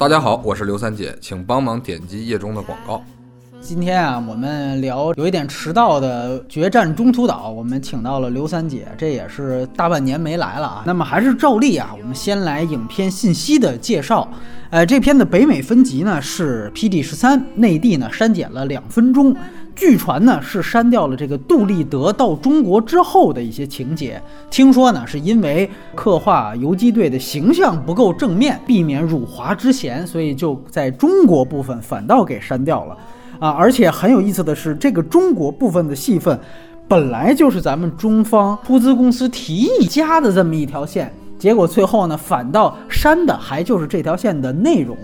[0.00, 3.04] 大家好，我是刘三姐，请帮忙点击页中的广告。
[3.60, 10.82] 今天啊，我们聊有一点迟到的《决战中途岛》，我们请到了刘三姐，这也是大半年没来了啊。
[10.86, 14.26] 那么还是照例啊，我们先来影片信息的介绍。
[14.70, 19.36] 呃，这片的北美分级呢是 P D 十三，内地呢删减了两分钟。
[19.80, 24.20] 据传呢是删掉了这个杜立德到中国之后的一些情节。
[24.50, 32.98] 听说呢是因为刻画游击队的形象不够正面，避免辱华之嫌，所以就在中国部分反倒给删掉了。
[33.38, 36.38] 啊，而且很有意思的是，这个中国部分的戏份，
[36.86, 44.94] 本来就是咱们中方出资公司提议加的这么一条线，结果最后呢，反倒删的还就是这条线的内容。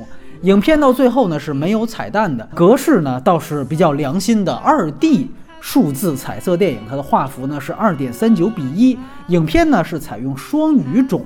[0.43, 11.25] 影片到最后呢是没有彩蛋的，格式呢倒是比较良心的二 D 数字彩色电影，它的画幅呢是二点三九比一，影片呢是采用双语种，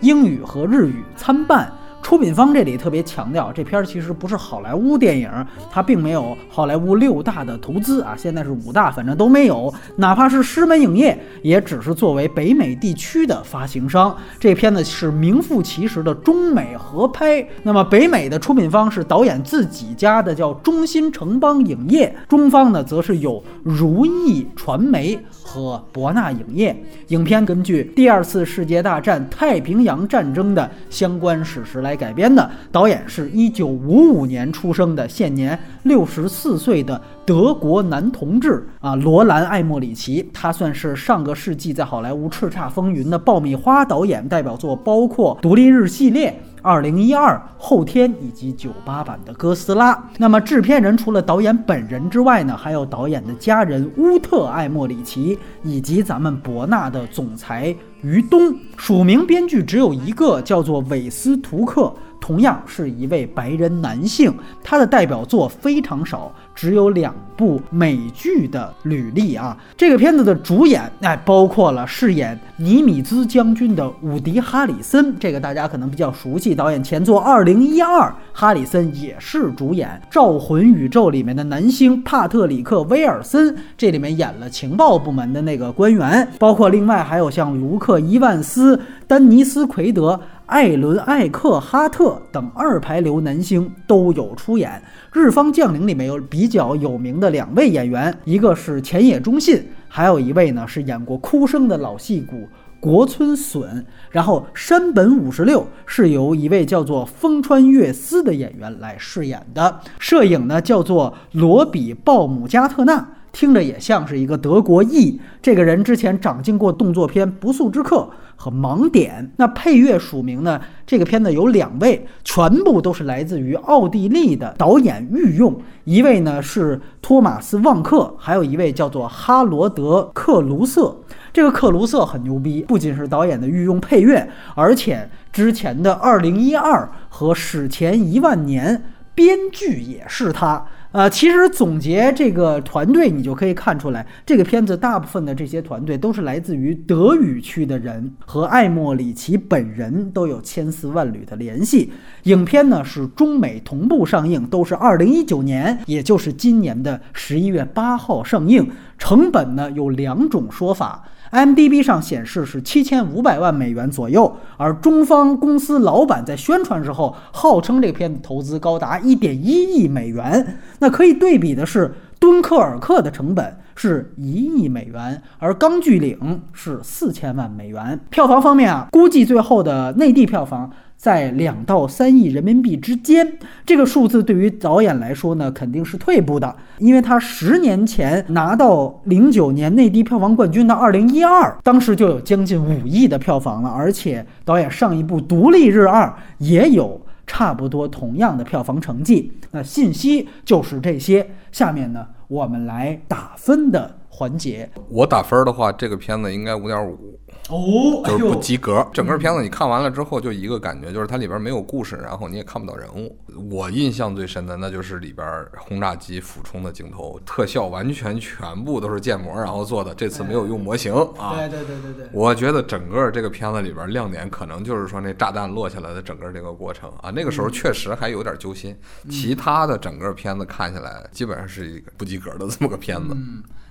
[0.00, 1.70] 英语和日语参半。
[2.06, 5.28] 出品方这里特别强调，这片儿其实不是好莱坞电影，
[5.72, 9.74] 它并没有好莱坞六大的投资啊，现在是五大，反正都没有。
[9.96, 14.16] 哪怕是狮门影业，也只是作为北美地区的发行商。
[14.38, 17.44] 这片子是名副其实的中美合拍。
[17.64, 26.84] 那么北美的出品方是导演自己家的叫中新城邦影业，中方呢则是有如意传媒和博纳影业。
[27.08, 31.95] 影片根据第二次世界大战太平洋战争的相关史实来。
[31.96, 40.28] 改编的导演是一九五五年出生的，现年六十四岁的德国男同志啊，罗兰·艾莫里奇。
[40.32, 46.30] 他算是上个世纪在好莱坞叱咤风云的爆米花导演，代表作包括《独立日系列》。
[46.62, 49.96] 二零一二后天以及九八版的哥斯拉。
[50.18, 57.72] 那么制片人除了导演本人之外呢，还有导演的家人乌特艾莫里奇，以及咱们博纳的总裁
[58.06, 58.54] 于东。
[58.76, 64.32] 署名编剧只有一个，叫做韦斯图克，同样是一位白人男性。
[64.62, 66.32] 他的代表作非常少。
[66.56, 69.54] 只有两部美剧的履历啊！
[69.76, 76.54] 这个片子的主演哎，包括了饰演尼米兹将军的伍迪·哈里森，这个大家可能比较熟悉。
[76.54, 86.26] 导演前作《二零一二》，哈里森也是主演《召魂宇宙》里面的男星帕特里克·威尔森，这里面演了情报部门的那个官员。
[86.38, 90.18] 包括另外还有像卢克·伊万斯、丹尼斯·奎德。
[90.46, 94.80] 艾伦·艾克哈特等二排流男星都有出演。
[95.12, 102.48] 日方将领里面有比较有名的两位演员，一个是前野忠信，还有一位呢是演过《哭声》的老戏骨
[102.78, 103.84] 国村隼。
[104.10, 109.80] 然后山本五十六是由一位叫做风川月司的演员来饰演的。
[109.98, 113.08] 摄影呢叫做罗比·鲍姆加特纳。
[113.36, 117.96] 听着也像是一个德国裔，这个人之前掌镜过动作片《不速之客》
[118.34, 119.28] 和《盲点》。
[119.36, 120.58] 那配乐署名呢？
[120.86, 125.54] 这个片子有两位，全部都是来自于奥地利的导演御用，
[125.84, 130.96] 一位呢是托马斯·旺克，还有一位叫做哈罗德·克卢瑟。
[131.30, 138.78] 这个克卢瑟很牛逼，不仅是导演的御用配乐，而且之前的《二零一二》和《史前一万年》
[139.14, 140.64] 编剧也是他。
[140.96, 151.92] 呃，其实总结这个团队，你就可以看出来，这个片子大部分的这些团队都是来自于德语区的人，和艾莫里奇本人都有千丝万缕的联系。
[152.22, 158.66] 影片呢是中美同步上映，都是二零一九年，也就是今年的十一月八号上映。
[158.96, 161.04] 成本呢有两种说法。
[161.36, 170.58] M d b 上显示是七千五百万美元左右，而中方公司老板在宣传时候号称这片子投资高达一点一亿美元。
[170.78, 178.00] 那可以对比的是，敦刻尔克的成本是一亿美元，而钢锯岭是四千万美元。
[178.08, 180.70] 票房方面啊，估计最后的内地票房。
[180.96, 196.06] 在两到三亿人民币之间，这个数字对于导演来说呢，肯定是退步的，因为他十年前拿到零九年内地票房冠军的二零一二，当时就有将近五亿的票房了，而且导演上一部《独立日二》
[196.38, 199.32] 也有差不多同样的票房成绩。
[199.50, 204.68] 那信息就是这些，下面呢，我们来打分的环节。
[204.88, 207.18] 我打分的话，这个片子应该五点五。
[207.48, 208.86] 哦，就是不及格。
[208.92, 213.16] 整个片子你看完了之后，就一个感觉，就是它里边没有故事，然后你也看不到人物。
[213.50, 215.26] 我印象最深的那就是里边
[215.58, 221.34] 轰炸机俯冲的镜头，特效完全全部都是建模然后做的，这次没有用模型啊。
[221.36, 222.08] 对对对对对。
[222.12, 228.76] 我觉得整个这个片子里边亮点可能就是说那炸弹落下来的整个这个过程啊，那个时候确实还有点揪心。
[229.08, 233.16] 其他的整个片子看下来，基本上是一个不及格的这么个片子。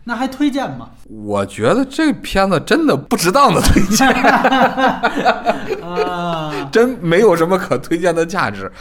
[0.08, 0.90] 那还推荐吗？
[1.10, 4.08] 我觉得这片子真的不值当的推荐，
[5.82, 8.72] 啊，真没有什么可推荐的价值。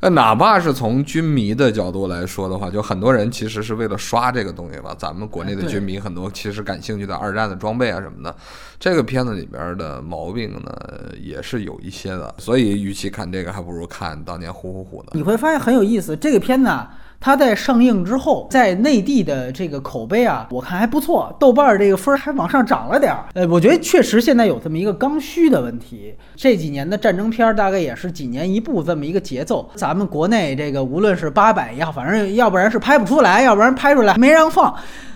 [0.00, 4.94] 那，哪怕是从军迷的角度来说的话，就很多人其实是为了刷这个东西吧。
[4.98, 8.36] 咱们国内的军迷很多其实感兴趣的二战的装备啊什么的，
[8.78, 10.70] 这个片子里边的毛病呢
[11.18, 12.34] 也是有一些的。
[12.36, 15.12] 所以，与其看这个，还不如看当年虎虎虎的。
[15.14, 16.90] 你会发现很有意思，这个片子啊。
[17.24, 23.24] 它在上映之后，在内地的这个口碑啊，我看还不错，豆瓣儿这个分儿还往上涨了点儿。
[23.32, 26.14] 呃，我觉得确实现在有这么一个刚需的问题。
[26.36, 29.66] 这几年的战争片儿大概也是几年一部这么一个节奏。
[29.74, 34.74] 咱们国内这个无论是八百也好，反正要不然是拍不出来，要不然拍出来没人放。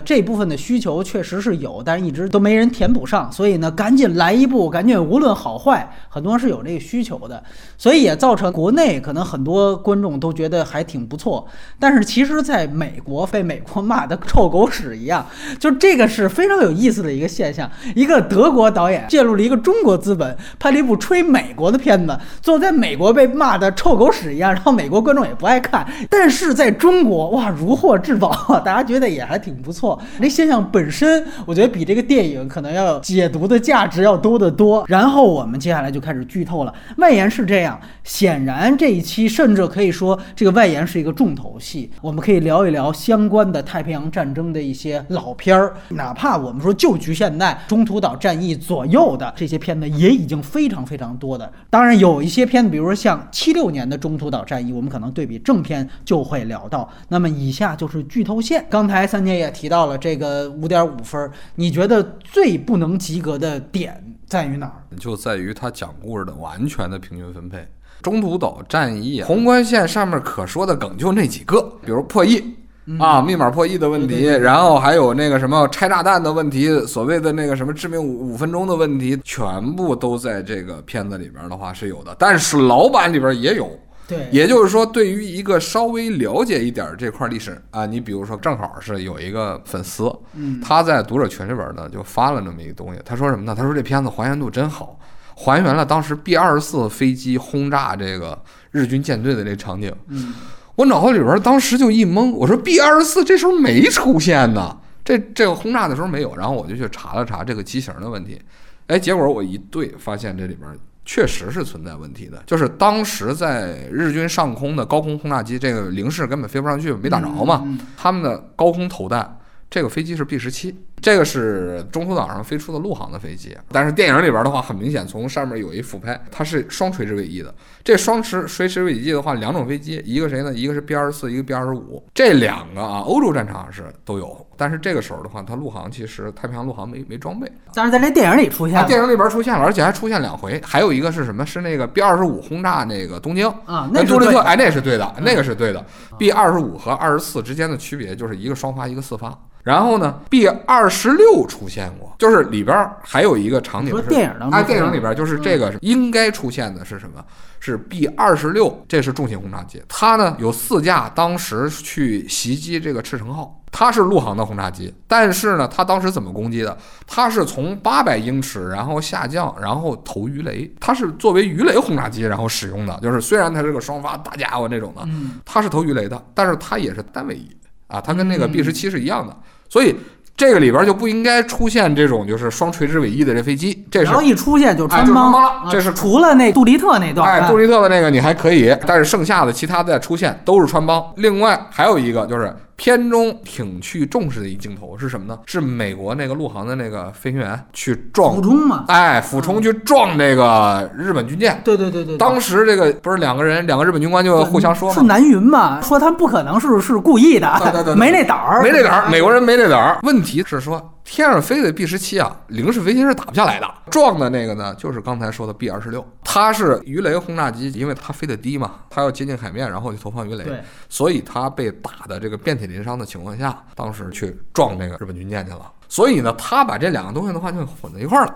[0.09, 3.31] 这部分的需求确实是有，但是一直都没人填补上。
[3.31, 7.43] 所以呢，赶紧来一部，赶紧无论好坏，很多人是有这个需求的。
[7.77, 11.45] 所以也造成国内可能很多观众都觉得还挺不错，
[11.77, 15.23] 但是其实在美国被美国骂的臭狗屎一样，
[15.59, 17.69] 就这个是非常有意思的一个现象。
[17.93, 29.98] 一个德国导演介入了一个中国资本，拍了一部吹美国的片子，最后在美国被骂的臭狗屎一样，然后美国观众也不爱看，但是在中国哇如获至宝，大家觉得也还挺不错。
[30.19, 34.83] 那现象本身，我觉得比这个电影可能要解读的价值要多得多。
[34.87, 36.73] 然后我们接下来就开始剧透了。
[36.97, 41.89] 外延是这样，显然这一期甚至可以说这个外延是一个重头戏。
[42.01, 51.51] 我们可以聊一聊相关的太平洋战争的一些老片儿，哪怕我们说就局限在中途岛战役左右的这些片子，也已经非常非常多的。
[51.69, 56.89] 当然有一些片子，比如说像七六年的中途岛战役，我们可能对比正片就会聊到。
[57.09, 58.65] 那么以下就是剧透线。
[58.69, 64.97] 刚才三姐也提到了这个五点五分，你觉得最不能及格的点在于哪儿？
[64.97, 67.67] 就在于他讲故事的完全的平均分配。
[68.01, 72.55] 中途岛战役，宏观线上面可说的梗就那几个，比如破译。
[72.97, 83.69] 啊，密码破译的问题，然后还有那个什么拆炸弹的问题，所谓的那个什么致命五五分钟的问题，全部都在这个片子里边的话是有的，但是老版里边也有。
[84.09, 93.53] 对，也就是说，对于一个稍微了解一点这块历史啊，你比如说，正好是有一个粉丝，嗯，他在读者群里边呢就发了那么一个东西，他说什么呢？
[93.55, 94.99] 他说这片子还原度真好，
[95.35, 98.41] 还原了当时 B 二十四飞机轰炸这个
[98.71, 99.93] 日军舰队的这场景。
[100.07, 100.33] 嗯，
[100.75, 108.41] 我脑子里边当时就一懵，我说 B 二十四这时候没出现呢，这这个轰炸的时候没有，然后我就去查了查这个机型的问题，
[108.87, 110.67] 哎，结果我一对发现这里边
[111.11, 119.39] 确实是存在问题的，就是当时在日军上空的高空轰炸机，这个零式根本飞不上去，没打着嘛，嗯他们的高空投弹，
[119.71, 123.57] 这个飞机是 B 十七，这个是中途岛上飞出的陆航的飞机。
[123.71, 127.53] 但是电影里边的话，很明显从上面有一俯拍，它是双垂直尾翼的。
[127.83, 130.53] 这双垂垂直尾翼的话，两种飞机，一个谁呢？
[130.53, 132.03] 一个是 B 二十四，一个 B 二十五。
[132.13, 137.51] 这两个啊，欧洲战场是都有，但是这个时候的话，它陆航其实太平洋陆航没没装备。
[137.73, 140.61] 但是在这电影里出现，了电影里边出现了，而且还出现两回。
[140.63, 141.45] 还有一个是什么？
[141.45, 143.47] 是那个 B 二十五轰炸那个东京。
[143.65, 145.83] 啊，那杜立特，哎，那是对的，那个是对的。
[146.17, 149.35] B 二十五和二十四之间的区别就是一个双发，一个四发。
[149.63, 157.23] 然后呢，B 二十六出现过，就是里边儿还有一个场景说是，电影当中哎，电影里边就是这个是应该出现的是什么？
[157.59, 163.55] 是 B 二十六，这是重型轰炸机，它呢有四架当时去袭击这个赤城号。
[163.71, 166.75] 它是陆航的轰炸机，但是呢，它当时怎么攻击的？
[167.05, 170.73] 它是从八百英尺，然后下降，然后投鱼雷。
[170.79, 177.55] 它是作为鱼雷轰炸机然后使用的，就是虽然它是个双发大家伙那种的，嗯，它是投鱼雷的，但是它也是单尾翼
[177.85, 179.37] 啊，它跟那个嗯 B 十七是一样的，
[179.69, 179.95] 所以
[180.39, 191.03] 这个里边就不应该出现这种就是双垂直尾翼的这飞机，这是然后一出现就穿帮了啊这是除了那杜立特那段，哎，啊杜立特的那个你还可以，但是剩下的其他的出现都是穿帮。
[191.17, 195.37] 另外还有一个就是片中挺去重视的一镜头是什么呢？
[195.45, 201.59] 是美国那个陆航的那个飞行员去撞俯冲嘛，哎，俯冲去撞这个日本军舰。
[201.65, 209.99] 对对对对，对当时这个不是两个人，两个日本军官就互相说嘛，是南云嘛，说他们不可能是是故意的，对对对对 没那胆儿，没那胆儿，美国人没那胆儿。
[210.03, 213.67] 问题是说，天上飞的 B 十七啊，零式飞机是打不下来的。
[213.89, 220.45] 撞的那个呢，就是刚才说的 B 二十六，它是鱼雷轰炸机，因为它飞得低嘛，它要接近海面，然后就投放鱼雷，
[220.87, 225.71] 所以它被打的这个遍体鳞伤的情况下，当时去撞那个日本军舰去了。
[225.87, 228.35] 所以呢，他把这两个东西的话就混在一块儿了。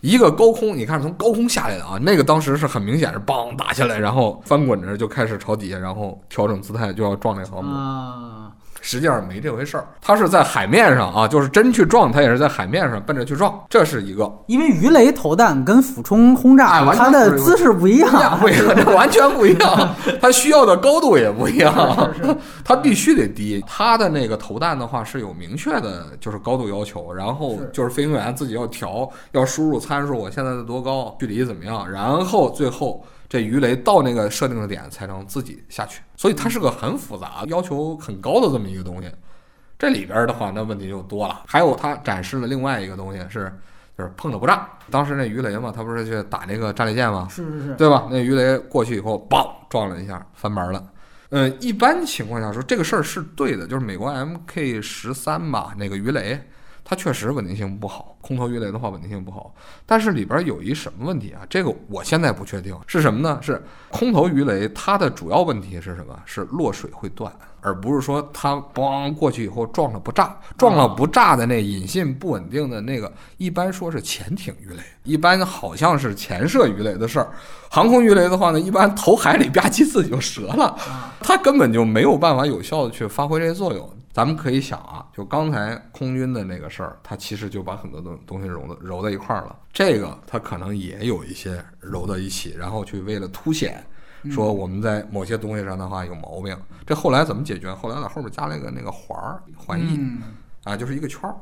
[0.00, 7.70] 一个高空，你看从高空下来的啊，那个当时是很明显是梆打下来，然后翻滚着就开始朝底下，然后调整姿态就要撞那个航母。
[7.70, 8.52] 啊。
[8.80, 14.30] 实际上没这回事儿，它是在海面上啊，就是真去撞，它也是在海面上奔着去撞，这是一个。
[14.46, 23.62] 因为鱼雷投弹跟俯冲轰炸，哎它的姿势不一样，不一样，这 完全不一样， 它需要的高度也不一样，是是它必须得低。
[23.66, 39.10] 它的那个投弹的话是有明确的，就是高度要求，然后就是飞行员自己要调，要输入参数，我现在的多高，距离怎么样，然后最后这鱼雷到那个设定的点才能自己下去，所以它是个很复杂、要求很高的这么一个东西。
[39.78, 41.42] 这里边的话，那问题就多了。
[41.46, 43.52] 还有它展示了另外一个东西是，
[43.96, 44.68] 就是碰着不炸。
[44.90, 47.28] 当时那鱼雷嘛，它不是去打那个战列舰吗？
[47.30, 48.08] 是是是，对吧？
[48.10, 50.84] 那鱼雷过去以后，梆撞了一下，翻盘了。
[51.30, 56.40] 嗯，一般情况下说，这个事儿是对的，就是美国 MK 十三吧，那个鱼雷，
[56.90, 59.54] 它确实稳定性不好，空投鱼雷的话稳定性不好。
[59.84, 61.42] 但是里边有一什么问题啊？
[61.46, 63.38] 这个我现在不确定是什么呢？
[63.42, 66.18] 是空投鱼雷它的主要问题是什么？
[66.24, 67.30] 是落水会断，
[67.60, 77.28] 而不是说它咣过去以后撞了不炸，撞了不炸的那引信不稳定的那个，一般说是潜艇鱼雷，一般好像是潜射鱼雷的事儿。
[77.68, 80.74] 航空鱼雷的话呢，一般投海里吧唧自己就折了，
[81.20, 83.90] 它根本就没有办法有效的去发挥这个作用。
[84.18, 89.56] 咱们可以想啊，就刚才空军的那个事儿，它其实就把很多东东西揉的揉在一块儿了。
[89.72, 93.80] 这个它可能也有一些揉到一起，然后去为了凸显，
[94.28, 96.58] 说我们在某些东西上的话有毛病。
[96.84, 97.72] 这后来怎么解决？
[97.72, 100.20] 后来在后面加了一个那个环儿环翼，嗯，
[100.64, 101.36] 啊，就是一个圈儿。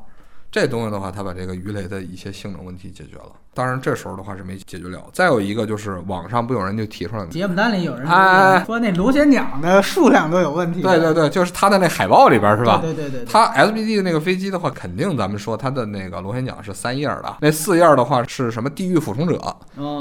[0.51, 3.31] 这东西的话，它把这个鱼雷的一些性能问题解决了。
[3.53, 5.03] 当然，这时候的话是没解决了。
[5.11, 7.29] 再有一个就是网上不有人就提出来吗？
[7.31, 12.79] 节目单里有人哎说那螺旋桨的数量都有问题，对对对，就是它的那海报里边是吧？
[12.81, 19.55] 对对对对，它 SBD 的那个飞机的话，肯定咱们说它的那个螺旋桨是三叶儿的，那四叶儿的话是什么地狱俯冲者啊？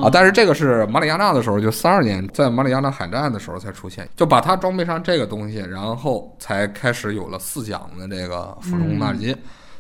[0.04, 9.34] 啊但是这个是马里亚纳的时候，就三二年在马里亚纳海战的时候才出现，就把它装备上这个东西，然后才开始有了四桨的这个俯冲轰炸机。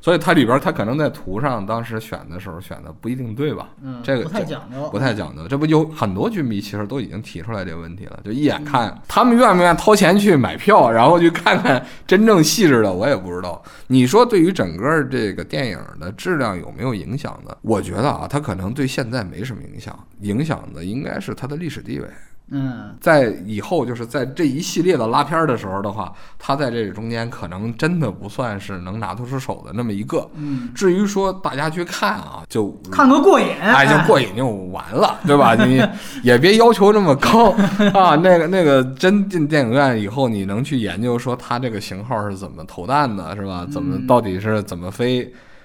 [0.06, 3.70] 所以它里边它可能在图上当时选的时候选的不一定对吧？
[3.82, 13.60] 嗯，这个不太讲究，不太讲究，这不有很多军迷其实都已经提出来这个问题了，就一眼看他们愿不愿意掏钱去买票，然后去看看真正细致的，我也不知道。
[13.88, 17.52] 你说对于整个这个电影的质量有没有影响呢？
[17.62, 22.06] 我觉得啊，它可能对现在没什么影响，影响的应该是它的历史地位。
[22.48, 30.30] 嗯，在以后就是在这一系列的拉片儿的时候的话，他在这中间可能真的不算是能拿得出手的那么一个。
[30.34, 35.56] 嗯，至于说大家去看啊，就看个过瘾，哎，就过瘾就完了， 对吧？
[35.56, 35.82] 你
[36.22, 37.50] 也别要求那么高
[37.92, 38.14] 啊。
[38.14, 43.66] 那个那个，真进电影院以后，你能去研究说它这个型号是怎么投弹的，是吧？
[43.72, 45.18] 怎么到底是怎么飞，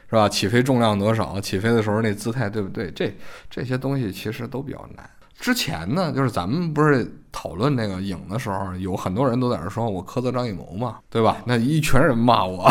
[0.10, 0.28] 是吧？
[0.28, 1.40] 起飞重量多少？
[1.40, 2.90] 起飞的时候那姿态对不对？
[2.90, 3.16] 这
[3.52, 5.08] 这些东西其实都比较难。
[5.42, 11.38] 之前呢，就是咱们不是讨论那个影的时候，有很多人都在那说我苛责张艺谋嘛，对吧？
[11.46, 12.70] 那一群人骂我，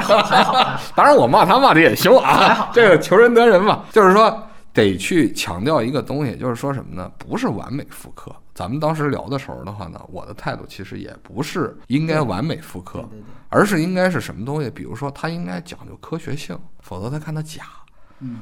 [0.96, 7.12] 当然我骂他骂的也凶啊，这个求人得人嘛，就是说得去强调一个东西，就是说什么呢？
[7.18, 8.34] 不是完美复刻。
[8.54, 13.06] 咱们当时聊的时候的话呢，我的态度其实也不是应该完美复刻
[13.50, 14.70] 而是应该是什么东西？
[14.70, 17.62] 比如说它应该讲究科学性，否则他看它假。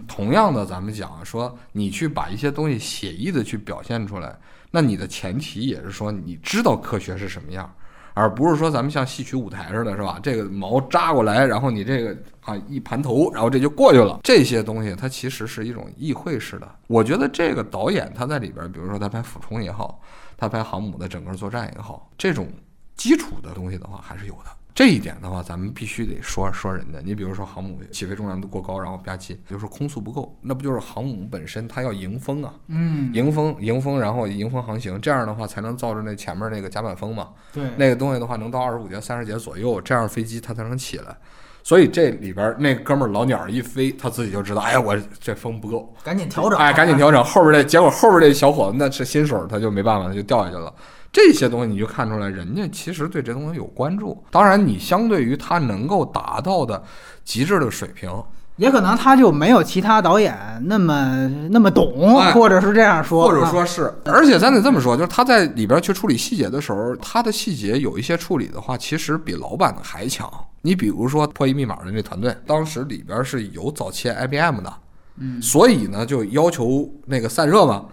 [0.07, 4.37] 同样的，咱们讲说，你去把一些东西写意的去表现出来，
[4.71, 7.73] 那你的前提也是说你知道科学是什么样，
[8.15, 10.19] 而不是说咱们像戏曲舞台似的，是吧？
[10.23, 14.21] 这个毛扎过来，然后你这个啊一盘头，然后这就过去了。
[14.23, 16.69] 这些东西它其实是一种意会式的。
[16.87, 20.01] 我觉得这个导演他在里边，比如说他拍俯冲也好，
[20.37, 22.49] 他拍航母的整个作战也好，这种
[22.97, 24.51] 基础的东西的话还是有的。
[24.75, 27.01] 这一点的话，咱们必须得说说人家。
[27.05, 37.29] 你比如说航母起飞重量都过高，然后吧唧，比如说空速不够，那不就是航母本身它要迎风啊，嗯，迎风迎风，然后迎风航行，这样的话才能造着那前面那个甲板风嘛。
[37.53, 41.17] 对，那个东西的话能到二十五节、三十节左右，这样飞机它才能起来。
[41.63, 47.23] 所以这里边那哥们儿老鸟一飞，他自己就知道，哎呀，我这风不够，赶紧调整，哎，赶紧调整。
[47.23, 50.73] 后边这结果后边这小伙子那是新手，他就没办法，他就掉下去了。
[51.13, 54.23] 这些东西你就看出来，人家其实对这东西有关注。
[54.31, 56.83] 当然，你相对于他能够达到的
[57.25, 58.09] 极致的水平，
[58.57, 60.37] 也可能他就没有其他导演
[60.67, 70.31] 那么那么懂，哎或者是这样说，或者啊说是，而且咱得这么说，就是他在里边去处理细节的时候，他的细节有一些处理的话，其实比老版的还强。
[70.63, 74.73] 你比如说破译密码的那团队，当时里边是有早期 IBM 的，
[75.19, 77.87] 嗯，所以呢就要求那个散热嘛。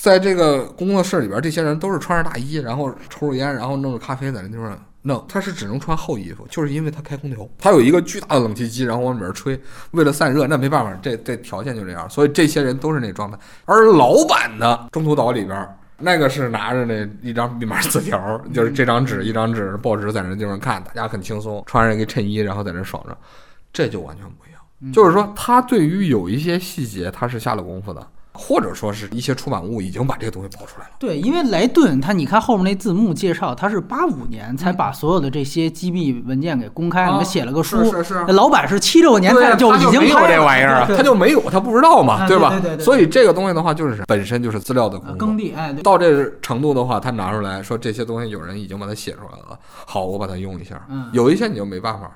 [0.00, 5.24] 在这个工作室里边，这些人都是穿着大衣，然后抽着烟，然后弄着咖啡在那地方弄。
[5.28, 9.60] 他是只能穿厚衣服，就是因为他开空调，他有一个巨大的冷气机，然后往里边吹，
[9.92, 13.38] 为了散热，那没办法，这这条件就这样，所以这些人都是那状态。
[13.64, 15.68] 而老板的中途岛里边，
[15.98, 23.16] 那个是拿着那一张密码字条，就是这张纸一张纸报纸在那地方看，大家很轻松，穿着一个衬衣，然后在那爽着，
[23.72, 24.92] 这就完全不一样。
[24.92, 28.06] 就是说，他对于有一些细节，他是下了功夫的，
[28.38, 30.92] 或者说是一些出版物已经把这个东西爆出来了。
[30.98, 37.82] 对，因为莱顿他，你看后面那字幕介绍，他是八五年才把所有的这些机密文件给公开了，啊写了个书。
[37.84, 42.50] 是是是那老板是七六年对啊才就已经有拍这玩意儿他就没有，他不知道嘛，对吧？
[42.50, 50.80] 对对对对所以这个东西的话，就是本身就是资料的耕地，哎，对到这程度的话，他拿出来说这些东西有人已经把它写出来了，好，我把它用一下。
[50.88, 52.10] 嗯有一些你就没办法。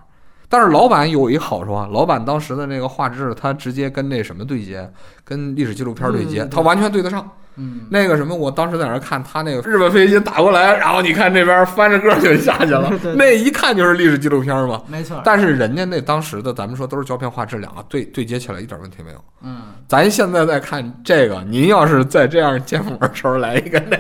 [0.53, 4.87] 但是老板有一好处啊，老板当时的那个画质，他直接跟那什么对接，
[5.25, 7.27] 跟历史纪录片对接，对对对他完全对得上。
[7.57, 14.81] 嗯，那个什么，我当时在那儿看他那个日本飞机打过来，然后你看这边翻着个就下去了 那一看就是历史纪录片嘛。
[14.89, 15.21] 没错。
[15.25, 19.25] 但是人家那当时的，咱们说都是胶片画质，两个对对接起来一点问题没有。
[19.43, 23.97] 嗯，咱现在再看这个，您要是在这样建模的时候来一个那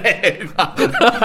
[0.46, 0.72] 个，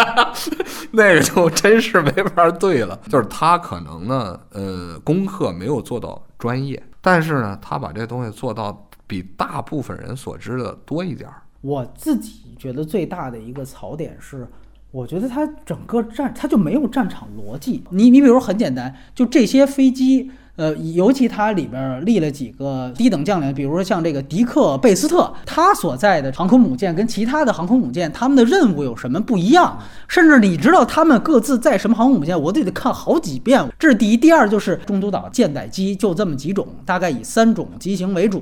[0.91, 2.99] 那个就真是没法对了。
[3.09, 11.35] 就是他可能呢，呃，功课没有做到专业，但是呢，他把这东西做到比大部分人所知的多一点儿。
[11.67, 14.47] 我自己觉得最大的一个槽点是，
[14.89, 17.83] 我觉得它整个战它就没有战场逻辑。
[17.89, 20.31] 你你比如说很简单，就这些飞机。
[20.57, 29.77] 呃，尤其它里边立了几个低等将领，比如说像这个迪克贝斯特，他所在的航空母舰跟其他的航空母舰，他们的任务有什么不一样？
[30.07, 33.63] 甚至你知道他们各自在什么航空母舰，我都得看好几遍。
[33.77, 38.41] 这是第一，第二就是中途岛舰载机就这么几种，大概以三种机型为主，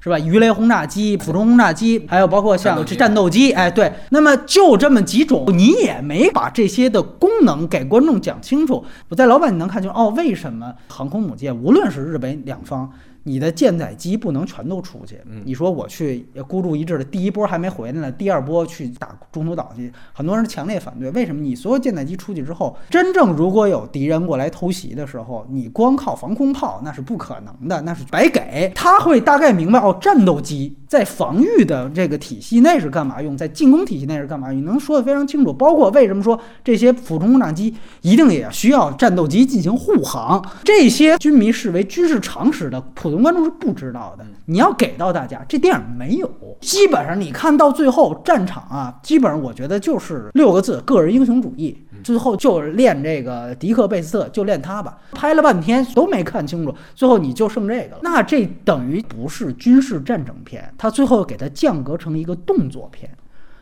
[0.00, 0.16] 是吧？
[0.18, 8.84] 鱼雷轰炸机、普通轰炸机，还有包括像战斗机，哎，对，那么就这么几种，你也没把这些的功能给观众讲清楚。
[9.08, 12.92] 我在老板你能看清哦，为什么航空母舰无论是日本两方。
[13.26, 15.20] 你的舰载机不能全都出去。
[15.44, 21.10] 你说我去孤注一掷的第一波还没回来呢，第二波去打中途岛去，很多人强烈反对。
[21.10, 21.42] 为什么？
[21.42, 28.72] 你所有舰载机出去之后，真正如果有敌人过来偷袭的时候，你光靠防空炮那是不可能的，那是白给。
[28.74, 35.52] 他会大概明白哦，战斗机在防御的这个体系内是干嘛用，在进攻体系内是干嘛用，你能说得非常清楚。
[35.52, 44.24] 包括为什么说这些普通轰炸机一定也需要战斗机进行护航，这些军迷视为军事常识的普通观众是不知道的。
[44.46, 46.30] 你要给到大家，这电影没有。
[46.60, 51.76] 基本上你看到最后战场啊，基本上我觉得就是六个字：个人英雄主义。
[52.04, 54.96] 最后就练这个迪克贝斯特，就练他吧。
[55.12, 58.00] 拍了半天都没看清楚，最后你就剩这个了。
[58.02, 63.10] 那这等于不是军事战争片，他最后给它降格成一个动作片。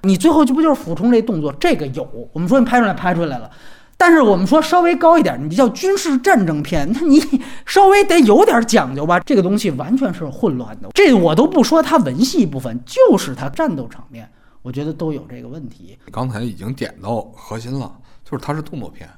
[0.03, 1.51] 你最后就不就是俯冲这动作？
[1.55, 3.51] 这个有，我们说你拍出来拍出来了。
[3.97, 7.21] 但是我们说稍微高一点，你叫军事战争片，那 你
[7.65, 9.19] 稍微得有点讲究吧？
[9.21, 10.89] 这个东西完全是混乱的。
[10.93, 14.31] 这我都不说它文戏部分，就是它战斗场面，
[14.63, 15.97] 我觉得都有这个问题。
[16.11, 19.09] 刚才已经点到核心了，就是它是动作片，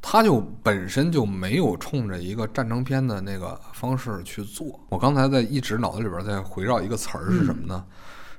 [0.00, 4.80] 它就本身就没有冲着一个战争片的那个方式去做。
[4.88, 7.84] 我刚才在一直脑子里边在回绕一个词儿是什么呢？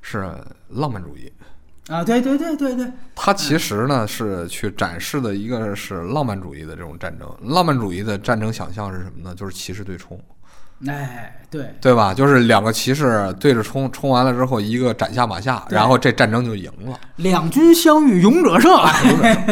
[0.02, 0.36] 是
[0.70, 1.32] 浪漫主义。
[1.88, 7.28] 啊，对对对对对，它其实呢是去展示的一个是浪漫主义的这种战争。
[7.42, 9.36] 浪漫主义的战争想象是什么呢？
[9.36, 10.18] 就是骑士对冲，
[10.88, 12.14] 哎，对，对吧？
[12.14, 16.98] 就是两个骑士对着冲，冲完了之后一个斩下马下，然后这战争就赢了。
[17.18, 18.72] 两军相遇，勇者胜。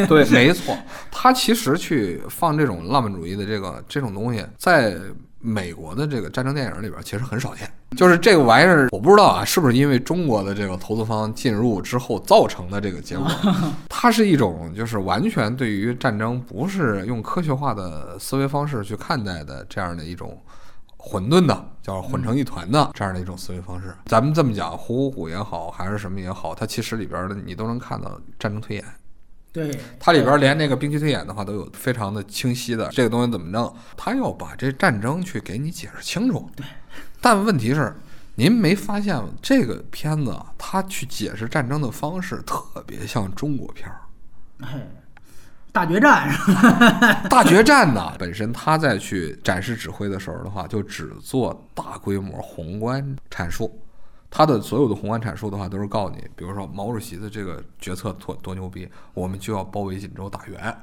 [0.08, 0.74] 对，没错，
[1.12, 4.96] 他其实去放这种浪漫主义的这个这种东西，在
[5.42, 7.72] 美国的这个战争电影里边其实很少见。
[7.98, 13.28] 就是这个玩意儿，我不知道啊，是不是因为中国的这个投资方进入之后造成的这个结果？
[13.90, 20.42] 它是一种就是完全对于战争不是用科学化的思维方式去看待的这样的一种。
[21.04, 28.86] 混沌的，叫混成一团的这样的一种思维方式，咱们这么讲，虎虎虎也好，还是什么也好，它其实里边的你都能看到战争推演。
[29.54, 36.50] 对，它里边连那个兵器推演的话都有非常的清晰的，这个东西怎么弄，他要把这战争去给你解释清楚。
[36.56, 36.66] 对，
[37.20, 37.94] 但问题是，
[38.36, 44.00] 您没发现这个片子啊，它去解释战争的方式特别像中国片儿。
[44.62, 44.88] 哎，
[45.74, 47.14] 大决战是吧？
[47.30, 53.78] 大决战呢，本身他在去展示指挥的时候的话，就只做大规模宏观阐述。
[54.32, 60.76] 他的所有的宏观阐述的话，都是告诉你，比如说毛主席的这个决策多多牛逼，我们就要包围锦州打援。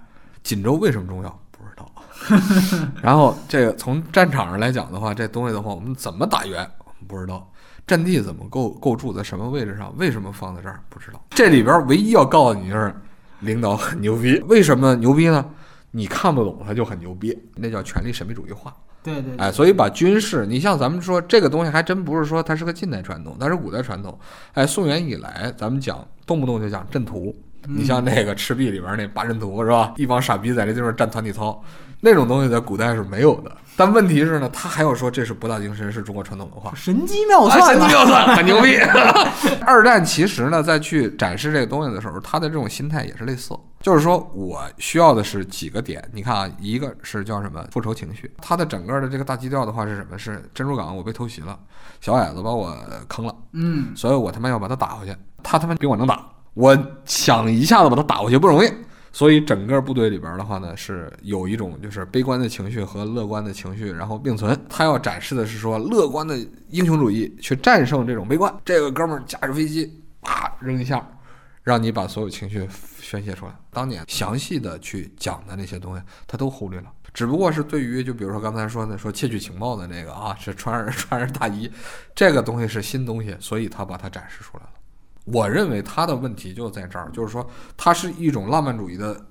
[0.42, 1.40] 锦州为什么重要？
[1.50, 1.90] 不知道。
[3.02, 6.70] 然后这个从战场上来讲的话，这东西的话，我们怎么打援？
[7.06, 7.50] 不知道。
[7.87, 9.92] 阵地怎么构构筑在什么位置上？
[9.96, 10.80] 为什么放在这儿？
[10.90, 11.24] 不知道。
[11.30, 12.94] 这里边唯一要告诉你就是，
[13.40, 14.38] 领导很牛逼。
[14.46, 15.42] 为什么牛逼呢？
[15.90, 18.76] 你看不懂他就很牛逼，那叫权力神秘主义化。
[19.02, 24.18] 对对哎，所以把军事，你像咱们说这个东西，还真不是说它是个近代传统，它是古代传统。
[24.54, 27.34] 哎，宋元以来，咱们讲动不动就讲阵图，
[27.66, 29.94] 你像那个赤壁里边那八阵图是吧？
[29.96, 31.62] 一帮傻逼在这地方站团体操，
[32.00, 33.56] 那种东西在古代是没有的。
[33.76, 36.72] 但问题是呢，他还要说这是博大精深，是中国传统文化。
[36.74, 38.76] 神机妙啊，算嘛，神机妙算，很牛逼。
[39.64, 46.02] 二战其实呢，在去展示这个东西的时候，他的这种心态也是类似，就是说我需要的是几个点。
[46.12, 50.18] 你看啊，一个是叫什么复仇情绪，他的整个的这个大基调的话是什么？
[50.18, 51.58] 是珍珠港我被偷袭了，
[52.00, 52.76] 小矮子把我
[53.08, 55.14] 坑了，嗯，所以我他妈要把他打回去。
[55.42, 58.68] 他他妈比我能打，我想一下子把他打回去不容易。
[59.10, 64.56] 所以整个部队里边的话呢，是有一种就是悲观的情绪和乐观的情绪，然后并存。
[64.68, 66.36] 他要展示的是说乐观的
[66.68, 68.54] 英雄主义去战胜这种悲观。
[68.64, 71.04] 这个哥们儿驾驶飞机，啪扔一下，
[71.68, 72.66] 让你把所有情绪
[72.98, 73.52] 宣泄出来。
[73.70, 76.90] 当年详细的去讲的那些东西，他都忽略了。
[77.12, 81.70] 只不过是对于就比如说刚才说的说窃取情报的那个啊，是穿着穿着大衣，
[82.14, 84.70] 这个东西是新东西，所以他把它展示出来了。
[85.26, 89.22] 我认为他的问题就在这儿，就是说他是一种浪漫主义的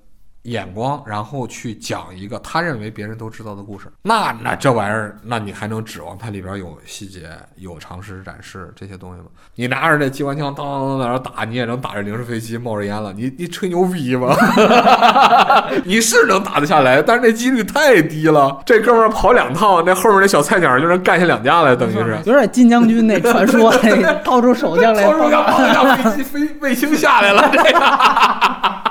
[0.47, 3.91] 眼光，然后去讲一个他认为别人都知道的故事。
[4.01, 9.25] 那那这玩意儿，那你还能指望它里边有细节、有常识展示这些东西吗？
[9.55, 13.11] 你拿着那机关枪当当当在那打，你也能打着零式飞机冒着烟了。
[13.11, 14.33] 你你吹牛逼吗？
[15.83, 18.61] 你是能打得下来，但是那几率太低了。
[18.65, 22.17] 这哥们儿跑两趟，那后面那小菜鸟就能干下两架来，等于是。
[22.23, 28.86] 有点金将军那传说，那 个掏出手枪来掏出两辆飞机飞卫星下来了，这个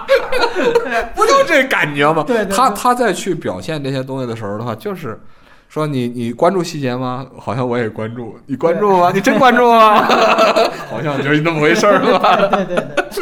[1.14, 2.22] 不就这感觉吗？
[2.26, 5.20] 对他他在去表现这些东西的时候的话，就是
[5.68, 7.26] 说你你关注细节吗？
[7.38, 9.10] 好像我也关注，你关注吗？
[9.12, 10.02] 你真关注吗？
[10.90, 12.36] 好像就是那么回事儿吧。
[12.36, 12.76] 对对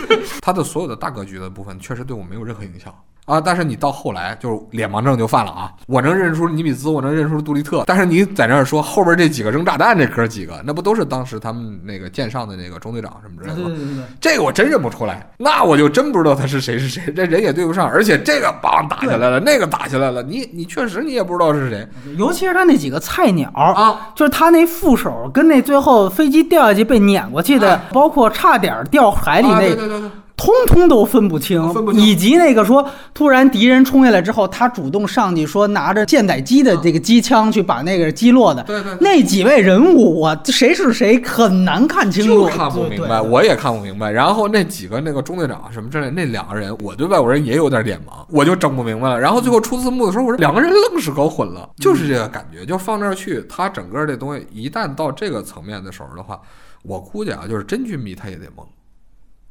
[0.07, 5.73] 对，他的所有的大格局的部分确实对我没有任何影响啊，但是你到后来就是脸盲症就犯了啊！
[5.87, 13.69] 我能认出尼米兹，我能认出杜立特，但是你在那儿说后边这几个扔炸弹这哥几个，那不都是当时他们那个舰上的那个中队长什么之类的吗？
[13.69, 14.05] 对对对对。
[14.21, 24.13] 这个我真认不出来，那我就真不知道他是谁是谁，这人也对不上，而且这个棒打下来了，那个打下来了，你你确实你也不知道是谁尤其是他那几个菜鸟，啊。
[24.15, 44.11] 就是他那副手跟那最后飞机掉下去被撵过去的，啊包括差点掉海里啊那，对对对对，通通都分不清，分不清以及那个说突然敌人冲下来之后，他主动上去说拿着舰载机的这个机枪去把那个击落的，对对对那几位人物，我谁是谁很难看清楚，就看不明白，我也看不明白。
[44.11, 49.19] 然后那几个那个中队长什么之类，那两个人，我对外国人也有点脸盲，我就整不明白了。
[49.19, 53.41] 然后最后出字幕的时候，我说两个人愣是搞混了，就是这个感觉，就放那儿去。
[53.49, 56.41] 他整个这东西一旦到这个层面的时候的话，
[56.83, 58.65] 我估计啊，就是真军迷他也得懵。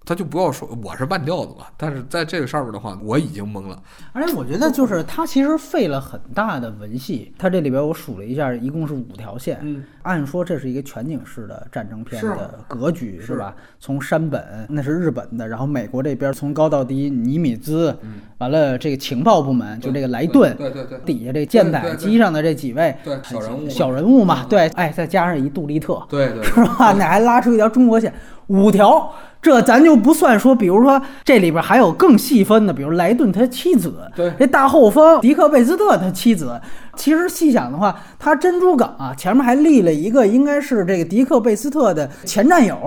[0.05, 3.77] 他就不要说我是半吊子吧，但是在这个上面的话，我已经懵了。
[4.13, 9.59] 而且我觉得就是他其实费了很大的文戏，他这里边我数了一下，一共是五条线。
[9.61, 13.33] 嗯，按说这是一个全景式的战争片的格局，是。
[13.33, 13.55] 是吧？
[13.79, 17.97] 从山本那是日本的，然后美国这边从高到低，尼米兹，
[18.37, 26.43] 完了这个情报部门就这个莱顿，对对对底下这舰载机上的这几位对小人物小人物嘛，对，哎，再加上一杜立特，对对。
[26.43, 26.93] 是吧？
[26.93, 28.13] 那还拉出一条中国线，
[28.47, 36.59] 五条，这咱就不算说，比如说这里边还有更细分的，比如莱顿他妻子，对这大后方迪克贝斯特他妻子。
[36.95, 42.77] 其实细想的话，他珍珠港啊前面还立了一个，应该是这个迪克贝斯特的前战友，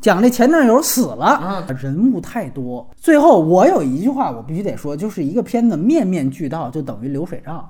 [0.00, 2.88] 讲这前战友死了，啊人物太多。
[2.96, 7.68] 最后我有一句话我必须得说，就是一个片子面面俱到，就等于流水账，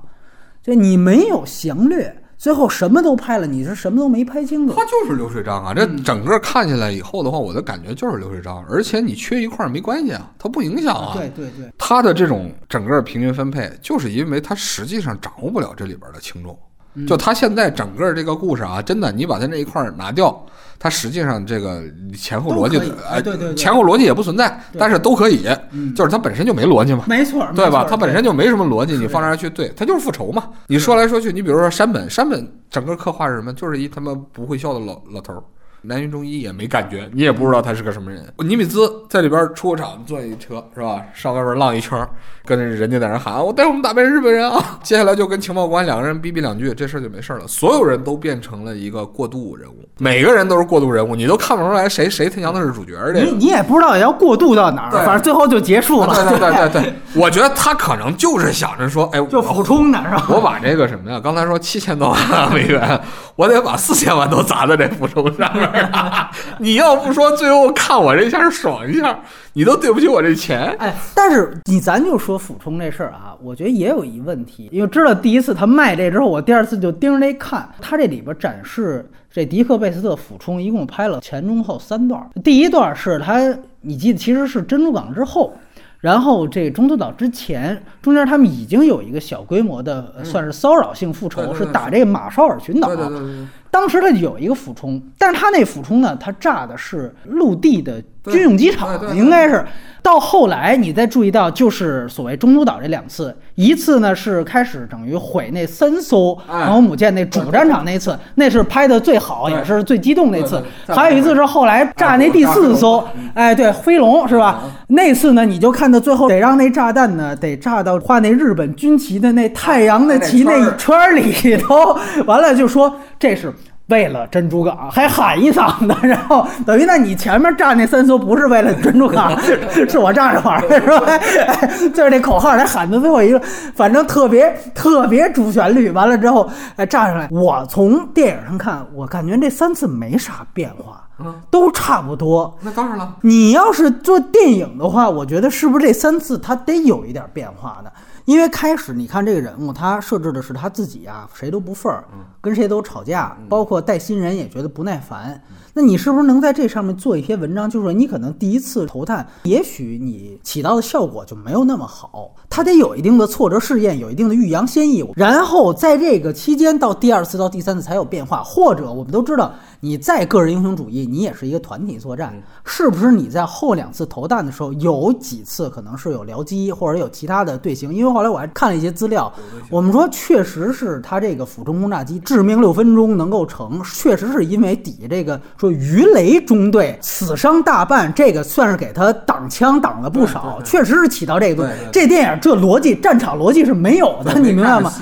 [0.62, 2.21] 就你没有详略。
[2.42, 4.74] 最后什么都拍了，你是什么都没拍清楚。
[4.74, 5.72] 它就是流水账啊！
[5.72, 11.12] 这整个看下来以后的话，我的感觉就是流水账，而且你缺一块儿没关系啊，它不影响啊。
[11.14, 16.59] 对对对，它的这种整个平均分配，就是因为它实际上掌握不了这里边的轻重。
[16.94, 20.44] 嗯就他现在整个这个故事啊，真的，你把他那一块儿拿掉，
[20.78, 21.83] 他实际上这个
[22.14, 27.05] 前后逻辑哎，哎对对对前后逻辑也不存在，但是都可以，嗯就是它本身就没逻辑嘛。
[27.09, 27.78] 没错，对吧？
[27.83, 30.50] 没错它本身就没什么逻辑，你放那儿去对，他就是复仇嘛。
[30.66, 33.52] 你说来说去，你比如说山本，山本整个刻画是什么？
[33.55, 35.42] 就是一他妈不会笑的老老头儿。
[35.83, 38.25] 南云中一也没感觉，你也不知道他是个什么人。
[38.38, 41.03] 尼米兹在里边出个场，坐一车是吧？
[41.12, 42.09] 上外边浪一圈，
[42.45, 47.47] 跟着人家在那喊：“我带我们打败日本人啊！” 接下来就跟情报官两个人逼逼两句，这事儿就没事儿了。
[47.47, 53.12] 所有人都变成了一个过渡人物，每个人都是过渡人物，你都看不出来谁谁他娘的是主角儿。
[53.12, 60.27] 这你你也不知道要过渡到哪儿，反正最后就结束了，对对对对对， 我觉得他可能就是想着说，哎，就我俯冲的是吧？
[60.29, 63.01] 我把这个什么呀，刚才说七千多万美元，
[63.37, 66.31] 我得把四千万都砸在这俯冲上面了。
[66.59, 69.18] 你要不说最后看我这下爽一下，
[69.55, 70.75] 你都对不起我这钱。
[70.79, 83.40] 哎，但是你咱就说俯冲这事儿啊，我觉得也有一问题，因为知道第一次他卖这之后，我第二次就盯着那看，他这里边展示这迪克贝斯特俯冲一共拍了前中后三段儿，第一段是他，
[83.81, 85.53] 你记得其实是珍珠港之后。
[86.02, 92.88] 然后这中途岛之前，中间他们已经有一个小规模的，呃算是骚扰性复仇，是打这个马绍尔群岛。
[92.88, 99.64] 对对对对，当时他有一个俯冲，但是他那俯冲呢，他炸的是陆地的军用机场应该是。
[100.02, 110.60] 到后来你再注意到，就是所谓中途岛这两次，一次呢是开始等于毁那三艘哎航空母舰那主战场那次，那是拍的最好也是最激动那次。
[110.88, 114.64] 还有一次是后来炸那第四艘，哎，对，飞龙是吧？
[114.88, 123.52] 那次呢，你就看到最后得让那炸弹呢，得炸到画那日本军旗的那太阳的旗那圈儿里头，完了就说这是。
[123.92, 129.38] 为了珍珠港还喊一嗓子，然后等于那你前面站那三艘不是为了珍珠港，
[129.87, 131.07] 是我站着玩儿的是吧？
[131.46, 133.38] 哎就是那口号，他喊的最后一个，
[133.74, 135.90] 反正特别特别主旋律。
[135.90, 137.28] 完了之后，哎，炸上来。
[137.31, 141.02] 我从电影上看，我感觉这三次没啥变化，
[141.50, 142.57] 都差不多。
[142.62, 147.92] 那当然了，你要是做电影的话，我觉得是不是这三次它得有一点变化的？
[148.24, 152.04] 因为开始你看这个人物，他设置的是他自己啊，谁都不忿儿，
[152.40, 155.42] 跟谁都吵架，包括带新人也觉得不耐烦。
[155.74, 157.68] 那你是不是能在这上面做一些文章？
[157.68, 168.42] 就是说你可能第一次投探，也许你起到的效果就没有那么好，他得有一定的挫折试验，有一定的欲扬先抑，然后在这个期间到第二次到第三次才有变化。
[168.44, 169.54] 或者我们都知道，
[169.85, 172.33] 你再个人英雄主义，你也是一个团体作战，
[172.64, 173.11] 是不是？
[173.11, 177.92] 你在后两次投弹的时候，有几次可能是有僚机或者有其他的队形？
[177.92, 179.33] 因为后来我还看了一些资料，
[179.68, 191.75] 我们说确实是他这个俯冲轰炸机致命六分钟能够成，确实是因为底下这个说鱼雷中队死伤大半，这个算是给他挡枪挡了不少，确实是起到这个作用。
[191.90, 194.92] 这电影这逻辑战场逻辑是没有的，你明白吗？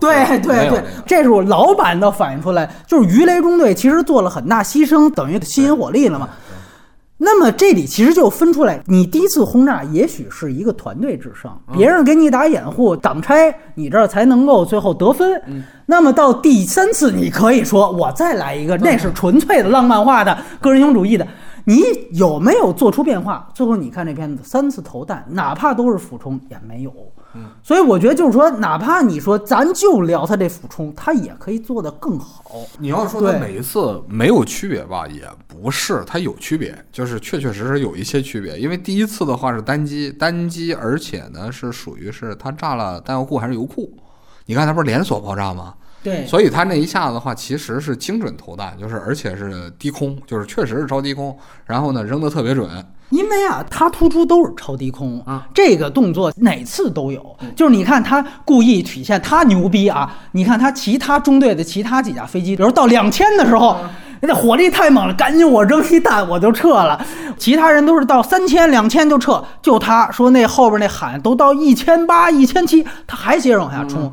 [0.00, 6.28] 对对对这是我老板的反映出来，就是鱼雷中队其实做了很大牺牲，等于吸引火力了嘛。
[7.24, 15.40] 那么这里其实就分出来，你第一次轰炸也许是一个团队制胜，别人给你打掩护、挡拆，你这儿才能够最后得分。
[15.86, 21.24] 那么到第三次，你可以说我再来一个，那是纯粹的浪漫化的 个人英雄主义的。
[21.64, 21.80] 你
[22.14, 23.48] 有没有做出变化？
[23.54, 26.92] 最后你看这片子三次投弹，哪怕都是俯冲也没有。
[27.62, 32.56] 所以我觉得就是说，哪怕你说咱就聊他这俯冲，他也可以做得更好。
[32.78, 38.58] 你要说对它每一次没有区别吧，也不是，它有区别，就是确确实实有一些区别。
[38.58, 43.90] 因为第一次的话是单机，单机，而且呢是属于是它炸了弹药库还是油库。
[44.46, 45.74] 你看它不是连锁爆炸吗？
[46.02, 52.68] 对所以它那一下子的话，其实是精准投弹，就是而且是低空，就是确实是超低空，然后呢扔得特别准。
[53.12, 57.24] 因为啊，他突出都是超低空啊，这个动作哪次都有。
[57.54, 63.76] 就是你看他故意体现他牛逼啊，你看他其他中队的其他几架飞机，比如到两千的时候。
[64.24, 67.04] 那火力太猛了，赶紧我扔一弹我就撤了。
[67.36, 74.12] 其他人都是到三千、两千就撤，就他说那后边那喊都到一千八、一千七，他还接着往下冲，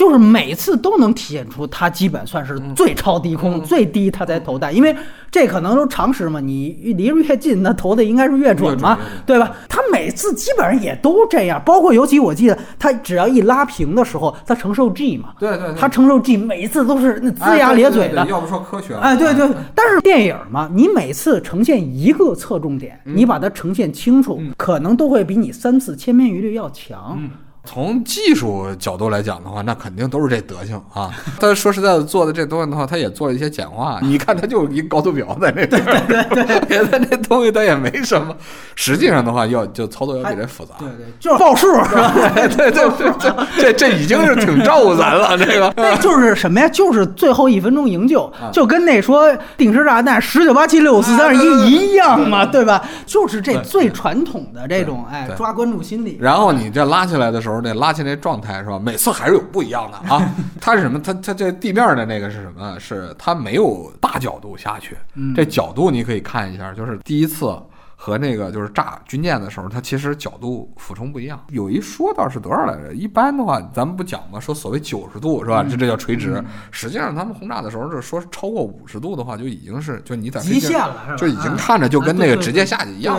[0.00, 4.96] 就是每次都能体现出他基本算是最超低空、最低他才投弹，因为
[5.30, 9.54] 这可能都常识嘛，你离着越近，那投的应该是越准嘛对吧？
[9.68, 27.20] 他每次基本上也都这样，包括尤其我记得他只要一拉平的时候，他承受 G 嘛，对对对他承受 G 每一次都是那龇牙咧嘴的，要不说科学了，哎，对对，但是电影嘛，你每次呈现一个侧重点，你把它呈现清楚，可能都会比你三次千篇一律要强。
[27.64, 31.10] 从技术角度来讲的话，那肯定都是这德行啊。
[31.38, 33.98] 他说实在的，做的这东西的话，他也做了一些简化。
[34.02, 38.34] 你看，他就一个高度表在那边儿，别的那东西他也没什么。
[38.74, 40.74] 实际上的话，要就操作要比这复杂。
[40.78, 42.12] 对对，就是报数 是吧？
[42.34, 45.36] 对对对对，这这这已经是挺照顾咱了。
[45.36, 46.68] 这个那就是什么呀？
[46.68, 52.82] 就是最后一分钟营救，啊就跟那说定时炸弹十九八七六五四三二一一样嘛，对吧？
[53.04, 56.16] 就是这最传统的这种哎抓关注心理。
[56.20, 58.78] 然后你这拉起来的时候，那拉起来状态是吧？
[58.78, 60.34] 每次还是有不一样的啊。
[60.60, 61.00] 它是什么？
[61.00, 62.78] 它它这地面的那个是什么？
[62.78, 64.96] 是它没有大角度下去。
[65.34, 67.56] 这角度你可以看一下，就是第一次
[67.96, 71.38] 和那个就是炸军舰的时候，它其实角度俯冲不一样。
[71.50, 72.94] 有一说道是多少来着？
[72.94, 74.40] 一般的话，咱们不讲嘛？
[74.40, 75.62] 说所谓九十度是吧？
[75.62, 76.42] 这这叫垂直。
[76.70, 83.18] 实际上他们轰炸的时候，是说超过五十度的话，就已经是就你在飞极限了是吧就已经啊看着就跟那个直接下去一样。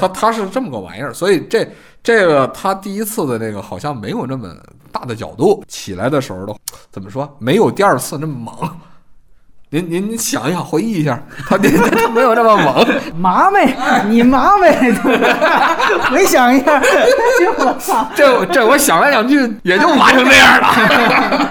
[0.00, 1.68] 它它是这么个玩意儿，所以这
[2.04, 4.54] 这个他第一次的这个好像没有那么
[4.92, 6.54] 大的角度起来的时候的，
[6.92, 7.34] 怎么说？
[7.38, 8.54] 没有第二次那么猛。
[9.70, 12.86] 您您您想一想，回忆一下， 他他没有这么猛。
[13.16, 13.74] 麻呗，
[14.06, 14.92] 你麻呗，
[16.10, 16.80] 回想一下，
[17.58, 21.50] 我操，这这我想来想去，也就麻成这样了。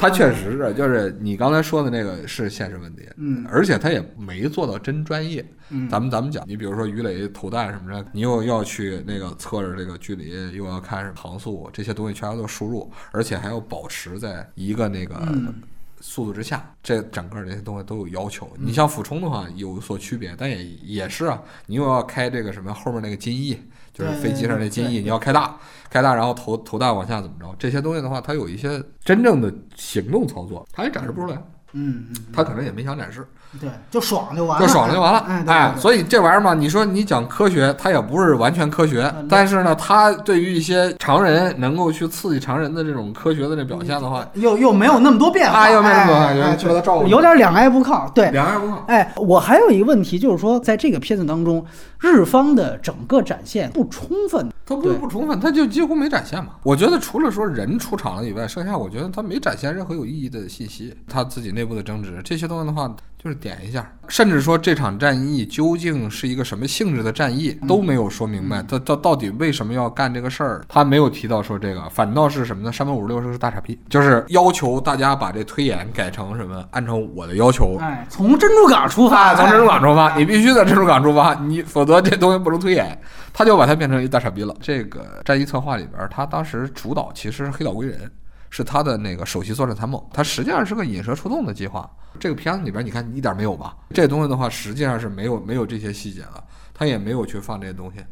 [0.00, 5.44] 他确实是，就是你刚才说的那个是现实问题，嗯而且他也没做到真专业。
[5.68, 15.54] 嗯咱们咱们讲，你比如说鱼雷投弹什么的，你又要去那个测着这个距离，又要看航速，这些东西全都输入，而且还要保持在一个那个嗯
[16.00, 18.50] 速度之下，这整个这些东西都有要求。
[18.58, 23.56] 你像俯冲的话有所区别，但也也是啊，你又要开这个什么后面那个襟翼，
[23.92, 25.56] 就是飞机上那襟翼，你要开大，
[25.90, 27.54] 开大然后投投弹往下怎么着？
[27.58, 31.36] 这些东西的话，它有一些真正的行动操作，它也展示不出来，
[31.72, 33.26] 嗯嗯，它可能也没想展示。
[33.58, 35.18] 对，就爽就完了，就爽了就完了。
[35.26, 48.30] 哎，哎，所以这玩意儿嘛，你说你讲科学，它也不是完全科学嗯，但是呢，它对于一些常人能够去刺激常人的这种科学的这表现的话，又又没有那么多变化，啊，又没有那么哎哎感觉，就把它照顾有点两挨不靠，对。
[48.30, 48.84] 两挨不靠。
[48.86, 51.64] 哎，我还有一个问题，就是说，在这个片子当中，
[51.98, 54.48] 日方的整个展现不充分。
[54.64, 56.50] 它不是不充分，它就几乎没展现嘛。
[56.62, 60.94] 我觉得除了说人出场了以外，剩下我觉得他没展现任何有意义的信息。
[61.08, 62.88] 他自己内部的争执这些东西的话，
[63.22, 68.62] 就是点一下，甚至说这场战役究竟是一个什么性质的战役都没有说明白。
[68.62, 70.64] 他到到底为什么要干这个事儿？
[70.66, 72.72] 他没有提到说这个，反倒是什么呢？
[72.72, 76.64] 山本五十六是个大傻逼，就是要求大家把这推演改成什么？
[76.70, 77.76] 按照我的要求。
[77.78, 82.98] 哎，从珍珠港出发，啊，从珍珠港出发，哎你必须在珍珠港出发，你否则这东西不能推演，
[83.34, 84.56] 他就把它变成一大傻逼了。
[84.62, 88.10] 这个战役策划里边，他当时主导其实是黑岛归人，
[88.50, 91.88] 是他的那个首席作战参谋，他实际上是个引蛇出洞的计划。
[92.18, 93.76] 这个片子里边你看一点没有吧？
[93.94, 98.04] 这东西的话，实际上是没有没有这些细节的，他也没有去放这些东西。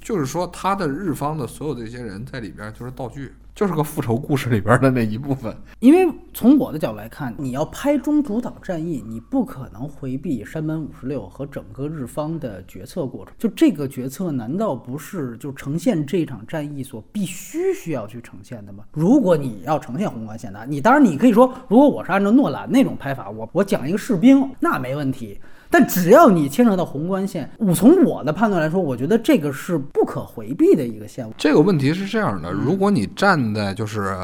[0.00, 5.52] 就是说，他的日方的所有这些人在里边就是道具，就是个复仇故事里边的那一部分。
[5.80, 13.34] 因为从我的角度来看，你要拍中主导战役，你不可能回避山本五十六和整个日方的决策过程。
[13.36, 18.84] 就这个决策，难道不是就呈现这场战役所必须需要去呈现的吗？
[18.92, 25.36] 如果你要呈现宏观线的，你当然你可以说，如果我是按照诺兰那种拍法，我我讲一个士兵，那没问题。
[25.70, 31.28] 但只要你牵扯到宏观线，我从我的判断来说，我觉得这个是不可回避的一个线。
[31.36, 34.16] 这个问题是这样的，如果你站在就是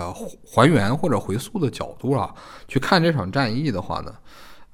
[0.47, 2.35] 还原或者回溯的角度啊，
[2.67, 4.13] 去看这场战役的话呢，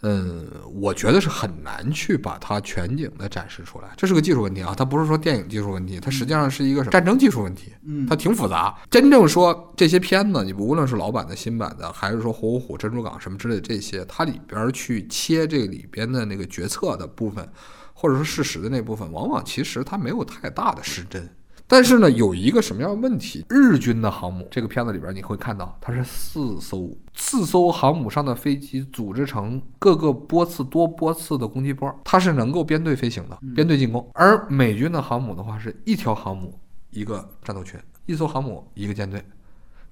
[0.02, 8.74] 嗯，我觉得是很难去把它全景的展示出来，这是个技术问题啊，它不是说电影技术问题，它实际上是一个战争技术问题，嗯它挺复杂。
[8.90, 17.46] 真正说这些片子，你无论是老版的、新版的，还是说火虎虎、珍珠港什么之类的这些，它里边儿去切这里边的那个决策的部分，
[17.92, 21.28] 或者说事实的那部分，往往其实它没有太大的失真。
[21.70, 23.46] 但是呢，有一个什么样的问题？
[23.48, 34.04] 日军的航母，这个片子里边你会看到，它是四艘，四艘航母上的飞机组织成各个波次、多波次的攻击波，它是能够编队飞行的，编队进攻。
[34.14, 36.58] 而美军的航母的话，是一条航母
[36.90, 39.22] 一个战斗群，一艘航母一个舰队。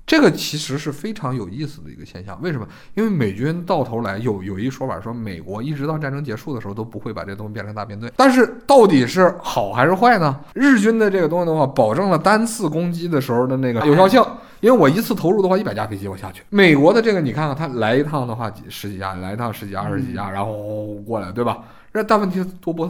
[0.09, 2.67] 这个其实是非常有意思的一个现象，为什么？
[2.95, 8.11] 因为美军到头来有有一说法说，美国一直到战争结束的时候都不会把这东西变成大编队。
[8.17, 10.41] 但是到底是好还是坏呢？
[10.55, 14.25] 日军的这个东西的话，保证了单次攻击的时候的那个有效性，
[14.61, 16.43] 因为我一次投入的话，一百架飞机我下去。
[16.49, 21.59] 美国的这个你看看，他来一趟的话几十几架，来一趟十几架、二十几架，然后过来，对吧？
[21.93, 22.89] 那但问题是多波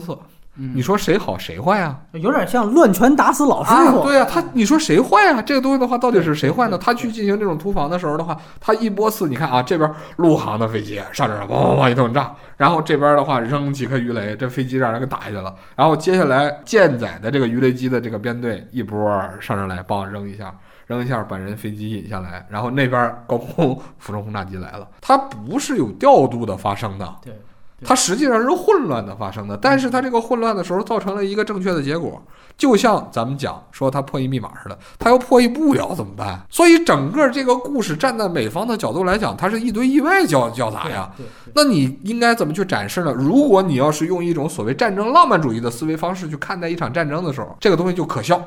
[0.67, 1.99] 次，你说谁好谁坏啊？
[2.13, 4.01] 有点像乱拳打死老师傅。
[4.01, 5.41] 啊，对呀、他你说谁坏啊？
[5.41, 6.77] 这个东西的话，到底是谁坏呢？
[6.77, 19.09] 他去进行这种突防的时候的话，他一波次，你看啊，这边陆航的飞机上这儿咣咣咣一顿炸，然后这边的话扔几颗鱼雷，这飞机让人给打下去了，然后接下来舰载的这个鱼雷机的这个编队一波
[19.41, 20.55] 上上来，帮扔一下。
[20.87, 27.39] 扔一下，把人飞机引下来，然后那边高空俯冲轰炸机来了，它不是有调度的发生的，对，
[27.85, 32.21] 它实际上是混乱的发生的，但是它这个混乱的时候造成了一个正确的结果，
[32.57, 36.41] 就像咱们讲说它破译密码似的，它要破译不了怎么办？
[36.51, 41.09] 所以整个这个故事站在美方的角度来讲，它是一堆意外交交杂呀。
[41.55, 43.13] 那你应该怎么去展示呢？
[43.13, 48.43] 如果你要是用一种所谓战争浪漫主义的思维方式去看待一场战争的时候，这个东西就可笑。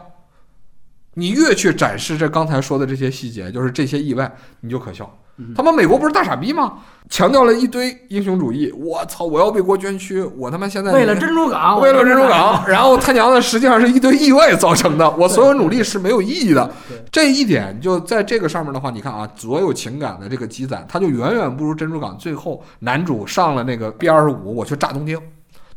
[1.14, 5.10] 你越去展示这刚才说的这些细节，就是这些意外，你就可笑。
[5.56, 6.74] 他妈美国不是大傻逼吗？
[7.10, 16.72] 强调了一堆英雄主义，我操，我要为国捐躯，我他妈现在为了珍珠港，为了珍珠港，然后他娘的实际上是一堆意外造成的，我所有努力是没有意义的。
[17.12, 25.20] 这一点就在这个上面的话，你看啊，所有情感的这个积攒，它就远远不如珍珠港最后男主上了那个 B 二十五，我去炸东京，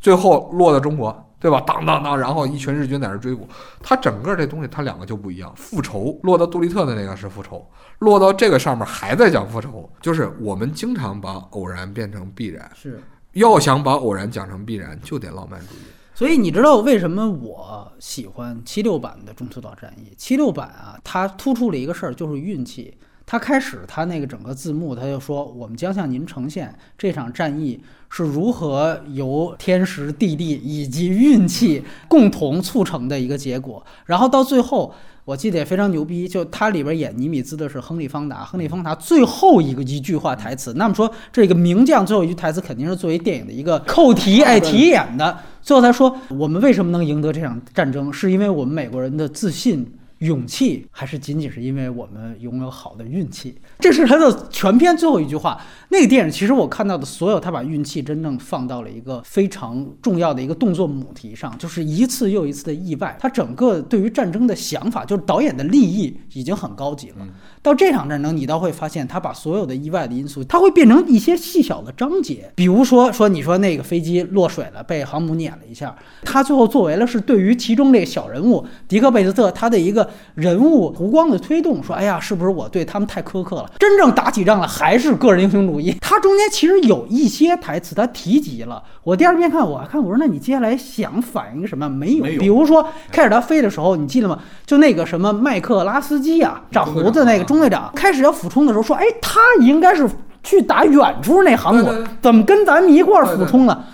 [0.00, 1.20] 最后落到中国。
[1.44, 1.60] 对吧？
[1.66, 3.46] 当当当，然后一群日军在那追捕。
[3.82, 5.52] 他整个这东西，他两个就不一样。
[5.54, 12.98] 复仇落到杜立特的那个是复仇，落到这个上面还在讲复仇，就是我们经常把偶然变成必然，是。
[13.32, 15.80] 要想把偶然讲成必然，就得浪漫主义。
[16.14, 20.14] 所以你知道为什么我喜欢七六版的中途岛战役？
[20.16, 22.96] 七六版啊，它突出了一个事儿，就是运气。
[23.26, 33.84] 它开始他那个整个字幕，他就说我们将向您呈现这场战役是如何由天时地利以及运气共同促成的一个结果。
[34.04, 34.94] 然后到最后，
[35.24, 45.38] 我记得也非常牛逼，就他里边演尼米兹的是亨利·方达，亨利·方达最后一个一句话台词，那么说这个名将最后一句台词肯定是作为电影的一个扣题，哎，题眼的。
[45.62, 48.12] 最后他说：“我们为什么能赢得这场战争？
[48.12, 49.90] 是因为我们美国人的自信。”
[50.24, 55.60] 勇气还是仅仅是因为我们拥有好的运气，这是他的全篇最后一句话。
[55.90, 63.16] 那个电影其实我看到的所有，他把运气真正放到了一个非常重要的一个动作母题上，就是一次又一次的意外。
[63.20, 67.16] 他整个对于战争的想法，就是导演的立意已经很高级了。
[67.60, 72.50] 到这场战争，你倒会发现他把所有的意外的因素，他会变成一些细小的章节。
[72.54, 80.08] 比如说，说你说那个飞机落水了，被航母碾了一下，他最后作为了是对于其中这个小人物迪克贝斯特他的一个。
[80.34, 83.70] 人物弧光的推动，说：“哎呀，是不是我对他们太苛刻了？
[83.78, 88.82] 真正打起仗来还是个人英雄主义。”他中间其实有一些台词，他提及了。
[89.02, 91.88] 我第二遍看，我还看，我说：“那你接下来想反映什么？
[91.88, 92.24] 没有。
[92.38, 94.38] 比如说开始他飞的时候，你记得吗？
[94.66, 100.08] 就那个什么麦克拉斯基啊，长胡子那个中队长，开始要俯冲的时候说：‘哎，他应该是
[100.42, 103.86] 去打远处那航母，怎么跟咱们一块儿俯冲了？’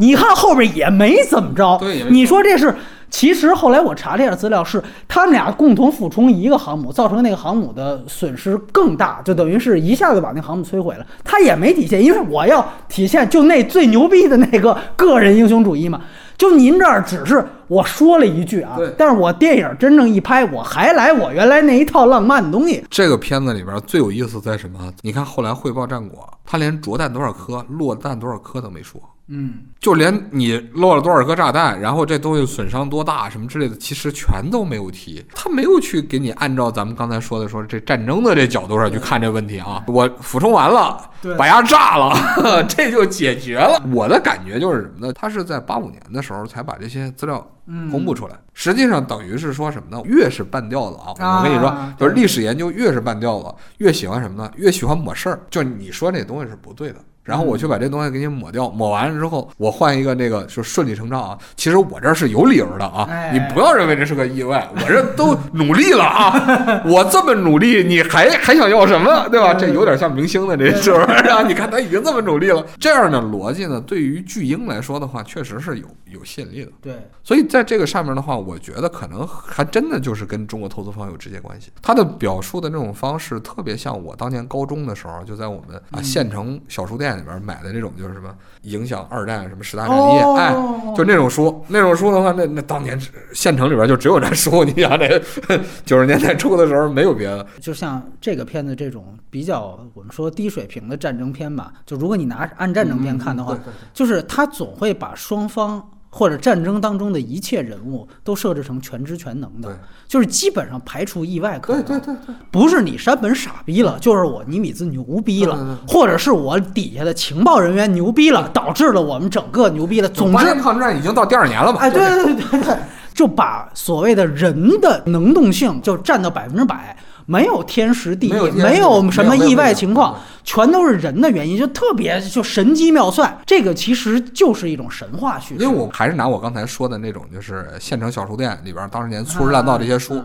[0.00, 1.78] 你看后边也没怎么着。
[2.10, 2.74] 你说这是？”
[3.10, 11.06] 其实后来我查了一下资料，是他们俩共同俯冲一个航母，造成那个航母的损失更大，就等于是一下子把那航母摧毁了。
[11.24, 16.00] 他也没体现，因为我要体现就那最牛逼的那个个人英雄主义嘛。
[16.36, 22.84] 就您这儿只是我说了一句啊，但是我电影真正一拍，我还来我原来那一套浪漫的东西。
[22.88, 24.78] 这个片子里边最有意思在什么？
[25.02, 29.00] 你看后来汇报战果，他连着弹多少颗、落弹多少颗都没说。
[29.30, 35.22] 嗯，就连你落了多少颗炸弹，然后这东西损伤多大什么之类的，其实全都没有提。
[35.34, 39.84] 他没有去给你按照咱们刚才说的说这战争的这角度上去看这问题啊。
[39.86, 40.98] 我俯冲完了，
[41.36, 42.14] 把牙炸了，
[42.66, 43.82] 这就解决了。
[43.92, 45.12] 我的感觉就是什么呢？
[45.12, 47.46] 他是在八五年的时候才把这些资料
[47.90, 48.34] 公布出来。
[48.54, 50.02] 实际上等于是说什么呢？
[50.06, 54.50] 越是半吊子啊，我跟你说，就是历史研究越是半吊子，越喜欢什么呢？
[54.56, 55.40] 越喜欢抹事儿。
[55.50, 56.96] 就你说这东西是不对的。
[57.28, 61.38] 然后我去把这东西给你抹掉，抹完了之后，我换一个那个就顺理成章啊。
[61.56, 69.52] 其实我这是有理由的啊，你不要认为这是个意外，我这都努力了啊， 我这么努力，你还还想要什么，对吧？
[69.52, 71.42] 这有点像明星的这是不是啊？
[71.46, 76.72] 你看他已经这么努力了，这样的逻辑呢，对于巨婴来说的话，确实是有有吸引力的。
[76.80, 81.70] 对，所以在这个上面的话，我觉得可能还真的就是跟中国投资方有直接关系。
[81.82, 87.92] 他的表述的那种方式，特别像我当年高中的时候，就在我们啊县城小书店里边买的那种。
[87.98, 90.54] 就是什么影响二战什么十大战役，哎，
[90.94, 92.96] 就那种书，那种书的话，那那当年
[93.32, 94.62] 县城里边就只有这书。
[94.62, 95.20] 你想，这
[95.84, 97.44] 九十年代初的时候没有别的。
[97.60, 103.58] 就像这个片子这种比较我们说低水平的战争片吧，就如果你拿按战争片看的话，
[103.92, 105.84] 就是他总会把双方。
[106.18, 111.84] 或者战争当中的一切人物都设置成全知全能的，就是基本上排除意外可能。
[111.84, 120.08] 对对对对，不是你山本傻逼了，就是我尼米兹牛逼了，或者是我底下的情报人员牛逼了，导致了我们整个牛逼了。
[120.08, 121.78] 总之，抗战已经到第二年了嘛？
[121.78, 122.76] 哎，对对对对对，
[123.14, 126.96] 就把所谓的人的能动性就占到百分之百。
[127.30, 133.38] 没有天时地利，没有什么意外情况，全都是人的原因，就特别就神机妙算。
[133.44, 135.62] 这个其实就是一种神话叙事。
[135.62, 140.22] 因为我还是拿我刚才说的那种，就是县城小书店里边当年粗制滥造这些书。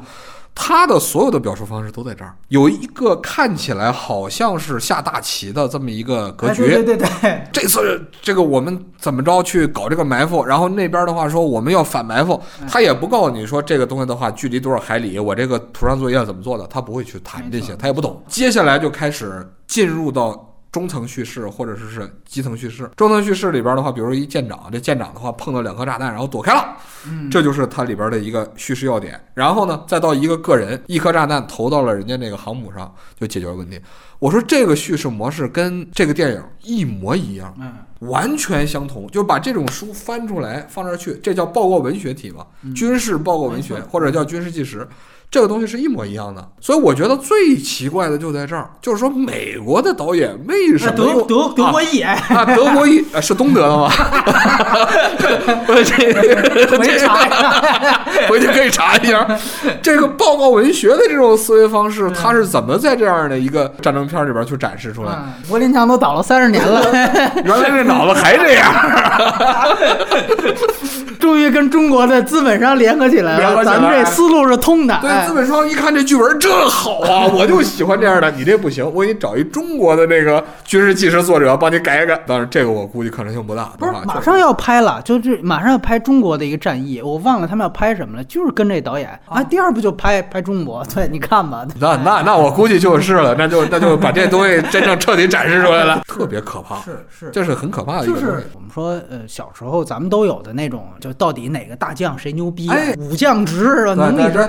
[0.55, 6.69] 他的所有的表述方式都在这儿，有一个看起来好像是下大棋的这么一个格局。
[6.69, 10.43] 对对对，这次这个我们怎么着去搞这个埋伏？
[10.45, 18.23] 然后那边的话说我们要反埋伏，他也不告诉你说这个东西的话距离多少海里，我这个图上作业怎么做的，他不会去谈这些，他也不懂。
[18.27, 20.52] 接下来就开始进入到。
[20.73, 26.75] 中层叙事或者说是基层叙事，中层叙事里边的话，比如一舰长，这舰长的话碰到两颗炸弹，然后躲开了，
[27.29, 29.23] 这就是它里边的一个叙事要点。
[29.35, 33.79] 然后呢，再到一个个人，一颗炸弹投到了人家那个航母上，就解决了问题。
[34.17, 37.55] 我说这个叙事模式跟这个电影一模一样。
[37.99, 42.45] 完全相同，就把这种书翻出来放这儿去，这叫报告文学体嘛，
[42.75, 44.85] 军事报告文学或者叫军事纪实。
[45.33, 53.91] 这个东西是一模一样的，所以我觉得最奇怪的就在这儿，就是说美国的导演为什么德用德德国啊裔，哎，啊，德国裔啊是东德的吗？
[55.67, 58.05] 我这个回去查一下。
[58.29, 59.27] 回去可以查一下，
[59.81, 65.13] 这个报告文学的这种思维方式，它是怎么在这样的一个战争片里边去展示出来？
[65.13, 66.81] 嗯柏林墙都倒了三十年了，
[67.43, 68.71] 原来这脑子还这样，
[71.23, 73.63] 终于跟中国的资本商联合起来了。
[73.63, 74.99] 咱们这思路是通的。
[74.99, 78.29] 对，哎资本商一看这剧本这好啊， 我就喜欢这样的。
[78.31, 82.21] 你这不行，我给你找一中国的那个军事纪实作者帮你改一改。
[82.27, 83.71] 当然，这个我估计可能性不大。
[83.79, 98.35] 不是马上要拍了，就是马上要拍中国的一个战役，我忘了他们要拍什么了，就是跟这导演啊，第二部就拍拍中国， 对，你看吧，那那那我估计就是了，那就 那就把这东西真正彻底展示出来了，特别可怕，是是这是很可怕的一就个东西。
[98.35, 103.93] 是我们说，呃，小时候咱们都有的那种，就到底哪个大将谁牛逼啊，哎武将值是吧？
[103.95, 104.47] 能力值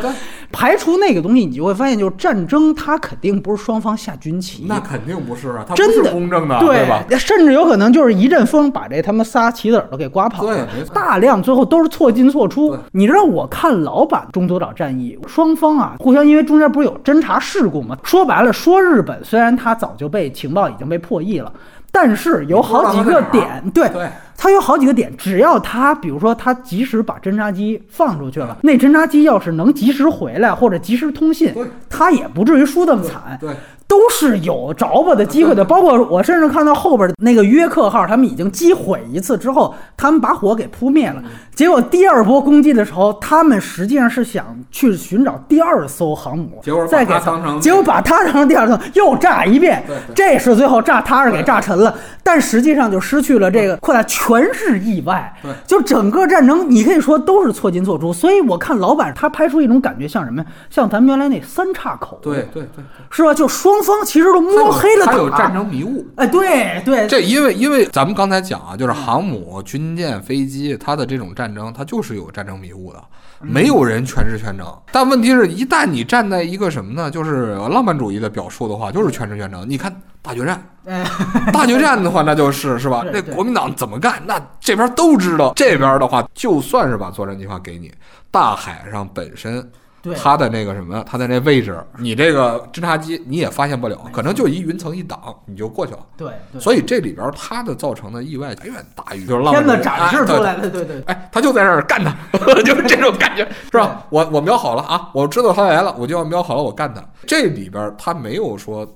[0.52, 7.02] 排除那个东西，你就会发现，就是战争它肯定不是双方下军棋，那肯定不是啊，它不是真的公正的，对吧？？
[7.18, 10.66] 甚至有可能就是一阵风把这他们仨棋子儿都给刮跑了。
[10.66, 12.76] 对大量最后都是错进错出。
[12.92, 17.98] 你知道我看老版中途岛战役，双方啊互相因为中间不是有侦察事故吗？
[18.04, 21.52] 说白了，说日本虽然它早就被情报已经被破译了。
[21.96, 33.38] 但是有好几个点，对对它有好几个点，只要它，比如说它及时把侦察机放出去了，那侦察机要是能及时回来或者及时通信对，它也不至于输这么惨。
[33.40, 33.50] 对，
[33.86, 35.64] 都是有着吧的机会的。
[35.64, 41.22] 包括我甚至看到后边的那个约克号，他们已经击毁一次之后，他们把火给扑灭了。
[41.54, 49.96] 结果第二波攻击的时候，他们实际上是想去寻找第二艘航母，结果把再给它当成结果把它当成第二艘，又炸一遍对。
[50.14, 55.34] 这是最后炸它是给炸沉了，但实际上就失去了这个扩大，全是意外。
[55.42, 58.12] 对就整个战争，你可以说都是错进错出。
[58.12, 60.48] 所以我看老板他拍出一种感觉，像什么呀？
[60.70, 63.34] 像咱们原来那三岔口，对对对对，是吧？
[63.34, 66.06] 就双方其实都摸黑了打，它有战争迷雾。
[66.16, 73.02] 哎，对对，这因为因为咱们刚才讲啊，就是航母、军舰、飞机，它的这种战争，它就是有战争迷雾的，
[73.44, 74.66] 没有人全知全能。
[74.92, 77.10] 但问题是一旦你站在一个什么呢？
[77.10, 79.68] 就是浪漫主义的表述的话，就是全知全能。
[79.68, 81.04] 你看大决战，哎，
[81.52, 83.04] 大决战的话，那就是是吧？
[83.12, 85.52] 那国民党怎么干，那这边都知道。
[85.56, 87.92] 这边的话，就算是把作战计划给你，
[88.30, 89.68] 大海上本身。
[90.04, 96.00] 对它的那个什么，他的那位置，你这个侦察机你也发现不了，可能就一云层一挡，你就过去了。
[96.16, 102.14] 对对，所以这里边它的造成的意外远远大于就是浪漫主义片子展示出哎来的，对对，哎，他就在那儿干他，
[102.62, 104.04] 就是这种感觉，是吧？
[104.10, 107.02] 我我瞄好了啊，我知道他来了，我就要瞄好了，我干他。
[107.26, 108.86] 这里边他没有说，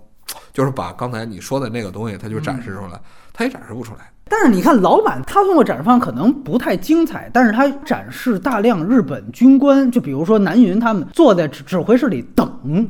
[0.53, 3.01] 就是把刚才你说的那个东西，他就展示出来，
[3.33, 4.11] 他也展示不出来。
[4.31, 12.49] 但是你看老板，他通过展示方可能不太精彩，但是他展示大量日本军官，就比如说南云他们坐在指指挥室里等。
[12.65, 12.87] 嗯，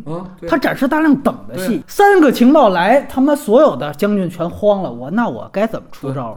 [0.48, 6.36] 他展示大量等的戏，三个情报来，他妈所有的将军全慌了，我那我该怎么出招？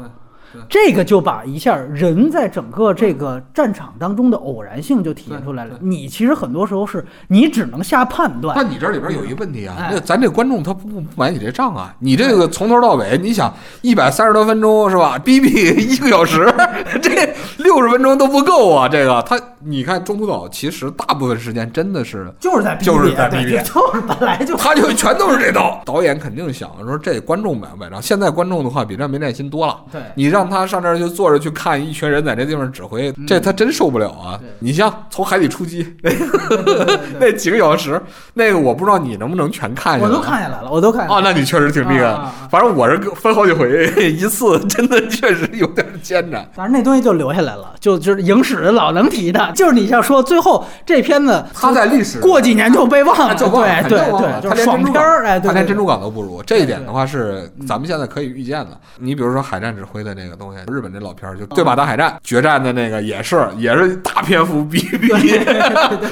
[0.70, 5.76] 这个就把一下人在整个这个战场当中的偶然性就体现出来了。
[5.80, 15.18] 你其实很多时候是你只能下判断，但你这里边有一个问题啊，哎那咱这观众他不不买你这账啊，你这个从头到尾，你想一百三十多分钟是吧？
[15.24, 16.52] 逼逼一个小时，
[17.02, 18.88] 这六十分钟都不够啊！
[18.90, 25.82] 这个他，你看中途岛其实大部分时间真的是就是在逼就是在逼逼就是本来就 他就全都是这刀。
[25.86, 28.02] 导演肯定想说，这观众买不买账？
[28.02, 29.80] 现在观众的话比这没耐心多了。
[29.92, 34.40] 对你让他上这儿就坐着去看一群人在这地方指挥，这他真受不了啊！
[34.60, 35.86] 你像从海底出击
[37.20, 38.02] 那几个小时，
[38.34, 40.10] 那个我不知道你能不能全看下来。
[40.10, 41.32] 我都看下来了，我都看下来啊，了。
[41.32, 42.18] 那你确实挺厉害。
[42.50, 46.48] 反正我是分好几回，一次真的确实有点艰难。
[46.54, 56.42] 反正那东西就留下来了，就就是影史老能提的，就是你像说最后这片子他在历史过几年就被忘了，就对对对，就是爽他连珍珠片儿，哎，他连珍珠港都不如。
[56.44, 58.72] 这一点的话是咱们现在可以预见的。
[58.98, 65.10] 你比如说海战指挥的那个东西，日本这老片儿就对马大海战决战的那个也是也是大篇幅逼逼，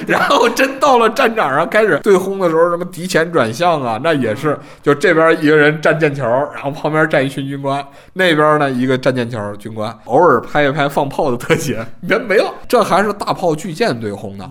[0.07, 12.53] 然后真到了战场上开始对轰的时候，什么敌前转向啊，那也是就这边一个人站剑桥，然后旁边站一群军官，那边呢一个站剑桥军官，偶尔拍一拍放炮的特写，人没了。
[12.67, 14.49] 这还是大炮巨舰对轰的。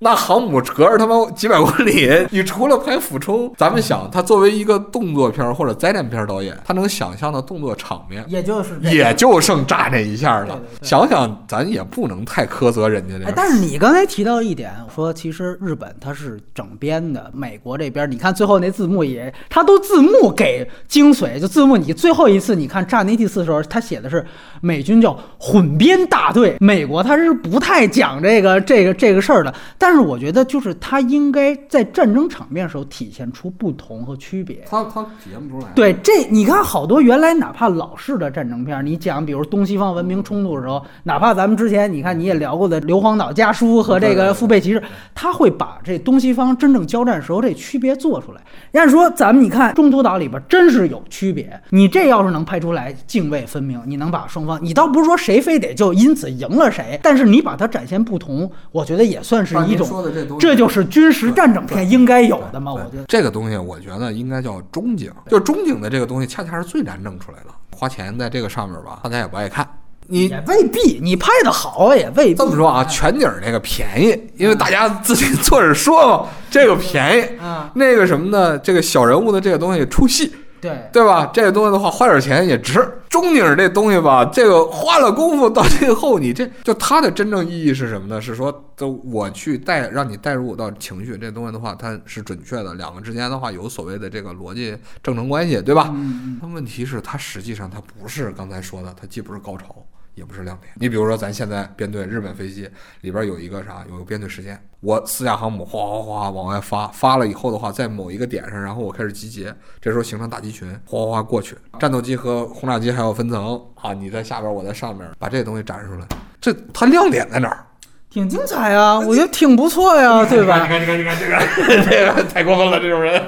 [0.00, 10.60] 那航母隔着他妈几百公里，你除了拍俯冲，咱们想，他作为一个动作片儿或者灾难片儿导演，他能想象的动作场面，也就是也就剩炸这一下了对对。
[10.78, 13.32] 对想想，咱也不能太苛责人家这哎，个。
[13.34, 24.24] 但是你刚才提到一点，说其实日本它是整编的，美国这边你看最后那字幕也，它都字幕给精髓，就字幕你最后一次你看炸那第四的时候，他写的是
[24.60, 34.64] 美军叫混编大队，美国他是不太讲这个这个这个事儿的，但是我觉得就是他应该在战争场面的时候体现出不同和区别。
[34.68, 35.72] 他他体现不出来。
[35.74, 44.80] 对，这你看好多原来哪怕老式的战争片儿，你讲比如东西方文明冲突的时候，哪怕咱们之前你看你也聊过的《硫磺岛家书》和这个《父辈骑士》，
[45.14, 48.40] 他会把这东西方真正交战时候这区别做出来。
[48.72, 63.04] 人家说咱们你看中途岛里边真是有区别，你这要是能拍出来泾渭分明，你能把双方，你倒不是说谁非得就因此赢了谁，但是你把它展现不同，我觉得也算是一种说的这东，西这就是军事战争片应该有的嘛，我觉得。
[63.08, 67.50] 这个东西，我觉得应该叫中景，就中景的这个东西，恰恰是最难弄出来的。
[67.74, 69.66] 花钱在这个上面吧，大家也不爱看。
[70.10, 72.34] 你也未必，你拍的好也未必。
[72.34, 77.38] 这么说啊，全景那个便宜，因为大家自己 坐着说嘛，这个便宜。
[77.38, 78.58] 啊，那个什么呢？
[78.58, 81.30] 这个小人物的这个东西出戏，对，对吧？
[81.32, 82.86] 这个东西的话，花点钱也值。
[83.08, 88.20] 中景这东西吧，这个花了功夫到最后，你这 就它的真正意义是什么呢？
[88.20, 92.74] 是说，就我去带让你带入到情绪，这东西的话，它是准确的。
[92.74, 95.90] 两个之间的话，有所谓的这个逻辑正常关系，对吧？
[95.94, 99.74] 嗯但问题是，它实际上它不是刚才说的，它既不是高潮，
[100.18, 100.72] 也不是亮点。
[100.74, 102.68] 你比如说，咱现在编队日本飞机
[103.00, 116.06] 里边有一个啥，有个编队时间，我四架航母哗哗哗往外发，发了以后的话，在某一个点上，然后我开始集结，这时候形成大集群，哗哗哗过去，战斗机和轰炸机还要分层啊，你在下边，我在上面，把这些东西展示出来，
[116.40, 117.64] 这它亮点在哪儿？
[118.10, 120.62] 挺精彩啊，我觉得挺不错呀，对吧？
[120.62, 123.22] 你看，你看，你看这个，这个 太过分了，这种人。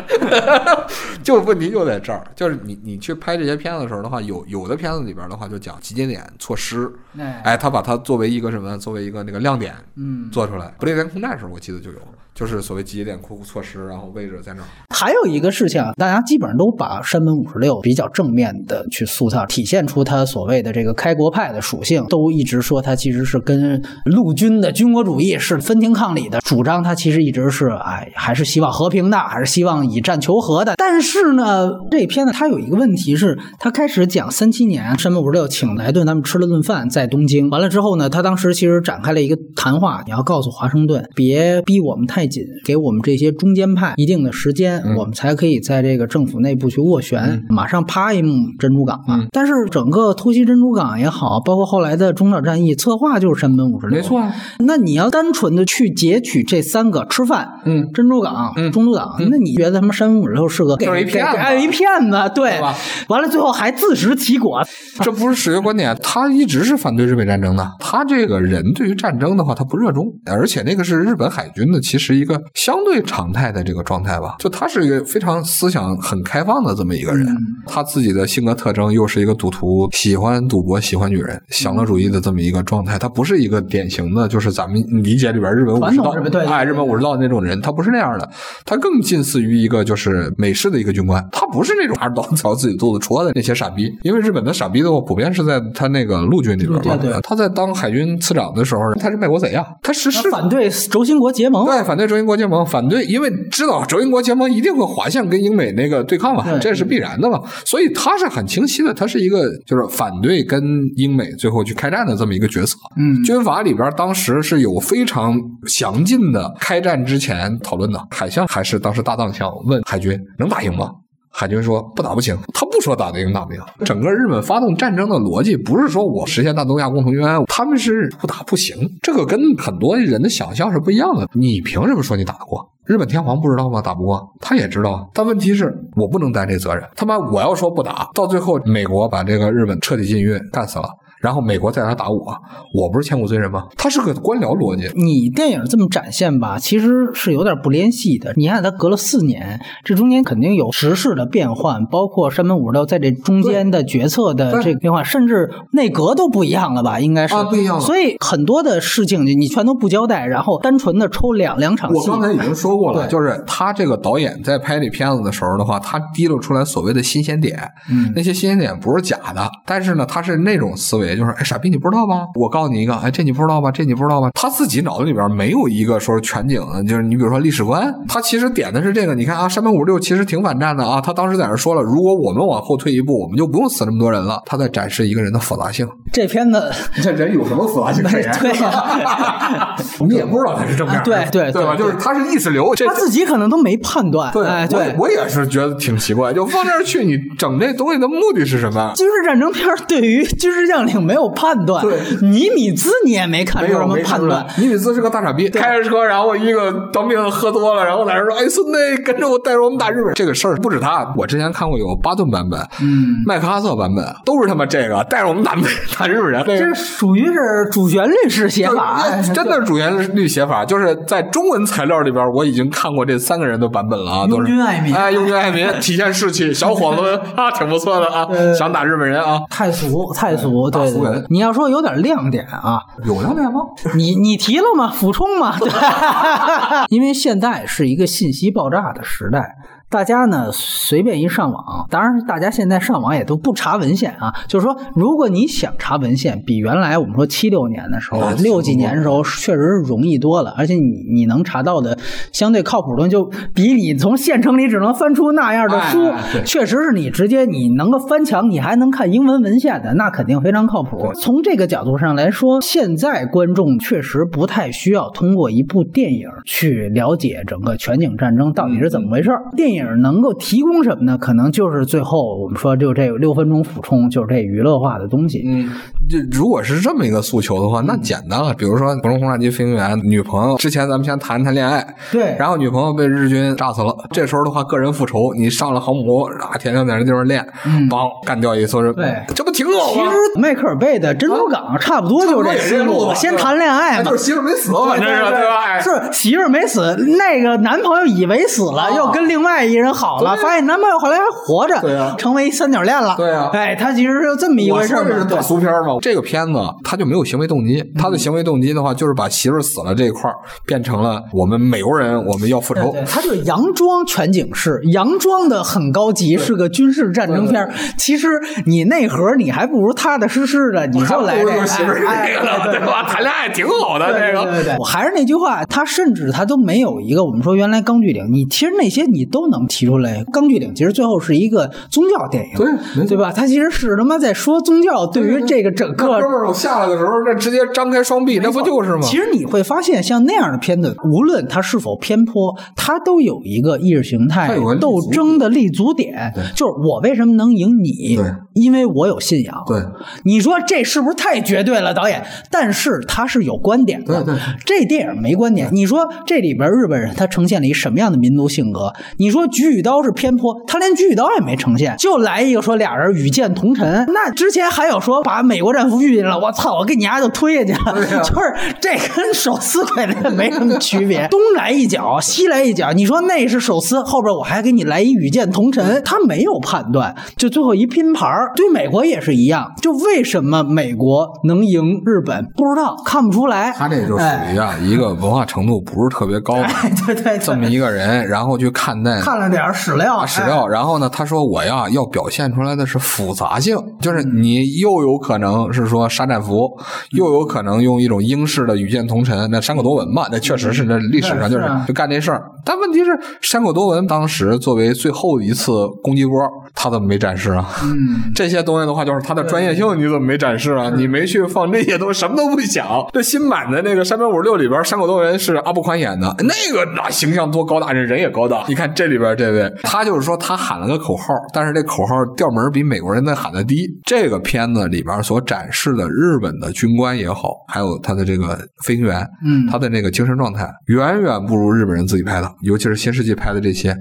[1.23, 10.73] 就问题就在这儿，就是你你去拍这些片子的时候的话，有有的片子里边的话就讲集结点措施，哎，哎，他把它作为一个什么，作为一个那个亮点嗯，做出来。
[10.79, 11.99] 不列颠空战时候我记得就有，
[12.35, 14.67] 就是所谓集结点库措施，然后位置在那儿。
[14.89, 30.75] 还有一个事情，大家基本上都把山本五十六比较正面的去塑造，体现出他所谓的这个开国派的属性，都一直说他其实是跟陆军的军国主义是分庭抗礼的，主张他其实一直是哎，还是希望和平的，还是希望以战求和的。
[30.77, 47.45] 但是呢，这片子它有一个问题是，他开始讲三七年山本五十六请莱顿他们吃了顿饭，在东京，完了之后呢，他当时其实展开了一个谈话，你要告诉华盛顿，别逼我们太紧，给我们这些中间派一定的时间，我们才可以在这个政府内部去斡旋。
[47.49, 49.27] 马上啪一幕珍珠港嘛，嗯。
[49.33, 57.91] 但是整个突袭珍珠港也好，包括后来的中岛战役策划就是山本五十六，没错啊，那你要单纯的去截取这三个吃饭，嗯。
[57.93, 62.61] 珍珠港、嗯中途岛，那你觉得他妈山本五十六是个给就是一骗子给哎一骗子，对
[63.09, 64.61] 完了最后还自食其果，
[65.01, 67.69] 这不是史学观点，他一直是反对日本战争的。
[67.79, 74.37] 他这个人对于战争的话，他不热衷，而且那个是日本海军的，其实一个相对常态的这个状态吧。
[74.39, 77.37] 就他是一个非常思想很开放的这么一个人，嗯
[77.67, 82.99] 他自己的性格特征又是一个赌徒，喜欢赌博，喜欢女人，享乐主义的这么一个状态。
[82.99, 86.15] 他不是一个典型的，就是咱们理解里边日本武士道
[86.47, 88.29] 哎，日本武士道那种人，他不是那样的，
[88.65, 93.91] 他更近似于一个就是美式的一个军官，他不是那种拿着刀朝自己肚子戳的那些傻逼。
[94.03, 96.97] 因为日本的傻逼的话，普遍是在他那个陆军里边嘛。
[96.97, 110.63] 对对他在当海军次长的时候，他是卖国贼啊，他实施反对轴心国结盟，对，反对轴心国结盟，反对，因为知道轴心国结盟一定会滑向跟英美那个对抗嘛，这是必然的嘛，所以他是很清晰的，他是一个就是反对跟
[110.97, 112.75] 英美最后去开战的这么一个角色。
[112.97, 120.91] 嗯，军阀里边当时是有非常详尽的开战之前讨论的，海象还是当时大藏相问海军能打赢吗？
[121.31, 123.61] 海军说不打不行，他不说打得赢打不赢。
[123.85, 131.29] 整个日本发动战争的逻辑不是说我实现大东亚共同愿，他们是不打不行，这个跟很多人的想象是不一样的。
[131.33, 132.69] 你凭什么说你打得过？
[132.85, 133.81] 日本天皇不知道吗？
[133.81, 135.09] 打不过，他也知道。
[135.15, 136.85] 但问题是我不能担这责任。
[136.97, 140.89] 他妈，我要说不打，到最后美国把这个日本彻底禁运干死了。
[141.21, 142.37] 然后美国再来打我，
[142.73, 143.67] 我不是千古罪人吗？
[143.77, 144.91] 他是个官僚逻辑。
[144.97, 148.33] 你电影这么展现吧，其实是有点不联系的。
[148.37, 156.99] 你看，他隔了四年，这中间肯定有时事的变换，包括山本五十六在这中间的决策的这个变化，甚至内阁都不一样了吧？
[156.99, 162.11] 应该是啊不一样了所以很多的事情你你全都不交代，然后单纯的抽两两场戏。
[162.11, 167.59] 我刚才已经说过了，对就是他这个导演在拍这片子的时候的话，他提溜出来所谓的新鲜点，
[167.91, 172.27] 嗯那些新鲜点不是假的，但是呢，他是那种思维，维，就是哎傻逼你不知道吧？
[172.35, 173.71] 我告诉你一个，哎这你不知道吧？
[173.71, 174.31] 这你不知道吧？
[174.35, 179.15] 他自己脑子里边没有一个说是全景的，就是你比如说历史观，他其实点的是这个。
[179.15, 184.41] 你看啊，山本五十六其实挺反战的啊，他当时在那说了，如果我们往后退一步，我们就不用死那么多人了。
[184.47, 185.87] 他在展示一个人的复杂性。
[186.13, 186.71] 这片子
[187.03, 188.31] 这人有什么复杂性可言？
[188.41, 191.77] 对呀 我们也不知道他是正面的，对对对吧？
[191.77, 194.33] 就是他是意识流，他自己可能都没判断。
[194.33, 194.95] 对，哎，对。
[194.97, 198.93] 我我也是觉得挺奇怪，就放这儿去，你整这东西的目的是什么？
[198.97, 201.99] 军事战争片对于军事将领没有判断，对。
[202.23, 215.57] 尼米兹你也没看出什么判断，，尼米兹是个大傻逼，开着车，然后一个当兵的喝多了，然后在那说：“哎，孙子，跟着我带着我们打日本。”这个事儿不止他，我之前看过有巴顿版本，嗯，麦克阿瑟版本，都是他妈这个带着我们打
[215.99, 216.43] 打日本人。
[216.45, 224.53] 这这属于是主旋律式写法，哎真的是主旋律写法，就是在中文材料里边，我已经看过这三个人的版本了啊，都拥是。
[224.53, 224.95] 军爱民。
[224.95, 228.27] 哎，拥军爱民， 体现士气，小伙子啊，挺不错的啊，
[228.59, 230.90] 想打日本人啊，太俗太俗，对
[231.29, 233.61] 你要说有点亮点啊，有亮点吗？
[233.95, 234.91] 你你提了吗？
[234.93, 235.69] 俯冲吗， 对，
[236.89, 239.57] 因为现在是一个信息爆炸的时代。
[239.91, 244.33] 大家呢随便一上网，当然大家现在上网也都不查文献啊。
[244.47, 250.55] 就是说，如果你想查文献，比原来我们说七六年的时候那、六几年的时候，确实是容易多了。
[250.57, 250.81] 而且你
[251.13, 251.99] 你能查到的
[252.33, 256.13] 相对靠谱的东西，就比你从县城里只能翻出那样的书，
[256.45, 261.11] 确实是你直接你能够翻墙，你还能看英文文献的，那肯定非常靠谱。
[261.21, 269.43] 从这个角度上来说，现在观众确实不太需要通过一部电影去了解整个全景战争到底是怎么回事儿。
[269.57, 271.19] 电影能够提供什么呢？
[271.19, 275.43] 可能就是最后我们说就这六分钟俯冲，就是这娱乐化的东西。
[275.45, 275.69] 嗯，
[276.09, 278.55] 就如果是这么一个诉求的话，那简单了。
[278.55, 287.45] 比如说《普通轰炸机飞行员》，女朋友之前咱们先谈谈恋爱，对然后女朋友被日军炸死了，这时候的话个人复仇，你上了航母啊，天天在那地方练，
[287.91, 289.95] 梆干掉一艘人，对这不挺好吗？
[289.95, 294.17] 其实迈克尔贝的《珍珠港》差不多就是这思路，先谈恋爱嘛就。
[294.17, 295.65] 是媳妇没死，反正是对吧？
[295.65, 303.15] 哎是媳妇没死，那个男朋友以为死了，啊又跟另外一人好了，发现男朋友后来还活着，对啊成为三角恋了。
[303.17, 305.97] 对啊哎，他其实是这么一回事这是大俗片嘛？
[306.01, 312.91] 这个片子他就没有行为动机，他的行为动机的话，就是把媳妇死了这一块儿变成了我们美国人，我们要复仇。
[312.91, 317.73] 对对，它就佯装全景式，佯装的很高级，是个军事战争片儿。
[317.97, 318.29] 其实
[318.67, 323.03] 你内核你还不如踏踏实实的，你就来这媳妇儿哎这个呢，对对吧？
[323.05, 324.45] 谈恋爱挺好的，这个。
[324.45, 332.55] 对对对，我还是那句话，他甚至他都没有一个我们说原来《钢锯岭》，你其实那些你都能提出来，《钢锯岭》其实最后是一个宗教电影，
[332.95, 333.33] 对对吧？
[333.33, 339.01] 他其实是他妈在说宗教对于这个整个哥们儿我下来的时候，这直接张开双臂，那不就是吗？
[339.03, 348.17] 其实你会发现，像那样的片子，无论它是否偏颇，它都有一个意识形态斗争的立足点，就是我为什么能赢你？
[348.17, 349.63] 对因为我有信仰。
[349.67, 349.81] 对，
[350.25, 352.23] 你说这是不是太绝对了，导演？
[352.51, 354.23] 但是他是有观点的。
[354.23, 355.69] 对对这电影没观点。
[355.73, 358.93] 你说这里边日本人他呈现了一什么样的民族性格？
[359.19, 364.05] 你说举与刀是偏颇，他连举与刀也没呈现，就来一个说俩人与剑同尘。
[364.09, 368.07] 那之前还有说把美国战俘遇进了，我操，我给你丫就推下去了。
[368.23, 372.93] 就是这跟手撕鬼子没什么区别， 东来一脚，西来一脚。
[372.93, 378.53] 你说那是手撕，后边我还给你来一与剑同尘，他没有判断，就最后一拼盘儿。
[378.57, 383.73] 对美国也是一样，就为什么美国能赢日本，不知道，看不出来。
[383.73, 396.69] 他这就属哎于啊一个文化程度不是特别高的 哎，对对对，这么一个人，然后去看待看了点史料，史料，然后呢，他说我呀要表现出来的是复杂性，就是你又有可能是说杀战俘，
[397.13, 402.43] 又有可能用一种英式的与剑同尘，那山口多文嘛，那确实是那历史上就是就干这事儿。
[402.65, 406.37] 但问题是，山口多文当时作为最后一次攻击波，
[406.75, 407.65] 他怎么没展示啊？
[407.85, 410.91] 嗯， 这些东西的话，就是他的专业性，你怎么没展示啊？
[410.97, 412.85] 你没去放这些东西，什么都不想。
[413.13, 418.65] 这新版的那个《山本五十六》里边，山口多文是阿部宽演的，那个那形象多高大，人人也高大。
[418.67, 423.87] 你看这里边这位，他就是说他喊了个口号，但是这口号调门比美国人在喊的低。
[424.05, 433.97] 这个片子里边所展示的日本的军官也好，还有他的这个飞行员，嗯他的那个精神状态远远不如日本人自己拍的，尤其是新世纪拍的这些。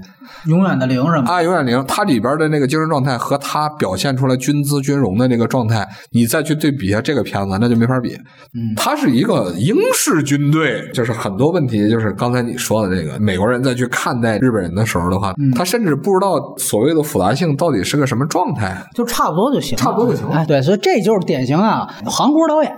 [0.46, 1.24] 永远的零什么？
[1.28, 8.14] 啊，永远零，它里边的那个精神状态和他表现出来军姿军容的那个状态，你再去对比一下这个片子，那就没法比。
[8.54, 18.76] 嗯它是一个英式军队，就是很多问题，就是刚才你说的这个美国人在去看待日本人的时候，的话，嗯他甚至不知道所谓的复杂性到底是个什么状态。
[18.94, 22.72] 就差不多就行了，差不多就行了哎，对，所以这就是典型啊，韩国导演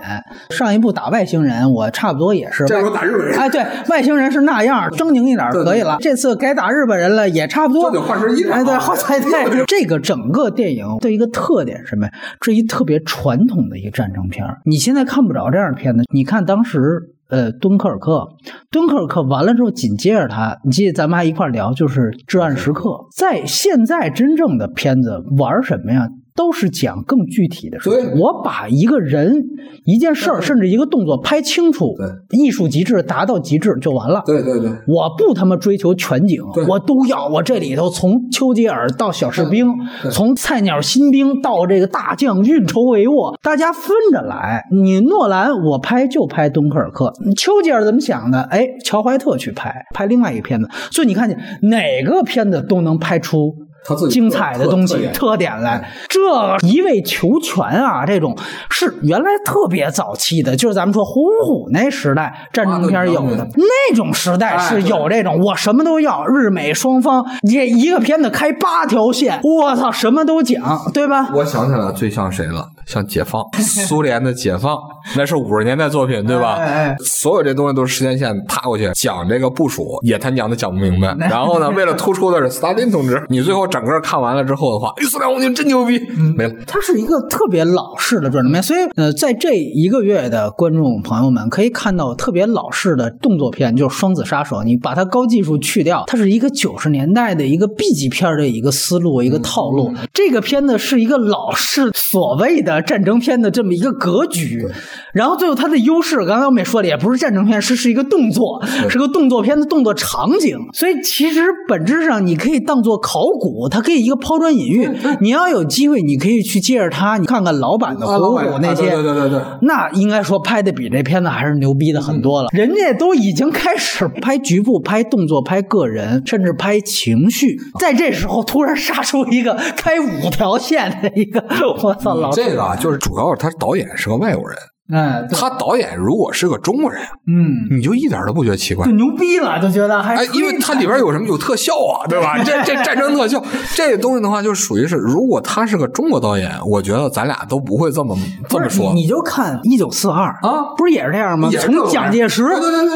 [0.49, 2.65] 上一部打外星人，我差不多也是。
[2.65, 5.97] 这时候打日本人哎，对，外星人是那样，狰狞一点可以了。
[5.99, 7.91] 这次该打日本人了，也差不多。
[7.91, 9.65] 这得换身衣裳哎，对，啊好彩对。
[9.67, 12.11] 这个整个电影的一个特点是什么呀？
[12.39, 16.03] 这一特别传统的一个战争片你现在看不着这样的片子。
[16.13, 17.09] 你看当时。
[17.33, 18.27] 呃，敦刻尔克，
[18.69, 22.89] 敦刻尔克完了之后，紧接着他，你记得咱们还一块聊，就是《至暗时刻》。
[23.17, 26.07] 在现在真正的片子玩什么呀？
[26.35, 27.99] 都是讲更具体的事情。
[27.99, 29.43] 对我把一个人、
[29.85, 31.95] 一件事儿，甚至一个动作拍清楚，
[32.29, 34.23] 艺术极致达到极致就完了。
[34.25, 37.27] 对对对，我不他妈追求全景，我都要。
[37.27, 39.67] 我这里头从丘吉尔到小士兵，
[40.11, 44.63] 从菜鸟新兵到这个大将运筹帷幄，大家分着来。
[44.71, 47.13] 你诺兰，我拍就拍敦刻尔克。
[47.35, 48.41] 丘吉尔怎么想的？
[48.43, 50.69] 哎，乔怀特去拍，拍另外一个片子。
[50.91, 53.53] 所以你看见哪个片子都能拍出。
[53.85, 56.19] 他自己精彩的东西特点来，这
[56.67, 58.37] 一味求全啊，这种
[58.69, 70.61] 是原来特别早期的，就是咱们说虎虎那时代战争片有的啊那种时代是有这种，我什么都要，日美双方这一个片子开八条线，我操，什么都讲，
[70.93, 71.29] 对吧？
[71.33, 72.69] 我想起来最像谁了？
[72.85, 74.77] 像解放，苏联的解放，
[75.15, 76.55] 那是五十年代作品，对吧？
[76.55, 81.15] 哎哎所有这东西都是时间线踏过去，讲这个部署，也他娘的讲不明白。
[81.29, 85.99] 然后呢，为了突出的是斯大林同志，你最后整个看完了之后的话，哎，苏联红军真牛逼，
[86.35, 86.53] 没了。
[86.67, 99.93] 它是一个特别老式的战争片，所以呃，在这一个月的观众朋友们可以看到特别老式的动作片，就是《双子杀手》，你把它高技术去掉，它是一个九十年代的一个 B 级片的一个思路、一个套路。
[100.13, 104.67] 这个片子是一个老式所谓的战争片的这么一个格局，
[105.13, 114.89] 然后最后它的优势，刚才我们也说了，也不是战争片，是是一个动作，是个动作片的动作场景，所以其实本质上你可以当做考古，它可以一个抛砖引玉。
[115.21, 122.49] 你要有机会，你可以去借着它，你看看老版的虎虎那些，啊对对对对对那应该说拍的比这片子还是牛逼的很多了。
[122.53, 131.43] 人家都已经开始拍局部、拍动作、拍个人，甚至拍情绪，在这时候突然杀出一个开五条线的一个，
[131.83, 134.57] 我操，老这个啊，就是主要是他导演是个外国人，
[134.91, 138.91] 哎，他导演如果是个中国人，嗯，你就一点都不觉得奇怪就。
[138.91, 142.37] 牛逼了，就觉得还哎，因为它里边有什么有特效啊，对吧？
[142.43, 143.41] 这这战争特效
[143.75, 148.15] 这个东西的话，就属于是，如果他是个中国导演，我觉得咱俩都不会这么
[148.49, 149.07] 这么说你。
[149.07, 151.49] 就看一九四二啊不是也是这样吗？
[151.59, 152.43] 从蒋介石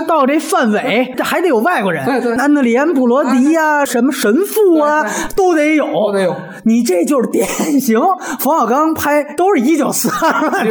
[0.06, 5.06] 到这范伟， 这还得有外国人，对对安德里安布罗迪呀、什么神父啊，
[5.38, 6.36] 都得有，都得有。
[6.66, 7.48] 你这就是典
[7.80, 7.98] 型，
[8.40, 10.68] 冯小刚拍都是一九四二，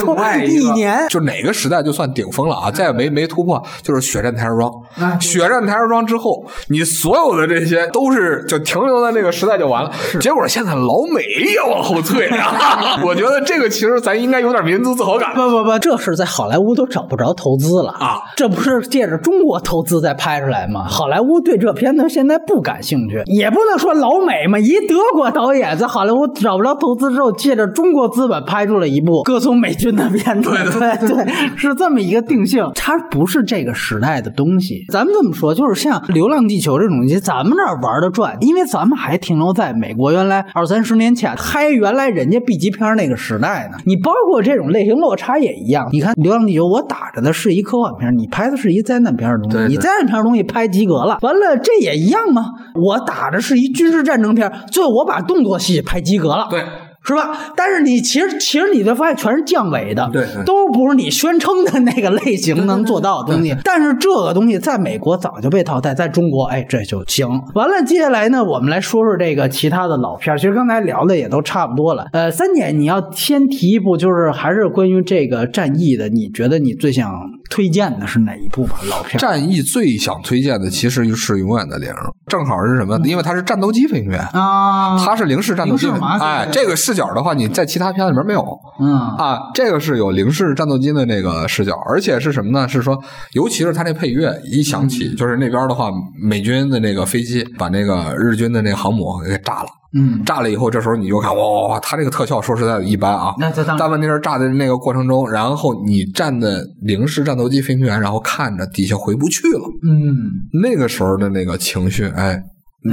[0.74, 1.05] 年。
[1.08, 4.70] 就哪个时代就算顶峰了啊，再也没没突破，就是血战台儿庄。
[4.98, 9.90] 啊血战台儿庄之后，你所有的这些都是就停留在那个时代就完了。
[10.20, 13.00] 结果现在老美也往后退啊！
[13.04, 15.34] 我觉得这个其实咱应该有点民族自豪感。
[15.34, 18.22] 不不不，这是在好莱坞都找不着投资了啊！
[18.36, 20.84] 这不是借着中国投资再拍出来吗？
[20.88, 30.95] 好莱坞对这片子现在不感兴趣，也不能说老美嘛，一德国导演在好莱坞找不着投资之后，借着中国资本拍出了一部歌颂美军的片子，对对对，
[31.56, 34.84] 是这么一个定性，它不是这个时代的东西。
[34.92, 43.78] 咱们这么说，就是像《流浪地球》这种东西，咱们这儿玩的转，因为咱们还停留在美国原来二三十年前拍原来人家 B 级片那个时代呢。
[43.84, 45.88] 你包括这种类型落差也一样。
[45.92, 52.42] 你看《流浪地球》，我打着的是一科幻片，你拍的是一灾难片的东西，对对你灾难片的东西拍及格了，完了这也一样吗？
[52.74, 56.62] 我打着是一军事战争片，最后我把动作戏拍及格了，对。
[57.06, 57.52] 是吧？
[57.54, 63.54] 但是你其实其实你会发现全是降维的，对对都不是你宣称的那个类型能做到的东西。
[63.62, 67.28] 但是这个东西在美国早就被淘汰，在中国哎这就行。
[67.54, 70.38] 完了，接下来呢，我们来说说这个其他的老片儿。
[70.38, 72.06] 其实刚才聊的也都差不多了。
[72.12, 77.08] 呃，三姐，你要先提一部，就是还是关于这个战役的，你觉得你最想
[77.48, 78.76] 推荐的是哪一部吧？
[78.90, 79.18] 老片。
[79.18, 81.90] 战役最想推荐的其实就是《永远的零》，
[82.26, 82.98] 正好是什么？
[83.04, 85.88] 因为它是战斗机飞行员，啊，它是零式战斗机
[86.20, 88.44] 哎，这个视角的话，你在其他片子里面没有。
[88.80, 92.68] 嗯啊，这个是有零式战斗机的那个视角，而且是什么呢？
[92.68, 92.96] 是说，
[93.32, 95.90] 尤其是它那配乐一响起，就是那边的话，
[96.20, 99.68] 美军的那个飞机把那个日军的那个航母给炸了。
[99.94, 103.34] 嗯，炸了以后，这时候你就看，哇哇哇，它这个特效说实在的一般啊。
[103.38, 110.30] 那这当但问题是炸的那个过程中，然后你站的零式战斗机飞行员，然后看着底下回不去了，嗯，
[110.62, 112.42] 那个时候的那个情绪，哎，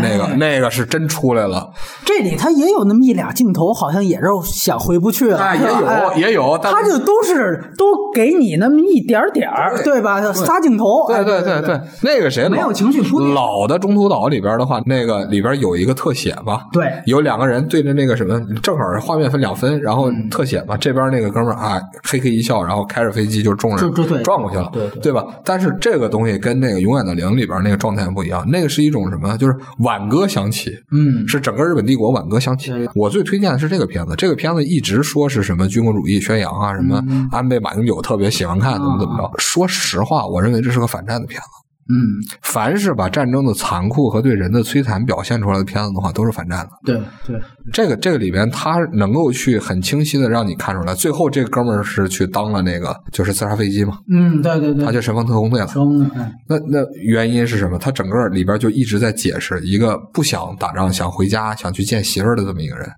[0.02, 1.72] 那个哎那个是真出来了，
[2.06, 10.22] 这里他也有那么一俩镜头，好像也是想回不去了，哎，也有也有，但他就都是都给你那么一点点儿，对吧？
[10.34, 25.26] 仨镜头，对哎对对对，那个谁没有情绪铺垫老的中途岛里边的话，那个里边有一个特写吧，对有两个人对着那个什么，正好画面分两分，然后嗯特写吧，这边那个哥们儿啊，嘿嘿一笑，然后开着飞机就冲着就撞过去了，对对对吧？
[25.44, 29.38] 但是这个东西跟那个《永远的零》里边那个状态不一样，那个是一种什么？
[29.38, 32.72] 就是挽歌响起，嗯，是整个日本帝国挽歌响起。
[32.96, 39.32] 我最推荐的是这个片子，这个片子一直说是什么军国主义宣扬啊，什么嗯安倍马英九特别喜欢看，怎么怎么着。
[39.38, 41.48] 说实话，我认为这是个反战的片子。
[41.90, 46.72] 嗯，凡是把战争的残酷和对人的摧残表现出来的片子的话，都是反战的。
[46.86, 55.68] 对对，这个这个里边，他能够去很清晰的让你看出来，最后这个哥们儿是去当了那个就是自杀飞机嘛，嗯，对对对，他就神风特工队了。
[55.68, 57.78] 中哎那那原因是什么？
[57.78, 62.90] 他整个里边就一直在解释一个不想打仗、想回家、想去见媳妇儿的这么一个人，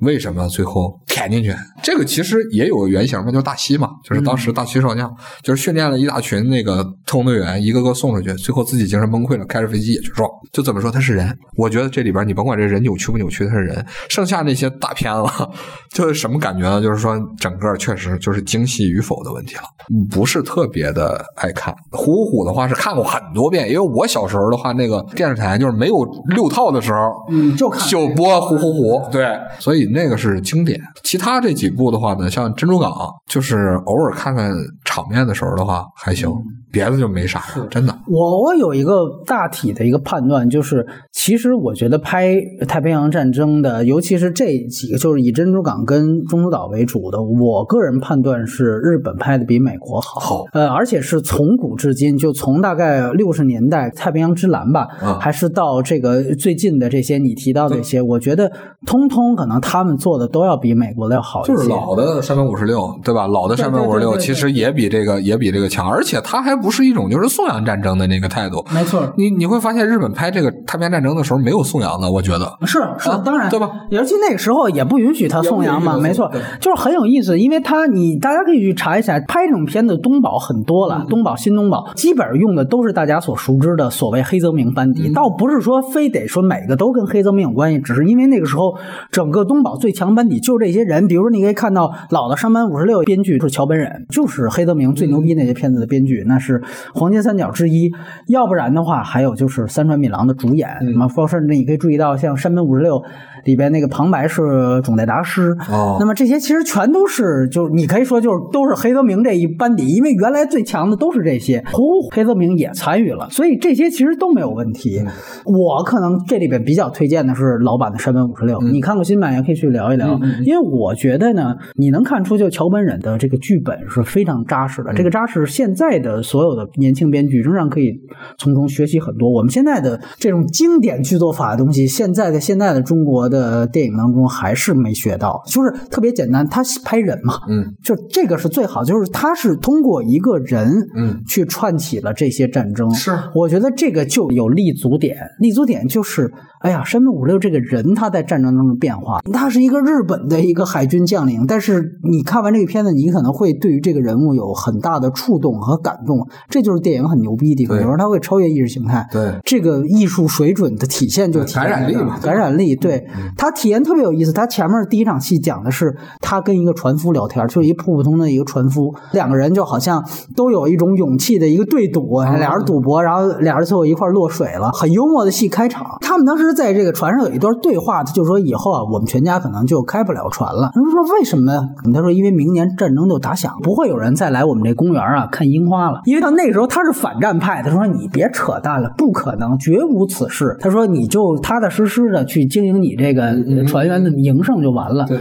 [0.00, 1.54] 为什么最后舔进去？
[1.82, 5.10] 这个其实也有个原型嘛，就是大西嘛，就是当时大西少将，
[5.42, 10.28] 就是训练了一大群那个特工队员，一个个送出去，最后自己精神崩溃了，开着飞机也去撞。
[10.52, 11.36] 就怎么说，他是人。
[11.56, 13.84] 我觉得这里边你甭管这人扭曲不扭曲，他是人。
[14.08, 15.30] 剩下那些大片了，
[15.92, 16.80] 就是什么感觉呢？
[16.80, 19.62] 就是说整个确实就是精细与否的问题了，
[20.10, 21.74] 不是特别的爱看。
[21.90, 29.26] 虎虎的话是看过很多遍，因为我小时候的话，那个电视台就是没有六套的时候，嗯就看就播虎虎虎，对，
[29.58, 30.80] 所以那个是经典。
[31.02, 32.92] 其他这几部的话呢，像珍珠港，
[33.26, 34.52] 就是偶尔看看
[34.84, 36.30] 场面的时候的话还行，
[36.70, 37.94] 别的就没啥了，真的。
[38.08, 42.34] 我我有一个大体的一个判断，就是其实我觉得拍
[42.68, 50.20] 太平洋战争的，尤其是这几个，就是以珍珠港跟中途岛为主的，我个人判断是日本拍的比美国好。
[50.20, 58.50] 好呃，而且是从古至今，就从大概六十年代太平洋之蓝吧，嗯还是到这个最近的这些你提到的这些，我觉得
[58.86, 61.54] 通通可能他们做的都要比美国的要好一些。
[61.54, 63.26] 就是老的山本五十六，对吧？
[63.26, 68.64] 老的山本五十六其实也比这个也比这个强，而且它还不是一种就是颂扬战争的那个态度。
[68.72, 72.56] 没错，你你会发现，日本拍这个太平洋战争的时候没有颂扬的，我觉得。
[72.66, 73.70] 是是，当然对吧？
[73.90, 76.30] 尤其那个时候也不允许他颂扬嘛，没错，
[76.60, 88.74] 就是很有意思，因为他你大家可以去查一下，拍这种片子东宝很多了，东宝、新东宝基本上用的都是大家所熟知的所谓黑泽明班底，倒不是说非得说每个都跟黑泽明有关系，只是因为那个时候
[89.10, 96.49] 整个东宝最强班底就是这些人，比如说你可以看到老的山本五十六编剧是桥本忍，就是黑泽明最牛逼那些片子的编剧，那是
[96.94, 97.92] 黄金三角之一，
[98.26, 103.02] 要不然的话还有就是三川敏郎的主演，那么包括甚至你可以注意到像山本五十六
[103.44, 104.42] 里边那个旁白是
[104.82, 105.96] 种代达师，哦。
[106.00, 115.02] 那么这些其实全都是，就是你可以说就是都是黑泽明这一班底，因为原来最强的都是这些，胡黑泽明也参与了，所以这些其实都没有问题。
[115.44, 127.92] 我可能这里边比较推荐的是老版的山本五十六，你看过新版也可以去聊一聊，因为我觉得呢，你能看出就桥本忍的这个剧本是非常扎实的，这个扎实现在的所有的年轻编剧仍然可以
[128.38, 129.30] 从中学习很多。
[129.30, 142.92] 我们现在的这种经典剧作法的东西，现在的现在的中国的电影当中还是没学到，就是特别简单，他拍人嘛，嗯，就这个是最好，就是他是通过一个人，嗯，去串起了这些战争。
[142.92, 159.06] 是我觉得这个就有立足点，立足点就是，哎呀，山本五六这个人他在战争中的变化，他是一个日本的一个海军将领，但是你看完这个片子，你可能会对于这个人物有很大的触动和感动，这就是电影很牛逼的地方，有时候他会超越意识形态。
[159.12, 162.74] 对这个艺术水准的体现就体现感染力嘛感染力。
[162.74, 164.32] 对他体验特别有意思。
[164.32, 170.04] 他前面第一场戏讲的是他跟一个船夫聊天，就一普普通的一个船夫，两个人就好像
[170.36, 175.84] 都有一种勇气的一个对赌，俩人赌博，然后俩人最后一块落水了，很幽默的戏开场。
[176.00, 180.70] 他们当时在这个船上有一段对话，他就说以后啊，我们全家可能就开不了船了。
[180.74, 181.60] 他说为什么呀？
[181.92, 187.62] 他说因为明年战争就打响，不会有人再来我们这公园啊看樱花了，因为到那时候他是反战派。
[187.62, 190.56] 他说你别扯淡了，不可能，绝无此事。
[190.60, 195.06] 他说你就踏踏实实的去经营你这个呃船员的营生就完了。
[195.06, 195.18] 对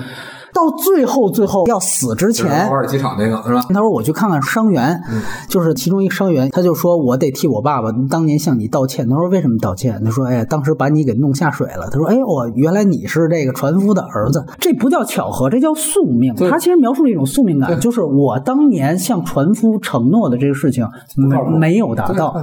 [0.54, 3.62] 到最后最后要死之前首，尔机场那个是吧？
[3.70, 5.00] 他说我去看看伤员，
[5.48, 9.08] 就是其中一个伤员，他就说我得替我爸爸当年向你道歉。
[9.08, 10.02] 他说为什么道歉？
[10.04, 11.90] 他说哎呀，当时把你给弄下水了。
[11.92, 16.34] 他说哎我原来你是这个船夫的儿子，这不叫巧合，这叫宿命。
[16.50, 22.36] 他其实描述了一种宿命感，就是我当年向船夫承诺的这个事情没没有达到，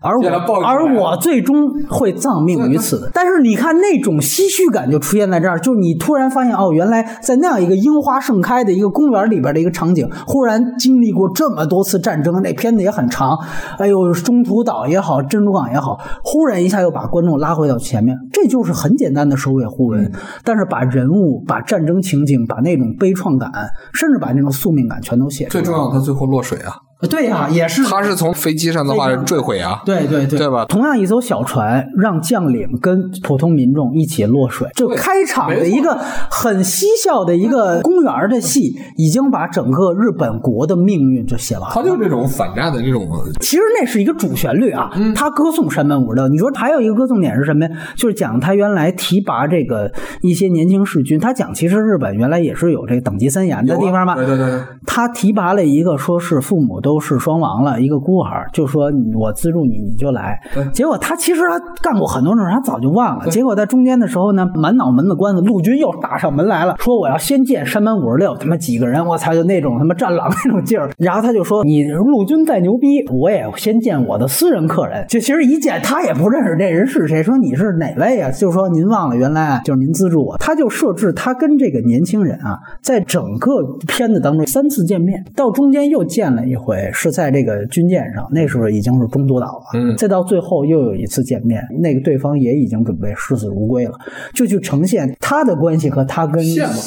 [0.00, 3.10] 而我而我最终会葬命于此。
[3.12, 13.36] 但是你看那种唏嘘感就出现在这儿，就是你突然发现哦，原来在在那样一个樱花盛开的一个公园里边的一个场景，忽然经历过这么多次战争，那片子也很长，
[13.78, 20.12] 哎呦，中途岛也好，珍珠港也好，忽然一下又把观众拉回到前面，这就是很简单的首尾互文，
[20.44, 23.50] 但是把人物、把战争情景、把那种悲怆感，
[23.92, 25.64] 甚至把那种宿命感全都写出来。
[25.64, 26.74] 最重要，他最后落水啊，
[27.06, 35.98] 对呀、也是他是从飞机上的话坠毁啊，对对对，对吧同样一艘小船，让将领跟普通民众一起落水，就开场的一个
[36.30, 41.74] 很嬉笑的一个公园的戏，已经把整个日本国的命运就写完了。
[41.74, 43.08] 他就这种反战的这种，
[43.40, 46.28] 其实那是一个主旋律啊，嗯他歌颂山本五十六。
[46.28, 47.70] 你说还有一个歌颂点是什么呀？
[47.96, 49.92] 就是讲他原来提拔这个
[50.22, 54.14] 一些年轻士军，他讲其实日本原来也是有这个等级森严的地方嘛。
[54.14, 60.40] 对对对，他提拔了一个说是父母都是双亡了，一个孤儿，就说你我资助你，你就来。
[60.72, 63.26] 结果他其实他干过很多种事，他早就忘了。
[63.30, 70.90] 结果在中间的时候呢，满脑门子官司，陆军又打上门来了，说我要先见山本五十六，他妈几个人，我操，就那种他妈战狼那种劲儿。
[70.98, 75.04] 然后他就说你陆军再牛逼，我也先见我的私人客人。
[75.08, 78.30] 就其实一见他也不认识这人是谁，说你是哪位啊？
[78.30, 80.36] 就说您忘了，原来啊就是您资助我。
[80.38, 89.64] 他就设置他跟这个年轻人啊，在整个片子当中三次见面，到中间又见了一回，是在这个军舰上，那时候已经是中途岛了。
[89.74, 93.92] 嗯再到最后又有一次见面，那个对方也已经准备视死如归了，
[94.32, 96.44] 就去呈现他的关系和他跟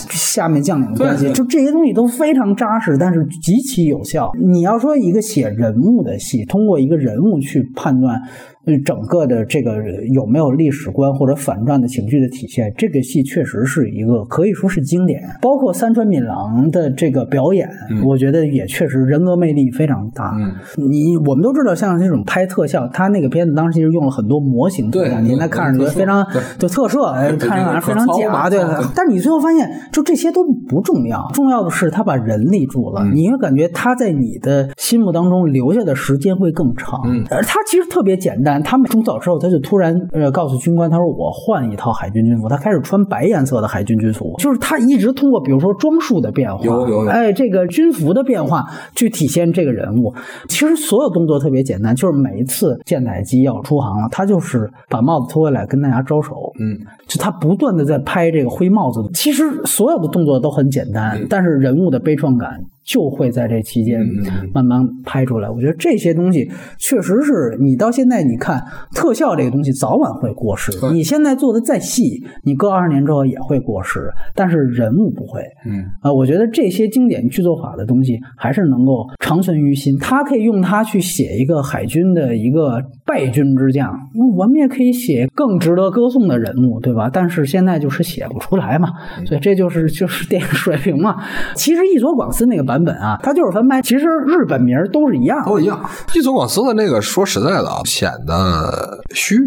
[0.10, 4.32] 下面将领的关系，就这些东西都非常扎实，但是极其有效。
[4.40, 8.22] 你要说一个写人物的戏，通过一个人物去判断。
[8.68, 9.78] 呃整个的这个
[10.14, 12.72] 有没有历史观或者反转的情绪的体现？
[12.78, 17.68] 这个戏确实是一个可以说是经典，包括三川敏郎的这个表演，
[18.06, 20.36] 我觉得也确实人格魅力非常大。
[20.38, 20.54] 嗯，
[20.90, 26.26] 你我们都知道，像这种拍特效，他那个片子当时其实用了很多模型特效，对你现在看着觉得非常
[26.60, 28.86] 就特摄，看着好像非常假，对对。
[28.94, 37.02] 但你最后发现，就这些都不重要，重要的是他把人立住了，你会感觉他在你的心目当中留下的时间会更长。
[37.06, 47.10] 嗯而他其实特别简单，他们中早之后，他就突然呃告诉军官，他说我换一套海军军服，他开始穿白颜色的海军军服，就是他一直通过比如说装束的变化，有有有。
[47.10, 48.64] 哎这个军服的变化
[48.96, 50.14] 去体现这个人物。
[50.48, 56.78] 其实所有动作特别简单，就是每一次舰载机要出航了，他就是把帽子脱下来跟大家招手，嗯，
[57.08, 59.02] 就他不断的在拍这个灰帽子。
[59.14, 65.50] 其实所有的动作都很简单，但是人物的悲怆感就会在这期间嗯慢慢拍出来。
[65.50, 68.64] 我觉得这些东西确实是你到现在你看
[68.96, 75.42] 特效这个东西早晚会过时，你现在做的再细，你搁二十年之后也会过时，但是人物不会。
[75.66, 79.98] 嗯，啊，我觉得这些经典剧作法的东西还是能够长存于心。
[80.00, 83.94] 他可以用它去写一个海军的一个败军之将，
[84.38, 87.10] 我们也可以写更值得歌颂的人物，对吧？
[87.12, 88.90] 但是现在就是写不出来嘛，
[89.26, 91.18] 所以这就是就是电影水平嘛。
[91.56, 95.80] 其实伊佐广司那个版本啊，它就是翻拍，其实日本名都是一样的，都一样。
[96.16, 99.38] 伊佐广司的那个，说实在的啊，显得虚。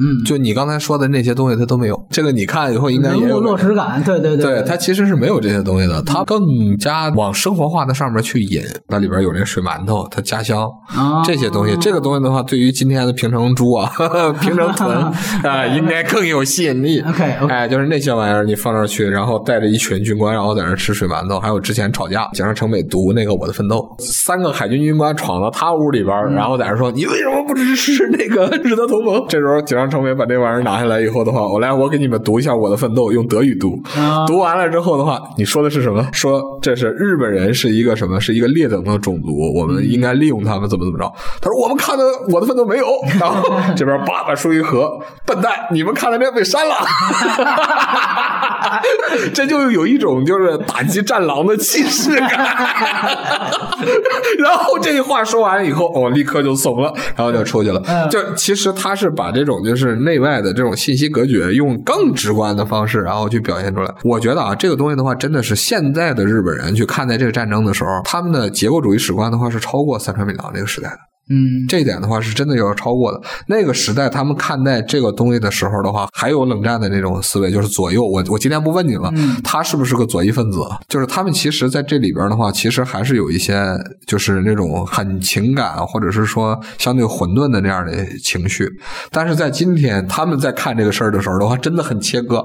[0.00, 2.06] 嗯，就你刚才说的那些东西，他都没有。
[2.10, 6.40] 这个你看以后应该也有落实感，对对对，对它其实是没有这些东西的，它更
[6.78, 8.62] 加往生活化的上面去引。
[8.88, 10.62] 那里边有那水馒头，它家乡
[10.96, 13.90] 哦这些东西，这个东西的话，对于今天的平城猪啊、
[14.40, 14.96] 平城豚
[15.42, 17.00] 啊，应该更有吸引力。
[17.00, 33.80] OK，OK 哎，就是那些玩意儿，你放那儿去，然后带着一群军官，然后在那儿吃水馒头，还有之前吵架，井上成美读那个《我的奋斗》，三个海军军官闯到他屋里边，然后在那儿说：“你为什么不支持那个 日德同盟？”这时候井上成美把这玩意儿拿下来以后的话，我来，我给你们读一下《我的奋斗》，用德语读。
[33.96, 36.06] 啊读完了之后的话，你说的是什么？
[36.12, 38.20] 说这是日本人是一个什么？
[38.20, 41.10] 是一个劣等的种族，我们应该利用他们，怎么怎么着？
[41.40, 42.86] 他说我们看的我的奋斗没有，
[43.18, 43.42] 然后
[43.74, 46.74] 这边叭把书一合，笨蛋，你们看的那被删了，
[49.32, 52.30] 这就有一种就是打击战狼的气势感。
[54.38, 57.80] 然后这句话说完以后，我立刻就怂了，然后就出去了。
[58.10, 63.94] 就其实他是把这种就是是内外的这种信息隔绝，用更直观的方式，然后去表现出来。
[64.02, 70.98] 我觉得啊，这个东西的话，真的是现在的日本人去看待这个战争的时候，他们的结构主义史观的话是超过三川美郎那个时代的。
[71.30, 73.20] 嗯这一点的话是真的要超过的。
[73.46, 78.04] 那个时代他们看待这个东西的时候的话，还有冷战的那种思维，就是左右。
[78.04, 79.12] 我我今天不问你了，
[79.44, 80.60] 他是不是个左翼分子？
[80.88, 83.62] 就是他们其实在这里边的话，其实还是有一些
[84.06, 88.68] 就是那种很情感，或者是说相对混沌的那样的情绪。
[89.10, 92.44] 但是在今天，他们在看这个事儿的时候的话，真的很切割，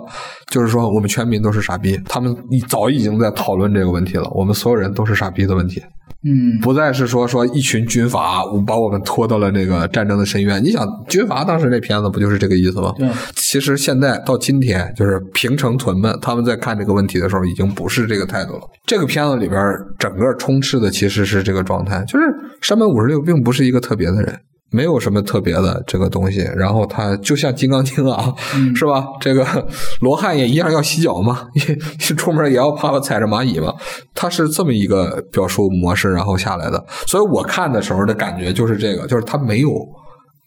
[0.52, 2.00] 就是说我们全民都是傻逼。
[2.06, 2.36] 他们
[2.68, 5.82] 早已经在讨论这个问题了，我们所有人都是傻逼的问题。
[6.26, 10.64] 嗯，不再是说说一群军阀把我们拖到了那个战争的深渊。
[10.64, 12.94] 你想，军阀当时那片子不就是这个意思吗？
[12.98, 13.10] 对。
[13.36, 18.62] 其实现在到今天，就是平城屯们他们在看这个问题的时候，已经不是这个态度了。
[18.86, 19.62] 这个片子里边
[20.00, 22.26] 整个充斥的其实是这个状态，就是
[22.62, 24.40] 山本五十六并不是一个特别的人。
[24.74, 28.34] 没有什么特别的这个东西，然后他就像金刚经啊，
[28.76, 29.06] 是吧？
[29.22, 29.46] 这个
[30.02, 31.48] 罗汉也一样要洗脚嘛，
[32.18, 33.72] 出门也要怕踩着蚂蚁嘛。
[34.16, 36.84] 他是这么一个表述模式，然后下来的。
[37.06, 39.70] 所以我看的时候的感觉就是这个，就是他没有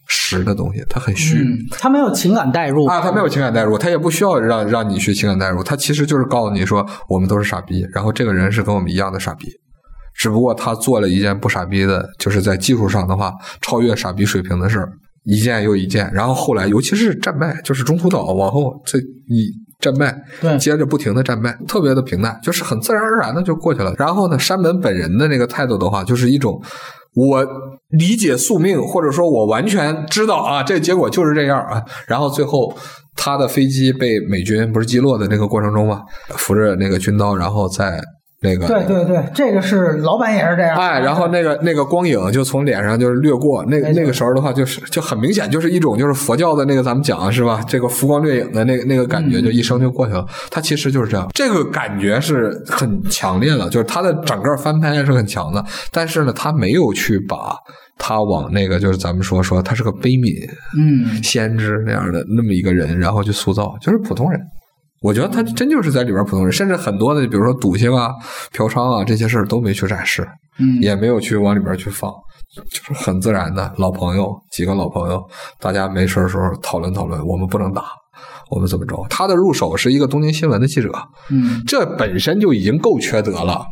[0.07, 1.45] 实的东西，他很虚，
[1.79, 9.47] 他没有情感代入啊，他没有情感代入，他也不需要让让你去情感代入，他其实就是告诉你说，我们都是傻逼，然后这个人是跟我们一样的傻逼。
[10.17, 14.91] 只不过他做了一件不傻逼的，就是在技术上的话超越傻逼水平的事儿，
[15.23, 16.11] 一件又一件。
[16.11, 23.93] 然后后来，尤其是战败，就是中途岛往后这一战败，对，接着不停的战败，特别的平淡，就是很自然而然的就过去了。
[23.95, 26.59] 然后呢，山本本人的那个态度的话，就是一种
[27.13, 27.45] 我
[27.89, 31.83] 理解宿命，或者说我完全知道啊，这结果就是这样啊。
[32.07, 32.75] 然后最后
[33.15, 38.01] 他的飞机被美军不是击落的那个过程中嘛，扶着那个军刀，然后再。
[38.39, 40.77] 那个对对对，这个是老板也是这样。
[40.77, 47.63] 哎，然后那个那个光影就从脸上就是掠过，那那个时候的话，就是就很明显，就是一种就是佛教的那个咱们讲是吧？
[47.67, 50.23] 这个浮光掠影的那个那个感觉，就一生就过去了。
[50.51, 55.65] 他其实就是这样，这个感觉是很强烈的，就是他的整个翻拍是很强的。
[55.91, 57.55] 但是呢，他没有去把
[57.97, 60.47] 他往那个就是咱们说说他是个悲悯
[60.77, 64.39] 嗯先知那样的那么一个人，然后去塑造，就是普通人。
[65.01, 68.11] 我觉得他真就是在里边普通人，甚至很多的，比如说赌性啊、
[68.51, 70.27] 嫖娼啊这些事儿都没去展示，
[70.59, 72.11] 嗯，也没有去往里边去放，
[72.69, 75.23] 就是很自然的老朋友几个老朋友，
[75.59, 77.83] 大家没事的时候讨论讨论，我们不能打，
[78.49, 79.05] 我们怎么着？
[79.09, 80.91] 他的入手是一个东京新闻的记者，
[81.29, 83.65] 嗯，这本身就已经够缺德了。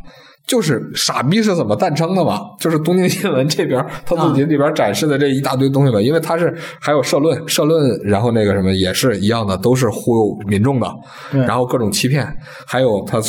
[0.46, 2.42] 就是傻逼是怎么诞生的嘛？
[2.60, 10.88] 就是东京新闻这边他自己里边展示的这一大堆东西吧，因为他是还有社论，社论，然后那个什么也是一样的，都是忽悠民众的，
[11.32, 12.28] 然后各种欺骗，
[12.68, 13.20] 还有他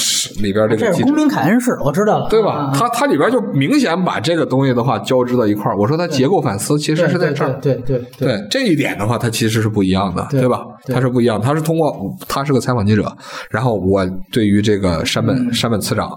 [0.43, 0.87] 里边这个。
[0.87, 2.71] 这是公民凯恩式，我知道了，对吧？
[2.75, 5.77] 他他里边就明显把这个东西的话交织到一块儿。
[5.77, 10.65] 我说他结构反思其实是在这儿，对对对这一点的话，他其实是不一样的，对吧？
[10.93, 11.97] 他是不一样，他是通过
[12.29, 13.11] 他是个采访记者，
[13.51, 16.11] 然后我对于这个山本山本次长，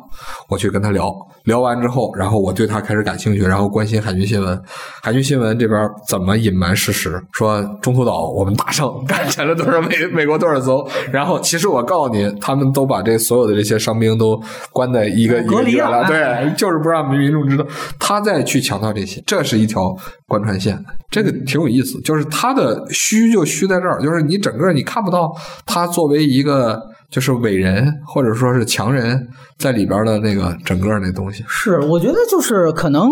[0.47, 1.13] 我去跟他聊。
[1.45, 4.61] 聊完之后，然后我对他开始感兴趣，然后关心海军新闻。
[5.01, 7.19] 海军新闻这边怎么隐瞒事实？
[7.31, 10.87] 说中途岛我们大胜，干沉了多少美美国多少艘？
[11.11, 14.39] 然后其实我告诉你，他们都把这所有的这些伤兵都
[14.71, 17.65] 关在一个一个月了，对，就是不让民众知道。
[17.97, 19.95] 他再去强调这些，这是一条
[20.27, 20.77] 贯穿线，
[21.09, 21.99] 这个挺有意思。
[22.01, 25.33] 就是他的虚就虚在这儿，就是你整个你看不到
[25.65, 26.79] 他作为一个。
[27.09, 29.27] 就是伟人或者说是强人
[29.57, 33.11] 在里边的那个整个那东西，是我觉得就是可能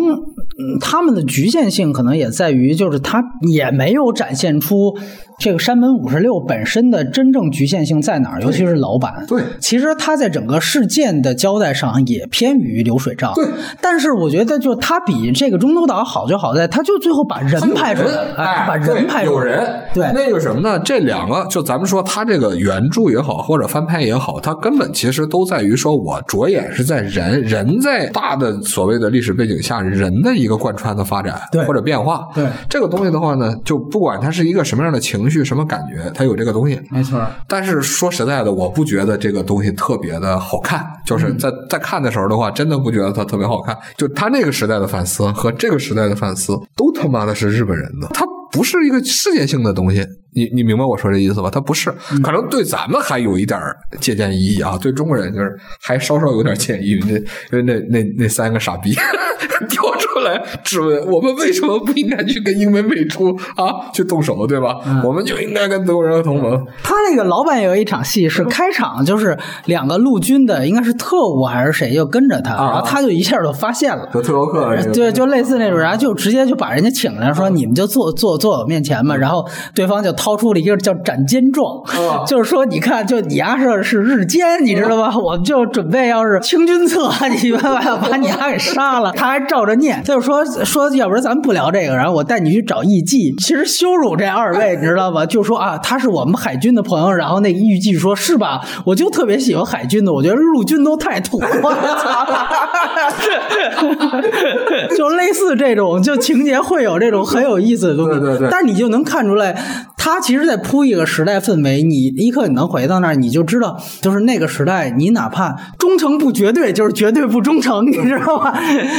[0.79, 4.95] 他们的局限性可能也在于，就是他也没有展现出
[5.39, 9.25] 这个山本五十六本身的真正局限性在哪儿，尤其是老板。
[9.27, 13.33] 对，其实他在整个事件的交代上也偏于流水账。
[13.33, 13.47] 对，
[13.81, 19.67] 但是我觉得就他比这个中途岛好就好在，他就最后把人拍出来，哎，把人拍有人。
[19.93, 20.79] 对，那个什么呢？
[20.79, 23.86] 这两个就咱们说他这个原著也好，或者翻。
[23.87, 32.27] 拍也好，它根本其实都在于说，我着眼是在人，人在大的所谓的历史背景下，人的一个贯穿的发展或者变化。
[32.35, 36.79] 对这个东西的话呢，就不管它是一个什么样的情绪、什么感觉，它有这个东西。
[36.91, 37.25] 没错。
[37.47, 40.85] 但是说实在的，我不觉得这个东西特别的好看。
[41.05, 43.75] 就是在在看的时候的话，真的不觉得它特别好看。
[43.95, 48.07] 就他那个时代的反思和这个时代的反思，都他妈的是日本人的。
[48.13, 48.25] 他。
[48.49, 50.03] 不是一个世界性的东西，
[50.37, 51.49] 你你明白我说这意思吧？
[51.49, 51.91] 他不是，
[52.23, 53.59] 可能对咱们还有一点
[53.99, 58.95] 借鉴意义啊，对中国人就是还稍稍有点建议，那因为那那那三个傻逼
[59.69, 64.77] 跳出来质问我们为什么不应该去跟英美美出啊去动手，对吧？
[65.03, 66.63] 我们就应该跟德国人同盟。
[66.83, 81.81] 他那个老板有一场戏是开场，就是两个陆军的，应该是特务还是谁，就跟着他，然后他就一下就发现了，就特洛克，对，就类似那种，然后就直接就把人家请来，说你们就坐坐坐我面前嘛，然后对方就掏出了一个叫斩奸状，
[82.25, 85.15] 就是说你看，就你丫是是日奸，你知道吧？
[85.17, 87.09] 我们就准备要是清君侧，
[87.41, 95.25] 你们要把你丫给杀了， 他还照着念，他就说说，要不然咱们不聊这个，然后我带你去找艺妓，其实羞辱这二位，你知道吧？
[95.27, 98.61] 就说啊，他是我们海军的朋友，然后那个艺妓说是吧？
[98.85, 101.47] 我就特别喜欢海军的，我觉得陆军都太土了，
[104.97, 108.47] 就类似这种，就情节会有这种很有意思的东西，对对对。
[108.49, 109.55] 但你就能看出来，
[109.97, 118.53] 他其实在铺一个时代氛围，你立刻你能回到那儿，你就知道，就是那个时代，你哪怕忠诚不绝对，就是绝对不忠诚， 你知道吧？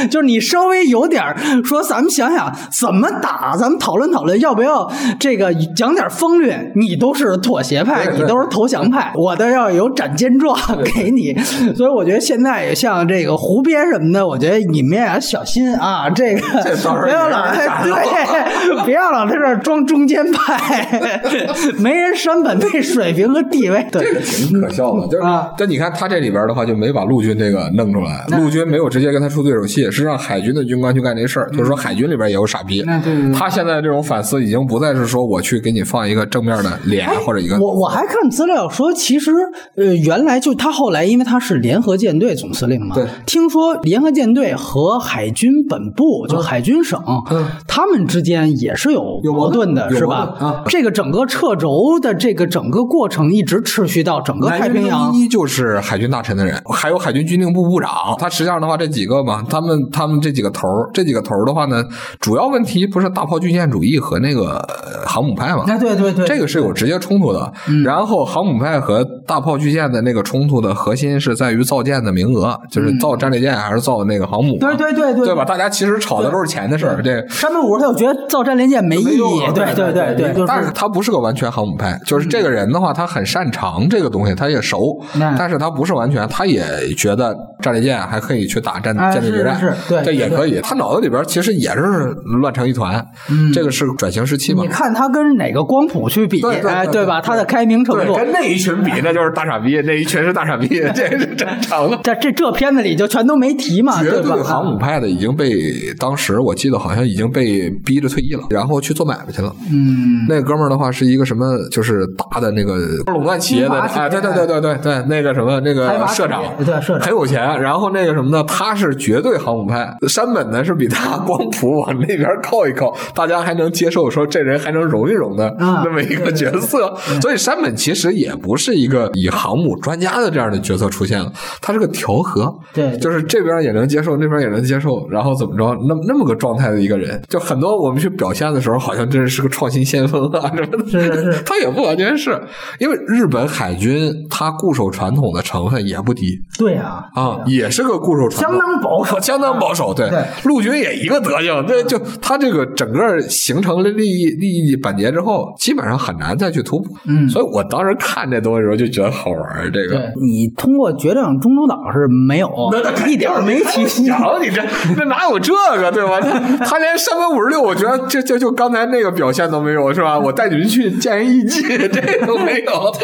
[0.09, 1.23] 就是你稍微有点
[1.63, 10.57] 说，咱们想想怎么打，咱们讨论讨论要不要这个讲点风略，你都是妥协派，你都是投降派，我都要有斩奸状
[10.95, 11.35] 给你。
[11.75, 16.41] 所以我觉得现在也像这个湖边什么的，我觉得你们也要小心啊，这个
[17.01, 20.98] 不要老 对，不要老在这儿装中间派，
[21.79, 23.85] 没人山本那水平和地位。
[23.91, 33.33] 对，挺可笑的，就是啊，但你看他这里边的话，就没把陆军这个弄出来，陆军没有直接跟他出对手戏，是让海军的军官去干这事儿，就是说海军里边也有傻逼那对对对。
[33.33, 39.31] 他现在这种反思已经不再是说我去给你放一个正面的脸或者一个我我还看资料说，其实
[39.75, 47.01] 呃，原来就他后来，因为他是联合舰队总司令嘛，对听说联合舰队和海军本部，就海军省，
[47.31, 50.35] 嗯他们之间也是有有矛盾的，是吧？
[50.39, 55.13] 啊这个整个掣轴的这个整个过程一直持续到整个太平洋。
[55.13, 57.89] 一就是海军大臣的人，还有海军军令部部长。
[58.17, 61.83] 他实际上的话，这几个嘛，他们他们这几个头儿，这几个头儿的话呢，
[62.19, 65.63] 主要问题不是大炮军舰主义和那个呃航母派嘛？
[65.67, 67.51] 哎，对对对，这个是有直接冲突的。
[67.83, 74.59] 然后航母派和大炮巨舰的那个冲突的核心是在于造舰的名额，就是造战列舰还是造那个航母嘛？
[74.59, 75.45] 对对对对对吧？
[75.45, 77.01] 大家其实吵的都是钱的事儿。
[77.01, 79.19] 这山本五他又觉得造战列舰没意义，
[79.53, 84.97] 对对对对，但是他不是个完全航母派，就是这个人的话，他很擅长这个东西，他也熟，
[85.37, 86.63] 但是他不是完全，他也
[86.95, 90.61] 觉得战列舰还可以去打战哎舰队决战对这也可以。
[90.61, 93.05] 他脑子里边其实也是乱成一团，
[93.53, 94.69] 这个是转型时期嘛你。
[94.69, 97.19] 看他跟哪个光谱去比，哎，对吧？
[97.19, 101.99] 他的开明程，度，跟那一群比，那就是大傻逼，那一群是大傻逼， 这是正常的。
[102.01, 104.35] 这这这片子里就全都没提嘛，绝对吧？
[104.35, 105.51] 对航母派的已经被
[105.99, 109.53] 当时我记得好像已经被逼着退役了，然后去做买卖去了。
[109.69, 112.75] 嗯，那哥们儿的话是一个什么，就是大的那个
[113.07, 117.39] 垄断企业的，哎，对对对对对对，那个什么那个社长，对社长很有钱。
[117.59, 126.95] 然后那个什么呢，他是绝对航母派，山本呢是比他光谱往那边靠一靠，大家还能接受说这人还能容一容的啊那么一个角色。
[127.21, 131.31] 所以山本其实也不是一个以航母专家的这样的角色出现了，
[131.61, 140.89] 他是个调和，对就是这边也能接受，那边也能接受，然后怎么着，那那么个状态的一个人，就很多我们去表现的时候，好像真是个创新先锋啊什么的。
[140.89, 142.39] 是是是他也不完全是，
[142.79, 149.93] 因为日本海军他固守传统的成分也不低对啊，啊，也是个固守传统，相当保守，相当保守。
[149.93, 156.95] 对对，陆军也一个德行，对，就他这个整个形成了利益利益板结之后，基本上很难再去突破。
[157.05, 159.95] 嗯所以我当时看这东西的时候就觉得好玩儿，这个。
[159.95, 163.87] 对你通过决战中途岛是没有， 那一点没提。
[163.87, 164.61] 想你这
[164.95, 166.19] 这哪有这个对吧？
[166.19, 170.17] 他他连山本五十六，我觉得就就就刚才那个表现都没有是吧？
[170.17, 172.91] 我带你们去见人艺伎， 这都没有。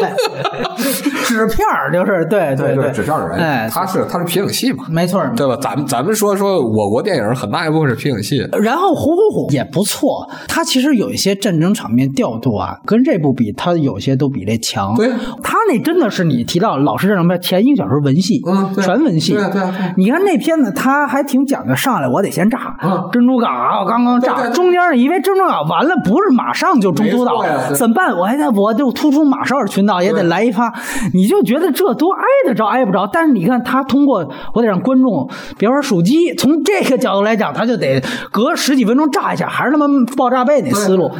[1.26, 5.32] 纸片儿就是对对对，纸片人，哎，他是他是皮影戏嘛，没错儿。
[5.36, 5.56] 对吧？
[5.60, 14.94] 咱们咱们说说我国电影很大一部分是皮影戏，然后《虎虎虎》也不错，它其实有一些战争场面调度啊，跟这部比，它有些都比这强。
[14.96, 15.08] 对
[15.42, 19.32] 他那真的是你提到老式战争片，前一个小时文戏，嗯全文戏。
[19.32, 19.62] 对啊对
[19.96, 28.16] 你看那片子，他还挺讲究，上来我得先炸，嗯珍珠港啊，我刚刚炸，中间因为珍珠港完了，不是马上就中途岛呀，怎么办？
[28.16, 30.72] 我还得我就突出马绍尔群岛也得来一发，
[31.12, 33.08] 你就觉得这多挨得着挨不着。
[33.12, 39.86] 但是你看他通过我得让观众，比方说手机，从这个角度来讲，他就得隔十几分钟炸一下，还是他妈
[40.16, 41.10] 爆炸背那思路。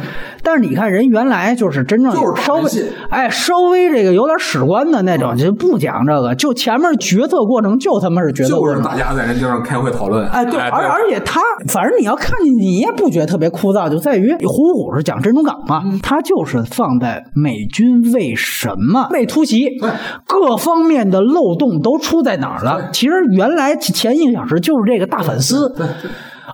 [0.43, 2.71] 但是你看人原来就是真正就是稍微
[3.09, 8.81] 哎稍微这个有点史观的那种，就不讲这个，就前面决策过程就他妈是决策过程。
[8.81, 10.25] 就是大家在那地方开会讨论。
[10.29, 19.77] 哎，对，而而且他，反正你要看进去，你也不觉得特别枯燥，就在于《虎虎》是讲珍珠港嘛，它就是放在美军为什么被突袭，
[20.25, 22.91] 各方面的漏洞都出在哪儿了。
[22.93, 25.75] 其实原来前一个小时就是这个大反思。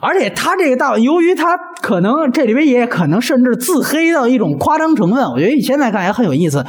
[0.03, 6.63] 而且他这个大，由于他可能这里边也可能甚至自黑到一种夸张成分，我觉得现在看也很有意思，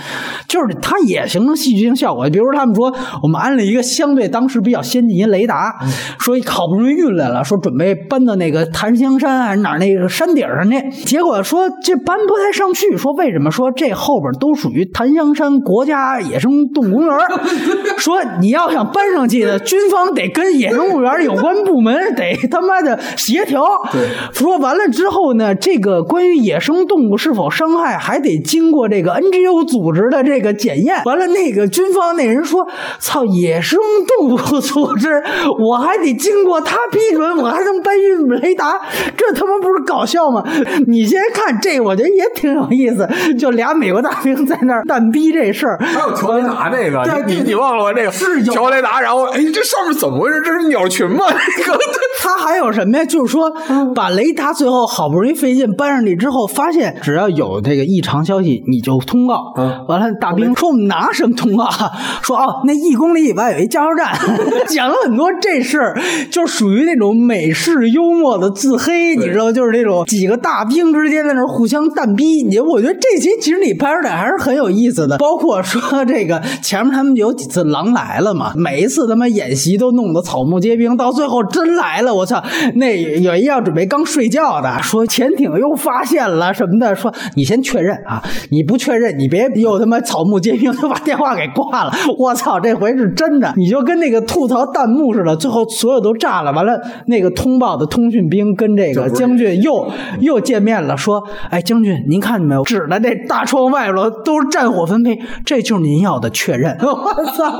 [0.46, 2.28] 就是它也形成戏剧性效果。
[2.30, 5.74] 比如他们说我们安了一个相对当时比较先进一雷达，
[6.18, 13.50] 说好不容易运来了，说准备搬到那个檀香山还是哪儿那个山顶上去，结果说这搬不太上去，说为什么？
[13.50, 17.16] 说这后边都属于檀香山国家野生动物公园，
[17.98, 23.64] 说你要想搬上去的，军方得跟野生动物园有关部门得他妈的协调。
[23.90, 31.02] 对，说完了之后呢，这个关于野生动物是否伤害，还得经过这个 NGO 组织的这个检验。
[31.04, 32.66] 完了，那个军方那人说
[33.00, 33.78] ：“操，野生
[34.18, 35.22] 动物组织，
[35.58, 38.78] 我还得经过他批准，我还能搬运雷达，
[39.16, 40.44] 这他妈不是搞笑吗？”
[40.86, 45.78] 你先看这，我觉得也挺有意思，就俩美国大兵在那儿蛋逼这事儿。
[45.80, 47.92] 还有乔雷达这个，你你忘了吗？
[47.92, 50.40] 这个是乔雷达，然后哎，这上面怎么回事？
[50.44, 51.24] 这是鸟群吗？
[51.56, 51.78] 这个
[52.20, 53.04] 他还有什么呀？
[53.14, 53.48] 就是说，
[53.94, 59.52] 把雷达最后好不容易费劲搬上去之后，发现只要有这个异常消息，你就通告。
[59.56, 61.92] 嗯完了，大兵说我们拿什么通告啊？
[62.24, 64.12] 说哦，那一公里以外有一加油站，
[64.68, 65.96] 讲了很多这事儿，
[66.28, 72.42] 就属于那种美式幽默的自黑，你知道，就是那种几个大兵之间在那互相蛋逼。
[72.42, 82.42] 你我觉得这集其实你拍出来还是很有意思的，包括说这个前面他们有几次狼来了嘛，每一次他妈演习都弄得草木皆兵，到最后真来了，我操！
[82.74, 91.92] 那有一要准备刚睡觉的，说潜艇又发现了什么的，说你先确认啊，你不确认你别又他妈草木皆兵，就把电话给挂了。
[92.18, 96.52] 我操，这回是真的，你就跟那个吐槽弹幕似的，最后所有都炸了。
[96.52, 99.90] 完了，那个通报的通讯兵跟这个将军又
[100.20, 102.62] 又见面了，说：“哎，将军，您看见没有？
[102.62, 106.76] 指的那大窗外边都是战火纷飞，这就是您要的确认。
[106.82, 107.58] ”我操！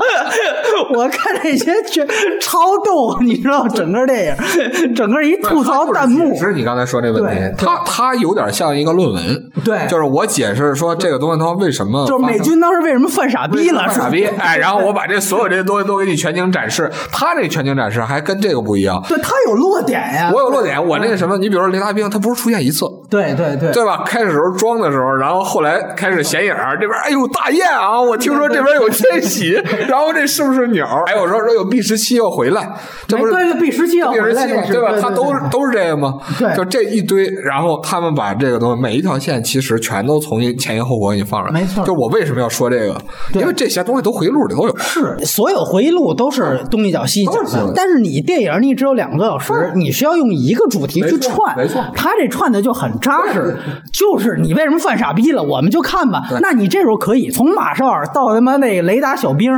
[0.93, 2.05] 我看这些全
[2.39, 19.03] 超逗，你知道，整个电影，整个一吐槽弹幕其，实你刚才说这问题对，它它有点像一个论文，对就是我解释说这个东西它为什么就是美军当时为什么犯傻逼了，犯傻逼，哎，然后我把这所有这些东西都给你全景展示，他这全景展示还跟这个不一样。
[19.07, 22.85] 对他有落点呀，我有落点，我那个什么，你比如说雷达兵，他不是出现一次，
[23.15, 24.03] 对对对对吧？
[24.05, 29.51] 开始时候装的时候，然后后来开始显影儿，这边哎呦大雁啊，我听说这边有迁徙，
[29.87, 30.85] 然后这是不是鸟？
[31.05, 32.69] 还有说说有 B 十七要回来，
[33.07, 34.93] 这不是对对 B 十七要回来对吧？
[35.01, 36.15] 它都是都是这个吗？
[36.37, 43.01] 对就这一堆，然后他们把这个东西每一条线其实全都从前因后果给你放出来，没错就我为什么要说这个？
[43.33, 44.77] 因为这些东西都回忆录里都有。
[44.77, 53.55] 是所有回忆录都是东一脚西一脚的，但是你电影你只有两个多小时，你需要用一个主题去串，没错他这串的就很扎实，
[53.93, 56.23] 就是你为什么犯傻逼了，我们就看吧。
[56.41, 59.51] 那你这时候可以从马绍尔到他妈那个雷达小兵，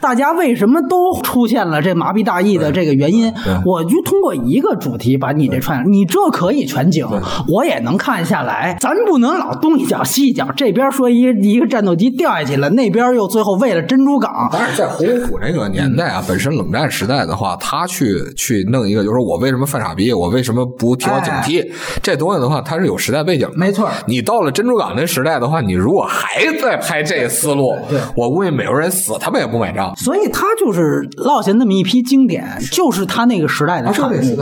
[0.00, 3.32] 大家为什么都出现了这麻痹大意的这个原因，
[3.66, 7.06] 我就通过一个主题把你这串，你这可以全景，
[7.48, 8.76] 我也能看下来。
[8.80, 14.48] 咱不能老东一脚西一脚，这边说一一个战斗机掉下去了，那边又最后为了珍珠港。
[14.52, 21.66] 但是在胡龙虎那个年代啊，本身冷战时代的话，他去去弄一个，就是我为什么犯傻逼，我为什么不提高警惕，
[22.02, 23.56] 这东西的话，它是有时代背景的。
[23.56, 29.94] 没错你到了珍珠港那时代的话，你如果还在拍这思路，对我估计美国人死他们也不买账。
[29.96, 34.38] 所以他就是落下那么一批经典，就是他那个时代的产物。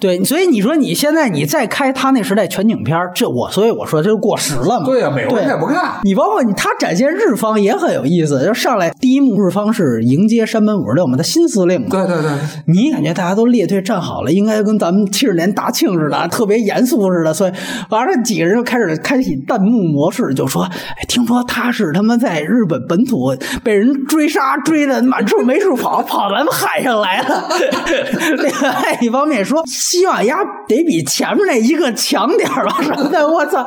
[0.00, 4.86] 对，所以你说你现在你再开他那时代全景片儿，这我所以我说这就过时了嘛。
[4.86, 11.88] 对呀美国人也不看你包括你他展现日方也很有意思，就上来第一幕日方是迎接山本五十六嘛，他新司令嘛。
[11.90, 12.30] 对对对，
[12.66, 17.52] 你感觉大家都列队站好了，应该跟咱们七十年大庆似的，特别严肃似的，所以
[17.90, 20.68] 完了几个人就开始开启弹幕模式，就说：“，
[21.08, 27.48] 听说他是他妈在日本本土被人追杀，追的满处没处跑，跑咱们海上来了。”
[28.38, 30.36] 另外一方面说，希望丫
[30.68, 33.66] 得比前面那一个强点儿吧什么的，我操，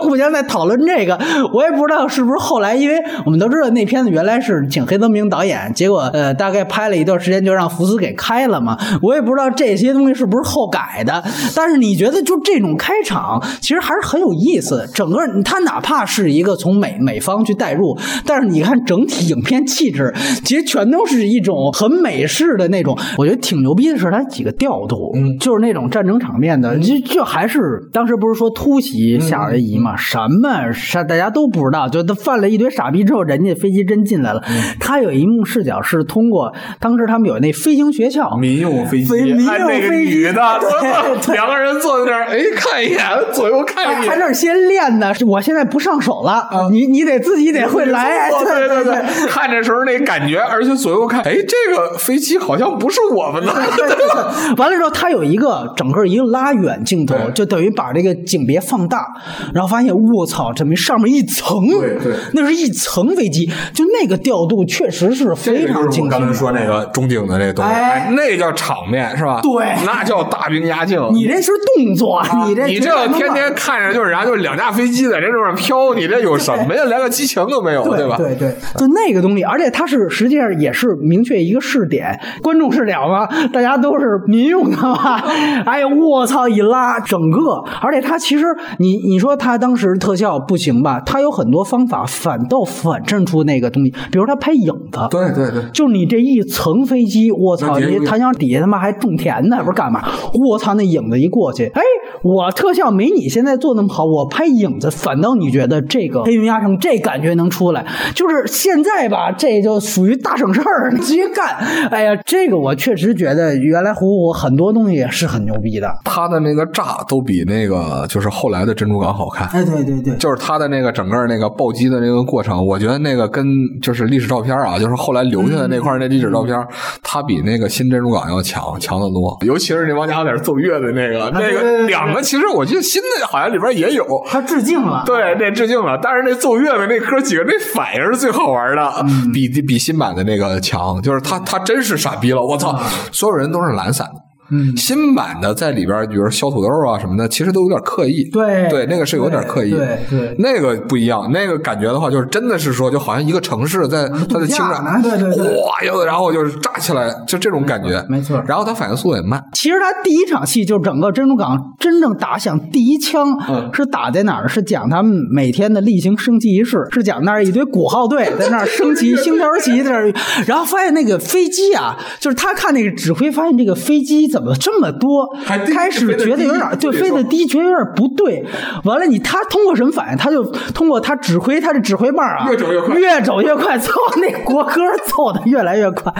[0.00, 1.18] 互相在讨论这个，
[1.52, 11.22] 我也不知道是不是后来，因为我们都知道那片子原来是请黑泽明导演，结果呃大概拍了一段时间就让福斯给开了嘛，我也不知道这些东西是不是后改的，
[11.54, 20.12] 但是你觉得就这种开场其实还是很有意思，整个他哪怕是一个从美美方去带入，但是你看整体影片气质，
[20.44, 25.38] 其实全都是一种很美式的那种，我觉得挺牛逼的是它几个调度，嗯。
[25.38, 27.60] 就是那种战争场面的，就就还是
[27.92, 34.42] 当时不是说突袭夏威夷嘛，什么啥大家都不知道，就他犯了一堆傻逼之后，人家飞机真进来了，
[34.78, 40.32] 他有一幕视角是通过当时他们有那飞行学校，民用飞机，飞 民用哎那个女的，
[41.32, 43.00] 两个人坐在那儿，哎，看一眼，
[43.32, 44.10] 左右看一眼。
[44.10, 49.26] 还那儿先练呢，是我现在不上手了，你你得自己得会来，对对对对。
[49.28, 53.52] 看的时候那感觉，而且左右看，哎，这个飞机好像不是我们的，
[54.58, 59.06] 完了之后，他有一个整个一个拉远镜头，就等于把这个景别放大，
[59.54, 66.34] 然后发现我操，这么上面一层，对对那是一层飞机，就那个调度确实是非常精刚才心。
[66.34, 67.70] 说那个中景的那个东西，
[68.14, 69.40] 那叫场面是吧？
[69.42, 71.00] 对那叫大兵压境。
[71.12, 76.84] 你这是动作，你这你这天天看着就是，然后就是两架飞机在这路上飘，你这有什么呀？
[76.84, 78.16] 连个激情都没有，对吧？
[78.16, 85.20] 对对对，就那个东西，而且它是实际上也是明确一个试点，观众视角嘛，大家都是民用的嘛，
[85.66, 86.48] 哎呀，我操！
[86.48, 88.44] 一拉整个，而且它其实
[88.78, 91.00] 你你说它当时特效不行吧？
[91.04, 94.98] 它有很多方法反倒反衬出那个东西，比如它拍影子。
[95.10, 97.78] 对对对，就是你这一层飞机，我操！
[97.78, 100.02] 你弹箱底下他妈还种田呢，不是干嘛？
[100.34, 100.74] 我操！
[100.74, 101.80] 那影子一过去，哎，
[102.22, 107.84] 我特效没你现在做那么好，我拍影子反倒你觉得这个黑云压城这感觉能出来，
[108.14, 111.56] 就是现在吧，这就属于大省事儿， 直接干。
[111.90, 115.88] 哎呀，这个我确实觉得原来虎虎很多东西也是很牛逼的。
[116.04, 119.48] 他的那个炸都比那个就是后来的珍珠港好看。
[119.48, 123.44] 哎，对对对，就是他的那个整个那个暴击的那个过程，我觉得那个跟
[123.82, 126.56] 就是历史照片啊，就是后来留下的那块那历史照片，
[127.02, 129.36] 它比那个新珍珠港要强强得多。
[129.44, 134.04] 尤其是那帮家在那奏乐的那个，那个两个其实我记得新的好像里边也有。
[134.26, 135.02] 他致敬了。
[135.06, 141.00] 对，那致敬了，但是那奏乐的那哥几个那反应是最好玩的，比比新版的那个强。
[141.02, 142.78] 就是他他真是傻逼了，我操！
[143.12, 144.31] 所有人都是懒散的。
[144.52, 148.22] 嗯，新版的在里边，比如削土豆啊什么的，其实都有点刻意。
[148.30, 149.70] 对对，那个是有点刻意。
[149.70, 158.04] 对对那个不一样，那个感觉的话，就是真的是说，就好像一个城市在它的清架展，呢对对对哗，又然后就是炸起来，就这种感觉。
[158.08, 159.42] 没错然后它反应速度也慢。
[159.54, 164.48] 其实他第一场戏就是整个珍珠港真正打响第一枪，嗯是打在哪儿？
[164.48, 170.12] 是讲他们每天的例行升旗仪式，是讲那儿一堆鼓号队在那儿升旗、星条旗在那儿，
[170.46, 175.28] 然后发现那个飞机啊，就是他看那个指挥，发现这个飞机怎么这么多
[175.72, 178.44] 开始觉得有点对飞得低，觉得有点不对。
[178.84, 180.16] 完了你他通过什么反应？
[180.16, 180.44] 他就
[180.74, 186.12] 通过他指挥他的指挥棒啊，越走越快越走越快，奏那国歌奏的越来越快。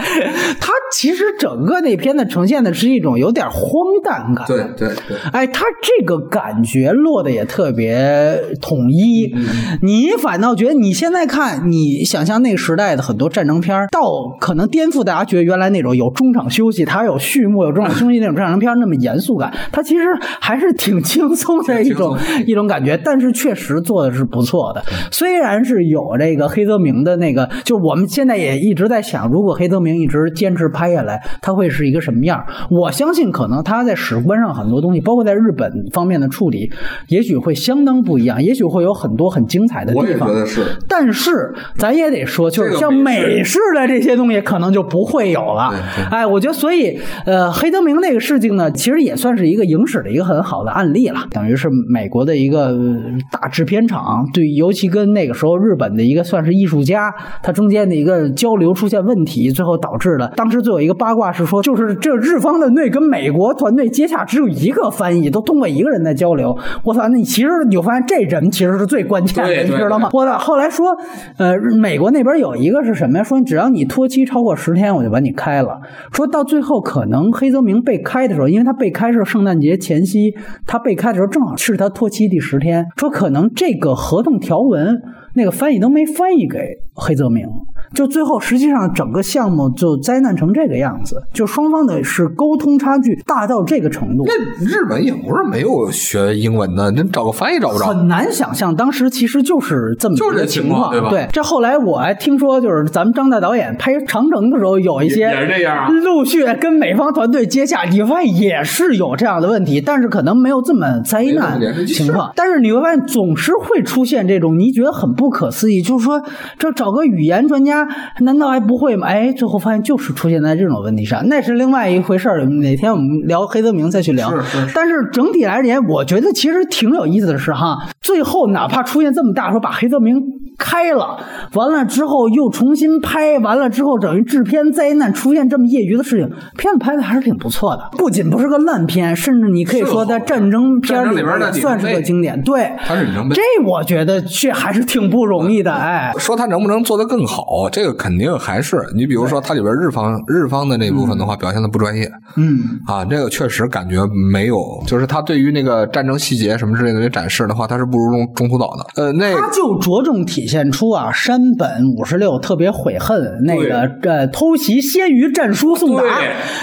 [0.59, 3.61] 他其实整个那片子呈现的是一种有点荒
[4.03, 4.45] 诞感。
[4.47, 9.33] 对对对，哎，他这个感觉落的也特别统一。
[9.81, 14.01] 你反倒觉得你现在看，你想象那个时代的很多战争片儿，到
[14.39, 20.03] 可能颠覆大家觉得原来那种有中场休息，它有序幕、有中场休息那种战争片那么严肃感，它其实
[20.39, 22.97] 还是挺轻松的一种一种感觉。
[23.03, 32.43] 但是确实做的是不错的，虽然是有这个黑泽明的那个，就是我们现在也一直在想，如果黑泽明一直坚持拍下来，他会是一个什么样？
[32.69, 36.71] 我相信可能他在史观上很多东西，包括在日本方面的处理，
[37.07, 40.29] 也许会相当不一样，也许会有很多很精彩的地方。
[40.29, 40.61] 也觉得是。
[40.87, 45.73] 但是咱也得说，就是像美式的这些东西，可能就不会有了。
[46.11, 53.01] 哎，我觉得，所以呃，黑泽明那个事情呢，其实也算是一个影史的一个很好的案例了，等于是美国的一个呃
[53.31, 66.57] 大制片厂对，尤其跟那个时候日本的一个算是艺术家，他中间的一个交流出现问题，最后导致了当时最有一个八卦是说，就是这日方的队跟美国团队接洽只有一个翻译，都通过一个人在交流。
[66.83, 70.09] 我操，那你其实你就发现这人其实是最关键的，你知道吗？
[70.11, 70.95] 我操，后来说，
[71.37, 73.23] 呃，美国那边有一个是什么呀？
[73.23, 75.79] 说只要你脱期超过十天，我就把你开了。
[76.11, 80.33] 说到最后，可能黑泽明被开的时候，因为他被开是圣诞节前夕，
[80.65, 82.85] 他被开的时候正好是他脱期第十天。
[82.97, 85.01] 说可能这个合同条文
[85.35, 86.57] 那个翻译都没翻译给
[86.93, 87.45] 黑泽明。
[87.93, 94.25] 就最后，实际上整个项目就灾难成这个样子，就双方的是沟通差距大到这个程度。
[94.25, 97.85] 那日本也不是没有学英文的，那找个翻译找不着。
[97.85, 112.31] 很难想象，当时其实就是这么就是这情况，对吧对，这后来我还听说，就是咱们张大导演拍《长城》的时候，有一些也也是这样啊陆续跟美方团队接洽，你会发现也是有这样的问题，但是可能没有这么灾难情况。
[112.35, 116.21] 但是你会发现，总是会出现这种你觉得很不可思议，就是说
[116.57, 117.87] 这找个语言专家，
[118.21, 119.07] 难道还不会吗？
[119.07, 122.43] 哎，最后发现就是出现在这种问题上，那是另外一回事儿。
[122.45, 124.29] 哪天我们聊黑泽明再去聊。
[124.31, 130.15] 是是是但是整体来言，我觉得其实挺有意思的是哈，最后哪怕出现这么大，说把黑泽明
[130.57, 131.17] 开了，
[131.53, 142.41] 完了之后又重新拍，完了之后等于制片灾难出现这么业余的事情，片子拍的还是挺不错的，不仅不是个烂片，甚至你可以说在战争片里里边算是个经典。
[142.43, 146.11] 对，它是里程碑这我觉得这还是挺不容易的，哎。
[146.17, 154.57] 说他能不能做得更好，这个肯定还是你比如说它里边日方日方的那部分的话，表现的不专业嗯，啊，这个确实感觉没有，
[154.87, 159.01] 就是他对于那个战争细节什么之类的这展示的话，他是不如中中途岛的。
[159.03, 166.03] 呃，那他就着重体现出啊，山本五十六特别悔恨那个呃偷袭鲜鱼战书送达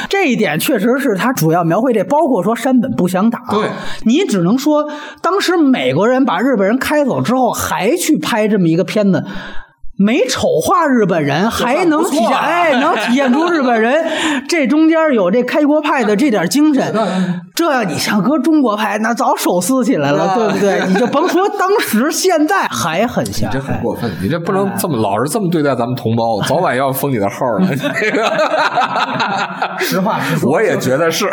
[0.08, 3.68] 这一点，确实是他主要描绘这，包括说山本不想打，对
[4.04, 4.90] 你只能说
[5.22, 9.24] 当时美国人把日本人开走之后，还去拍这么一个片子。
[10.02, 14.02] 没丑化日本人，还能体现 哎，能体现出日本人
[14.48, 16.94] 这中间有这开国派的这点精神，
[17.60, 20.82] 这要你像搁中国拍，那早手撕起来了，啊对不对？
[20.88, 23.52] 你就甭说当时，现在还很像你。
[23.52, 27.68] 这很过分，你这不能这么老是这么对待咱们同胞， 早晚要封你的号了。
[27.76, 31.26] 这 个实话实说，我也觉得是，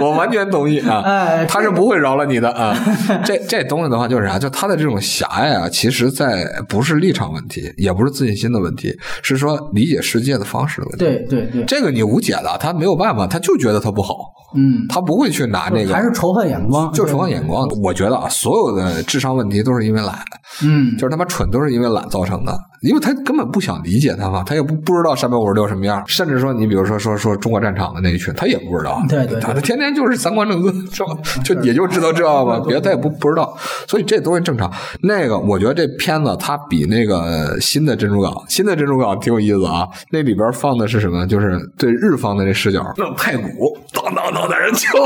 [0.00, 1.02] 我完全同意啊。
[1.04, 2.76] 哎他是不会饶了你的啊。
[3.24, 4.36] 这这东西的话就是啥？
[4.36, 8.92] 就他的这种狭隘啊，其实在不是立场问题，也不是自信心的问题，
[9.22, 11.04] 是说理解世界的方式的问题。
[11.04, 14.14] 对对对，这个你无解的，他没有办法，他就觉得他不好，
[14.54, 17.66] 嗯，他不会去拿那个，还是仇恨眼光，就仇恨眼光。
[17.82, 20.18] 我觉得啊，所有的智商问题都是因为懒，
[20.64, 29.40] 嗯，就是他妈蠢都是因为懒造成的，因为他根本不想理解他嘛，他也不不知道三百五十六什么样，甚至说你比如说说说中国战场的那一群，他也不知道，对对对。
[29.40, 31.16] 他他天天就是三观正自是吧？
[31.44, 34.70] 就也就知道这吧， 别的他也不不知道，所以这东西正常。
[35.02, 41.26] 那个我觉得这片子它比那个新的珍珠港，新的珍珠港挺有意思啊，那里边放的是什么？
[41.26, 43.48] 就是对日方的这视角，那太鼓，
[43.92, 44.98] 当当当在那敲，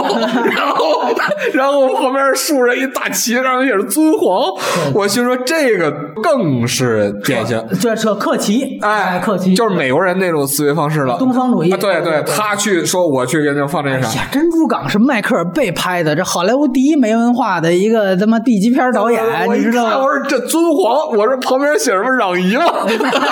[0.51, 1.03] 然后
[1.53, 4.53] 然后旁边竖着一大旗，上面写着尊皇，
[4.95, 5.91] 我心说这个
[6.23, 7.63] 更是典型。
[7.81, 11.71] 这是克旗，哎，克旗就是美国人那种思维方式了，东方主义。
[11.73, 19.23] 啊对对，他去说我去给你们放这个啥，珍珠港是迈克尔贝拍的，这好莱坞第一没文化的一个他妈 B 级片导演，
[19.53, 19.99] 你知道吗？
[19.99, 22.65] 我说这尊皇，我说旁边写什么攘夷吗？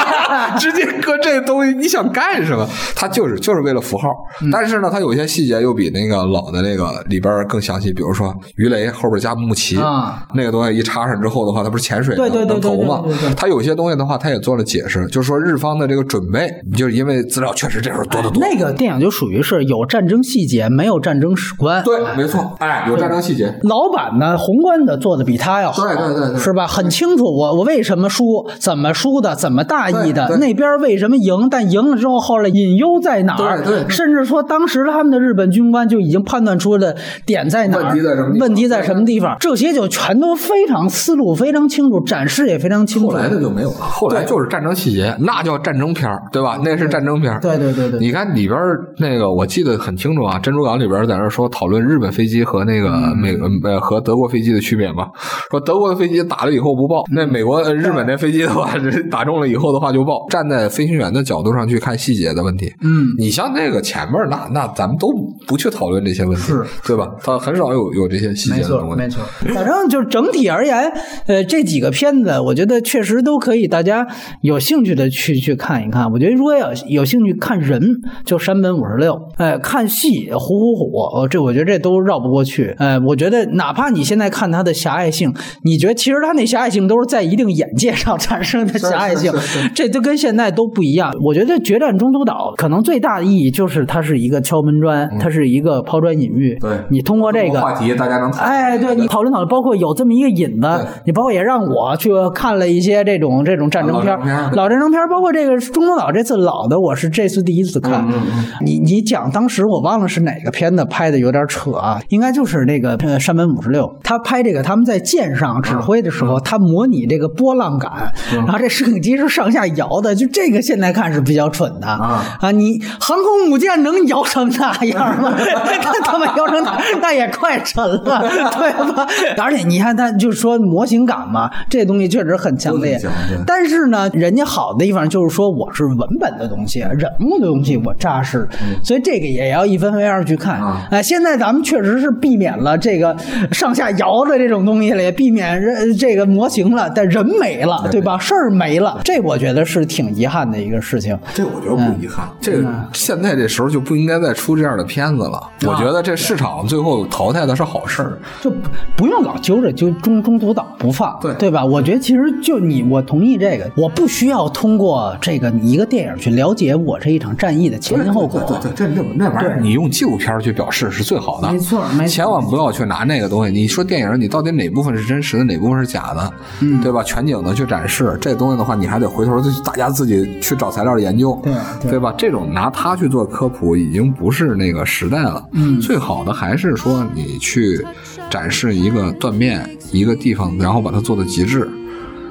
[0.59, 2.67] 直接搁这东西，你想干什么？
[2.97, 4.09] 他就是就是为了符号，
[4.43, 4.51] 嗯。
[4.51, 13.35] 但是呢，他有些细节又比那个老的那个里边更详细，比如说鱼雷后边加木旗啊，那个东西一插上之后的话，它不是潜水对对对对能投吗对对对？
[13.35, 18.43] 他有些东西的话，他也做了解释，就是说日方的这个准备，就是因为资料确实这时候多得多。
[18.43, 21.83] 那个电影就属于是有战争细节，没有战争史观。
[21.85, 23.59] 对，没错，哎，有战争细节。
[23.63, 26.67] 老板呢，宏观的做的比他要好，对对对对是吧？
[26.67, 33.59] 很清楚我我为什么输，怎么输的，怎么大意的，那边为什么赢，但赢了之后后来隐忧在哪儿？
[33.59, 36.95] 对对对甚至说当时他们的日本军官就已经判断出了
[37.27, 38.41] 点在哪儿，问题在什么地方？
[38.41, 39.37] 问题在什么地方？
[39.41, 43.09] 这些就全都非常思路非常清楚，展示也非常清楚。
[43.09, 46.59] 后来的就没有了，后来就是战争细节，那叫战争片儿，对吧？
[46.65, 47.41] 那是战争片儿。
[47.41, 48.01] 对对对对。
[48.01, 48.59] 你看里边
[48.99, 53.19] 那个，我记得很清楚啊，珍珠港里边在那说讨论日本飞机和那个嗯。
[53.19, 53.35] 美
[53.65, 55.09] 呃和德国飞机的区别嘛，
[55.51, 58.71] 说德国的飞机打了以后不爆，那美国呃日本那飞机的话，
[59.11, 60.25] 打中了以后的话就爆。
[60.31, 65.09] 站在飞行员的角度上去看细节的问题，嗯，你像那个前面那那咱们都
[65.47, 67.07] 不去讨论这些问题，是对吧？
[67.23, 68.97] 他很少有有这些细节，的东西。
[68.97, 69.23] 没错。
[69.55, 70.91] 反正就是整体而言，
[71.27, 74.07] 呃，这几个片子，我觉得确实都可以，大家
[74.41, 76.11] 有兴趣的去去看一看。
[76.11, 77.81] 我觉得如果要有兴趣看人，
[78.25, 82.75] 就山本五十六；哎，看戏虎虎虎，呃这我觉得这都绕不过去。
[82.79, 85.33] 呃，我觉得哪怕你现在看他的狭隘性，
[85.65, 89.33] 你觉得其实他那狭隘性都是在一定眼界上 产生的狭隘性
[89.75, 91.13] 这都跟现在都不一样。
[91.23, 96.57] 我觉得《决战中途岛》可能最大的意义就是它是一个敲门砖，它是一个抛砖引玉。
[96.61, 96.71] 对。
[96.91, 104.19] 你通过这个话题大家能谈哎，对你讨论讨论，包括有这么一个引子，你包括也让我去看了一些这种这种战争片
[104.53, 108.07] 老战争片包括这个中途岛这次老的，我是这次第一次看。
[108.09, 108.15] 嗯
[108.63, 121.87] 你你讲当时我忘了是哪个片子拍的有点扯啊，应该就是那个呃山本五十六，他拍这个他们在舰上指挥的时候，他模拟这个波浪感，然后这摄影机是上下摇的，就这个现在看是比较蠢的。
[121.87, 122.25] 啊。
[122.41, 122.51] 啊！
[122.51, 124.51] 你航空母舰能摇成
[124.81, 125.35] 那样吗？
[125.83, 128.21] 他他妈摇成那，那也快沉了，
[128.59, 129.07] 对吧？
[129.39, 133.01] 而且你看，他就说模型感嘛，这东西确实很强烈。
[133.47, 138.47] 但是呢，人家好的地方就是说，我是文本的东西，人物的东西我扎实，
[138.83, 140.61] 所以这个也要一分为二去看。
[140.61, 143.17] 啊哎，现在咱们确实是避免了这个
[143.53, 148.19] 上下摇的这种东西了，也避免人这个模型了，但人没了，对吧？
[148.19, 151.19] 事儿没了，这我觉得是挺遗憾的一个事情。
[151.35, 155.41] 这我觉得不遗憾，这个现在这时候就不应该再出这样的片子了。
[155.67, 158.19] 我觉得这市场最后淘汰的是好事儿。
[158.41, 158.57] 就不
[158.97, 161.65] 不用老揪着就中中途岛不放，对对吧？
[161.65, 168.41] 我觉得其实就你，我同意这个，我不需要通过这个一个电影去了解我这一场战役的前因后果。
[168.47, 171.51] 对对对，这那那玩意儿，你用纪录片去表示是最好的。
[171.53, 173.53] 没错没错千万不要去拿那个东西。
[173.53, 177.03] 你说电影，你到底哪部分是真实的，哪部分是假的，嗯对吧？
[177.03, 182.13] 全景的去展示这东西的话，你还得回头大家自己去找材料研究，对对对吧？
[182.17, 185.45] 这种拿它去做科普，已经不是那个时代了。
[185.53, 187.85] 嗯最好的还是说你去
[188.31, 191.69] 展示一个断面一个地方，然后把它做到极致。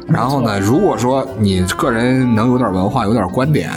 [0.07, 3.69] 然后呢，如果说你个人能有点文化、有点观点，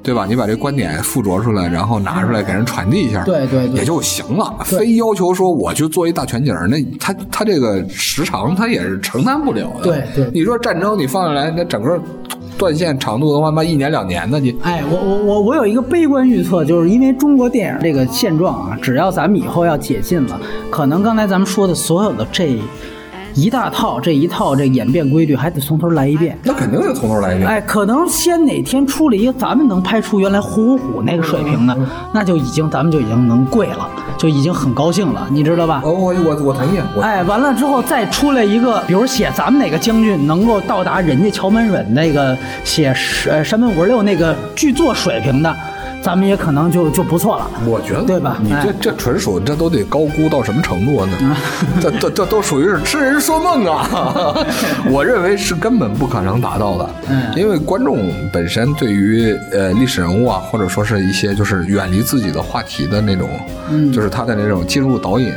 [0.00, 0.24] 对吧？
[0.24, 4.58] 你把这观点附着出来，然后拿出来给人传递一下，对对对也就行了。
[4.64, 9.82] 非要求说我去做一大全景儿，那他他这个时长他也是承担不了的。
[9.82, 12.00] 对对你说战争你放下来，那整个
[12.62, 14.56] 断线长度的话，那一年两年的你。
[14.62, 20.40] 哎，我我我我有一个悲观预测，就是因为中国电影这个现状啊，只要咱们以后要解禁了，
[20.70, 22.56] 可能刚才咱们说的所有的这
[23.34, 26.38] 一大套这一套这演变规律，还得从头来一遍。
[26.42, 27.48] 那肯定得从头来一遍。
[27.48, 31.76] 哎，可能先哪天出了一个咱们能拍出原来虎虎虎那个水平的，
[32.12, 33.88] 那就已经咱们就已经能跪了，
[34.18, 35.80] 就已经很高兴了，你知道吧？
[35.84, 36.80] 哦，我我我同意。
[36.94, 42.94] 我哎，完了之后再出来一个，比如写咱们哪个将军能够到达人家乔门忍那个写
[43.30, 45.54] 呃山本五十六那个剧作水平的，
[46.02, 47.48] 咱们也可能就就不错了。
[47.64, 51.36] 我觉得对吧你哎这这纯属这都得高估到什么程度呢？
[51.80, 54.34] 这这这都属于是痴人说梦啊！
[54.90, 63.28] 我认为是根本不可能达到的，嗯因为观众本身对于呃历史人物啊，或者说是一些就是远离自己的话题的那种，
[63.70, 65.32] 嗯就是他的那种进入导引，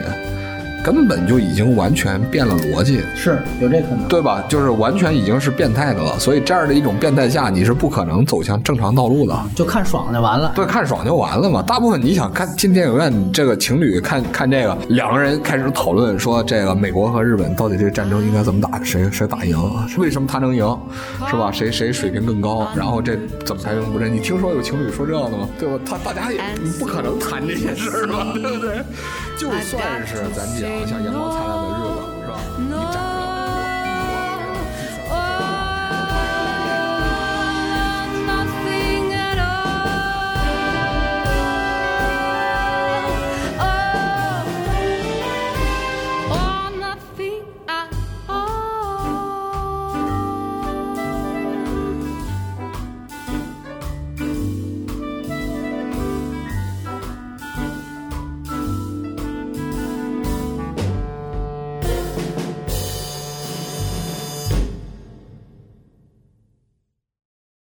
[0.86, 3.02] 根本就已经完全变了逻辑。
[3.16, 4.08] 是有这可能。
[4.08, 4.44] 对吧？
[4.48, 9.36] 就是完全已经是变态的了，所以这样的一种变态下，你是不可能走向正常道路的。
[9.56, 10.52] 就看爽就完了。
[10.54, 11.64] 对，看爽就完了嘛。
[11.64, 19.58] 大部分你想看进电影院，这个情侣看看这个，两个人开始讨论说，这个美国和日本到底这个战争应该怎么打，谁谁打赢，
[19.98, 20.78] 为什么他能赢，
[21.28, 21.52] 是吧？
[21.52, 24.14] 谁谁水平更高，然后这怎么才能不认？
[24.14, 25.50] 你听说有情侣说这个的吗？
[25.58, 25.80] 对吧？
[25.84, 26.40] 他大家也
[26.80, 28.78] 不可能谈这些事儿吧，对不对？
[29.38, 31.75] 就算是咱讲好像阳光灿烂的